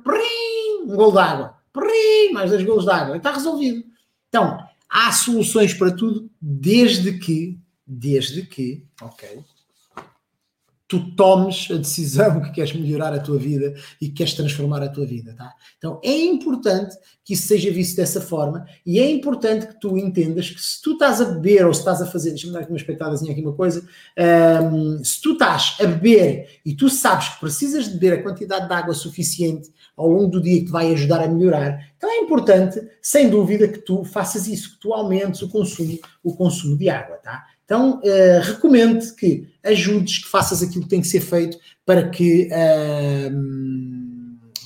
Um 0.83 0.95
golo 0.95 1.11
de 1.13 1.19
água. 1.19 1.57
mais 2.33 2.49
dois 2.51 2.63
golos 2.63 2.83
de 2.83 2.91
água. 2.91 3.15
E 3.15 3.17
está 3.17 3.31
resolvido. 3.31 3.85
Então, 4.27 4.57
há 4.89 5.11
soluções 5.11 5.73
para 5.73 5.91
tudo, 5.91 6.29
desde 6.41 7.17
que, 7.19 7.59
desde 7.85 8.43
que, 8.45 8.85
ok, 9.01 9.43
tu 10.87 11.11
tomes 11.15 11.67
a 11.69 11.75
decisão 11.75 12.41
que 12.41 12.51
queres 12.51 12.73
melhorar 12.73 13.13
a 13.13 13.19
tua 13.19 13.37
vida 13.37 13.73
e 13.99 14.07
que 14.07 14.13
queres 14.13 14.33
transformar 14.33 14.81
a 14.81 14.87
tua 14.87 15.05
vida, 15.05 15.33
tá? 15.37 15.53
Então 15.77 15.99
é 16.01 16.15
importante 16.15 16.95
que 17.25 17.33
isso 17.33 17.45
seja 17.45 17.69
visto 17.69 17.97
dessa 17.97 18.21
forma 18.21 18.65
e 18.85 18.99
é 18.99 19.11
importante 19.11 19.67
que 19.67 19.79
tu 19.79 19.97
entendas 19.97 20.49
que 20.49 20.61
se 20.61 20.81
tu 20.81 20.93
estás 20.93 21.19
a 21.19 21.25
beber 21.25 21.65
ou 21.65 21.73
se 21.73 21.81
estás 21.81 22.01
a 22.01 22.05
fazer, 22.05 22.29
deixa-me 22.29 22.53
dar 22.53 22.61
aqui 22.61 22.71
uma 22.71 22.77
espetadazinha 22.77 23.33
aqui 23.33 23.41
uma 23.41 23.53
coisa, 23.53 23.85
um, 24.71 25.03
se 25.03 25.21
tu 25.21 25.33
estás 25.33 25.75
a 25.81 25.85
beber 25.85 26.61
e 26.65 26.73
tu 26.73 26.89
sabes 26.89 27.29
que 27.29 27.39
precisas 27.41 27.85
de 27.85 27.97
beber 27.97 28.19
a 28.19 28.23
quantidade 28.23 28.67
de 28.67 28.73
água 28.73 28.93
suficiente 28.93 29.69
ao 29.97 30.07
longo 30.07 30.27
do 30.27 30.41
dia 30.41 30.59
que 30.59 30.67
te 30.67 30.71
vai 30.71 30.93
ajudar 30.93 31.21
a 31.21 31.27
melhorar, 31.27 31.85
então 31.97 32.09
é 32.09 32.17
importante, 32.19 32.79
sem 33.01 33.29
dúvida, 33.29 33.67
que 33.67 33.79
tu 33.79 34.05
faças 34.05 34.47
isso, 34.47 34.75
que 34.75 34.79
tu 34.79 34.93
aumentes 34.93 35.41
o 35.41 35.49
consumo, 35.49 35.99
o 36.23 36.33
consumo 36.33 36.77
de 36.77 36.87
água, 36.87 37.17
tá? 37.17 37.43
Então, 37.67 37.99
uh, 37.99 38.41
recomendo 38.43 39.13
que 39.15 39.45
ajudes, 39.61 40.19
que 40.19 40.29
faças 40.29 40.63
aquilo 40.63 40.83
que 40.83 40.89
tem 40.89 41.01
que 41.01 41.07
ser 41.07 41.19
feito 41.19 41.57
para 41.85 42.07
que, 42.07 42.47
uh, 42.47 43.29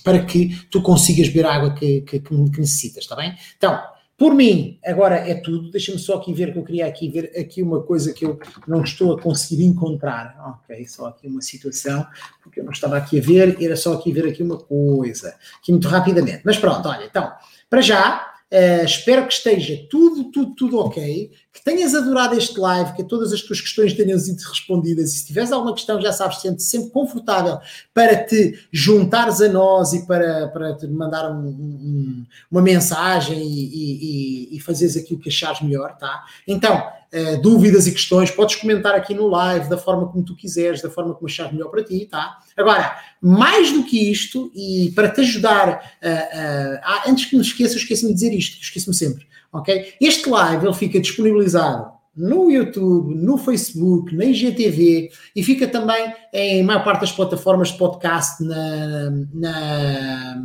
para 0.04 0.24
que 0.24 0.56
tu 0.70 0.84
consigas 0.84 1.28
beber 1.28 1.48
a 1.48 1.56
água 1.56 1.74
que, 1.74 2.02
que, 2.02 2.20
que, 2.20 2.34
necessitas, 2.36 3.04
está 3.04 3.16
bem? 3.16 3.36
Então, 3.58 3.82
por 4.16 4.36
mim, 4.36 4.78
agora 4.86 5.16
é 5.16 5.34
tudo. 5.34 5.72
Deixa-me 5.72 5.98
só 5.98 6.18
aqui 6.18 6.32
ver 6.32 6.54
que 6.54 6.60
eu 6.60 6.64
queria 6.64 6.86
aqui 6.86 7.10
ver 7.10 7.32
aqui 7.36 7.64
uma 7.64 7.82
coisa 7.82 8.14
que 8.14 8.24
eu 8.24 8.40
não 8.68 8.84
estou 8.84 9.14
a 9.14 9.20
conseguir 9.20 9.64
encontrar. 9.64 10.60
Ok, 10.64 10.86
só 10.86 11.08
aqui 11.08 11.26
uma 11.26 11.42
situação, 11.42 12.06
porque 12.44 12.60
eu 12.60 12.64
não 12.64 12.72
estava 12.72 12.98
aqui 12.98 13.18
a 13.18 13.22
ver, 13.24 13.58
era 13.60 13.76
só 13.76 13.94
aqui 13.94 14.12
ver 14.12 14.28
aqui 14.28 14.44
uma 14.44 14.60
coisa, 14.60 15.36
aqui 15.58 15.72
muito 15.72 15.88
rapidamente. 15.88 16.42
Mas 16.46 16.60
pronto, 16.60 16.88
olha, 16.88 17.04
então, 17.04 17.32
para 17.68 17.82
já, 17.82 18.32
Uh, 18.52 18.84
espero 18.84 19.26
que 19.26 19.32
esteja 19.32 19.88
tudo, 19.90 20.26
tudo, 20.26 20.54
tudo 20.56 20.78
ok, 20.78 21.32
que 21.54 21.64
tenhas 21.64 21.94
adorado 21.94 22.36
este 22.36 22.58
live, 22.58 22.94
que 22.94 23.04
todas 23.04 23.34
as 23.34 23.42
tuas 23.42 23.60
questões 23.60 23.94
tenham 23.94 24.18
sido 24.18 24.40
respondidas. 24.42 25.14
E 25.14 25.18
se 25.18 25.26
tiveres 25.26 25.52
alguma 25.52 25.74
questão, 25.74 26.00
já 26.02 26.14
sabes, 26.14 26.38
sente 26.38 26.64
sempre 26.64 26.92
confortável 26.92 27.60
para 27.94 28.24
te 28.24 28.58
juntares 28.72 29.42
a 29.42 29.50
nós 29.50 29.92
e 29.92 30.06
para, 30.08 30.48
para 30.48 30.78
te 30.78 30.88
mandar 30.88 31.30
um, 31.30 31.48
um, 31.48 32.26
uma 32.50 32.62
mensagem 32.62 33.38
e, 33.42 34.54
e, 34.54 34.56
e 34.56 34.60
fazeres 34.62 34.96
aquilo 34.96 35.20
que 35.20 35.28
achares 35.28 35.62
melhor, 35.62 35.98
tá? 35.98 36.24
Então, 36.48 36.88
uh, 37.14 37.42
dúvidas 37.42 37.86
e 37.86 37.92
questões, 37.92 38.32
podes 38.32 38.56
comentar 38.56 38.96
aqui 38.96 39.14
no 39.14 39.28
live 39.28 39.70
da 39.70 39.78
forma 39.78 40.08
como 40.08 40.24
tu 40.24 40.36
quiseres, 40.36 40.82
da 40.82 40.90
forma 40.90 41.14
como 41.14 41.28
achares 41.28 41.52
melhor 41.52 41.70
para 41.70 41.84
ti, 41.84 42.08
tá? 42.10 42.40
Agora, 42.56 42.98
mais 43.22 43.74
do 43.74 43.84
que 43.84 44.10
isto, 44.10 44.52
e 44.56 44.92
para 44.96 45.10
te 45.10 45.20
ajudar, 45.20 45.98
uh, 46.02 47.08
uh, 47.08 47.10
antes 47.10 47.26
que 47.26 47.36
me 47.36 47.42
esqueça, 47.42 47.76
esqueço-me 47.76 48.14
de 48.14 48.16
dizer 48.16 48.34
isto, 48.34 48.62
esqueço-me 48.62 48.96
sempre, 48.96 49.28
ok? 49.52 49.94
Este 50.00 50.30
live 50.30 50.66
ele 50.66 50.76
fica 50.76 51.00
disponibilizado 51.00 51.92
no 52.16 52.52
YouTube, 52.52 53.16
no 53.16 53.38
Facebook, 53.38 54.14
na 54.16 54.26
IGTV 54.26 55.10
e 55.36 55.44
fica 55.44 55.68
também 55.68 56.14
em 56.34 56.62
maior 56.64 56.84
parte 56.84 57.02
das 57.02 57.12
plataformas 57.12 57.70
de 57.70 57.78
podcast 57.78 58.44
na, 58.44 59.10
na 59.34 60.38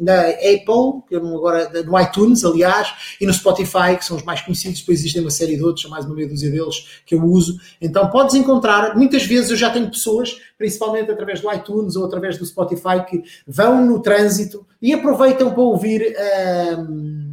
na 0.00 0.30
Apple, 0.30 1.04
agora 1.14 1.84
no 1.84 2.00
iTunes, 2.00 2.42
aliás, 2.42 3.16
e 3.20 3.26
no 3.26 3.34
Spotify, 3.34 3.96
que 3.98 4.04
são 4.04 4.16
os 4.16 4.22
mais 4.22 4.40
conhecidos, 4.40 4.80
depois 4.80 4.98
existem 4.98 5.20
uma 5.20 5.30
série 5.30 5.56
de 5.56 5.62
outros, 5.62 5.84
mais 5.90 6.06
uma 6.06 6.14
meia 6.14 6.26
dúzia 6.26 6.50
deles 6.50 7.02
que 7.04 7.14
eu 7.14 7.22
uso. 7.22 7.58
Então 7.80 8.08
podes 8.08 8.34
encontrar, 8.34 8.96
muitas 8.96 9.24
vezes 9.24 9.50
eu 9.50 9.56
já 9.56 9.68
tenho 9.68 9.90
pessoas, 9.90 10.40
principalmente 10.56 11.10
através 11.10 11.40
do 11.40 11.52
iTunes 11.52 11.96
ou 11.96 12.06
através 12.06 12.38
do 12.38 12.46
Spotify, 12.46 13.04
que 13.06 13.22
vão 13.46 13.84
no 13.84 14.00
trânsito 14.00 14.66
e 14.80 14.94
aproveitam 14.94 15.50
para 15.50 15.62
ouvir. 15.62 16.16
Uh, 16.16 17.29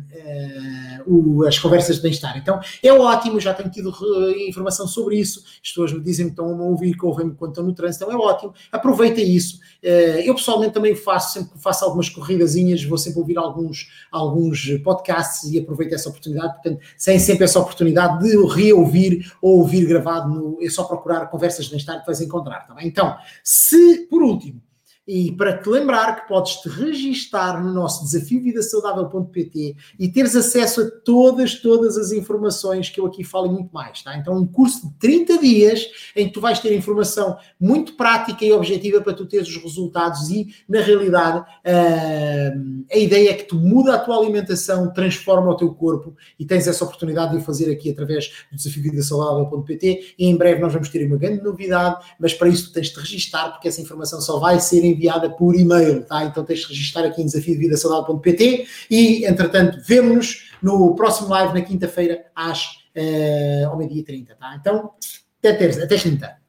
o, 1.05 1.45
as 1.45 1.57
conversas 1.57 1.97
de 1.97 2.01
bem-estar. 2.01 2.37
Então 2.37 2.59
é 2.83 2.91
ótimo, 2.91 3.39
já 3.39 3.53
tenho 3.53 3.69
tido 3.69 3.89
uh, 3.89 4.31
informação 4.47 4.87
sobre 4.87 5.17
isso. 5.17 5.43
As 5.61 5.69
pessoas 5.69 5.93
me 5.93 6.01
dizem 6.01 6.27
que 6.27 6.31
estão 6.31 6.47
a 6.47 6.63
ouvir, 6.63 6.97
que 6.97 7.05
ouvem-me 7.05 7.33
quando 7.35 7.51
estão 7.51 7.63
no 7.63 7.73
trânsito, 7.73 8.03
então 8.03 8.15
é 8.15 8.21
ótimo. 8.21 8.53
Aproveita 8.71 9.21
isso. 9.21 9.57
Uh, 9.83 10.19
eu 10.23 10.35
pessoalmente 10.35 10.73
também 10.73 10.95
faço, 10.95 11.33
sempre 11.33 11.53
que 11.53 11.59
faço 11.59 11.85
algumas 11.85 12.09
corridazinhas, 12.09 12.83
vou 12.83 12.97
sempre 12.97 13.19
ouvir 13.19 13.37
alguns, 13.37 13.89
alguns 14.11 14.69
podcasts 14.83 15.49
e 15.51 15.59
aproveito 15.59 15.93
essa 15.93 16.09
oportunidade. 16.09 16.53
Portanto, 16.53 16.81
sem 16.97 17.19
sempre 17.19 17.45
essa 17.45 17.59
oportunidade 17.59 18.23
de 18.23 18.35
reouvir 18.53 19.31
ou 19.41 19.59
ouvir 19.59 19.85
gravado, 19.85 20.29
no, 20.29 20.57
é 20.61 20.69
só 20.69 20.83
procurar 20.83 21.27
conversas 21.27 21.65
de 21.65 21.71
bem-estar 21.71 21.99
que 21.99 22.05
vais 22.05 22.21
encontrar. 22.21 22.67
Tá? 22.67 22.75
Então, 22.81 23.15
se 23.43 24.07
por 24.09 24.21
último 24.21 24.66
e 25.07 25.31
para 25.31 25.57
te 25.57 25.69
lembrar 25.69 26.21
que 26.21 26.27
podes 26.27 26.57
te 26.57 26.67
registar 26.67 27.63
no 27.63 27.71
nosso 27.71 28.03
desafio 28.03 28.43
vidasaudável.pt 28.43 29.75
e 29.97 30.09
teres 30.09 30.35
acesso 30.35 30.81
a 30.81 30.91
todas, 31.05 31.55
todas 31.55 31.97
as 31.97 32.11
informações 32.11 32.89
que 32.89 32.99
eu 32.99 33.05
aqui 33.05 33.23
falo 33.23 33.47
e 33.47 33.49
muito 33.49 33.73
mais, 33.73 34.03
tá? 34.03 34.17
Então, 34.17 34.35
um 34.35 34.45
curso 34.45 34.85
de 34.85 34.93
30 34.95 35.37
dias 35.37 35.87
em 36.13 36.27
que 36.27 36.33
tu 36.33 36.41
vais 36.41 36.59
ter 36.59 36.75
informação 36.75 37.37
muito 37.57 37.93
prática 37.93 38.43
e 38.43 38.51
objetiva 38.51 38.99
para 38.99 39.13
tu 39.13 39.25
teres 39.25 39.47
os 39.47 39.63
resultados 39.63 40.29
e, 40.29 40.47
na 40.67 40.81
realidade, 40.81 41.39
uh, 41.39 42.85
a 42.91 42.97
ideia 42.97 43.29
é 43.29 43.33
que 43.33 43.45
tu 43.45 43.55
muda 43.55 43.95
a 43.95 43.99
tua 43.99 44.17
alimentação, 44.17 44.91
transforma 44.91 45.51
o 45.51 45.55
teu 45.55 45.73
corpo 45.73 46.15
e 46.37 46.45
tens 46.45 46.67
essa 46.67 46.83
oportunidade 46.83 47.31
de 47.31 47.37
o 47.37 47.41
fazer 47.41 47.71
aqui 47.71 47.89
através 47.89 48.45
do 48.51 48.57
desafio 48.57 48.83
vidasaudável.pt 48.83 50.15
e 50.19 50.25
em 50.25 50.35
breve 50.35 50.59
nós 50.59 50.73
vamos 50.73 50.89
ter 50.89 51.05
uma 51.07 51.17
grande 51.17 51.41
novidade, 51.41 52.03
mas 52.19 52.33
para 52.33 52.49
isso 52.49 52.67
tu 52.67 52.73
tens 52.73 52.87
de 52.87 52.93
te 52.93 52.99
registar 52.99 53.51
porque 53.53 53.69
essa 53.69 53.79
informação 53.79 54.19
só 54.19 54.37
vai 54.39 54.59
ser 54.59 54.83
enviada 54.97 55.29
por 55.29 55.55
e-mail, 55.55 56.03
tá? 56.03 56.23
Então 56.25 56.43
tens 56.43 56.59
de 56.61 56.67
registrar 56.67 57.05
aqui 57.05 57.21
em 57.21 57.25
desafiodevidasaudável.pt 57.25 58.67
e, 58.89 59.25
entretanto, 59.25 59.79
vemo-nos 59.85 60.51
no 60.61 60.95
próximo 60.95 61.29
live 61.29 61.53
na 61.53 61.61
quinta-feira 61.61 62.25
às 62.35 62.65
uh, 62.95 63.69
ao 63.69 63.77
meio-dia 63.77 64.03
30, 64.03 64.35
tá? 64.35 64.57
Então, 64.59 64.91
até 65.39 65.53
terça, 65.53 65.83
até 65.83 65.97
quinta. 65.97 66.46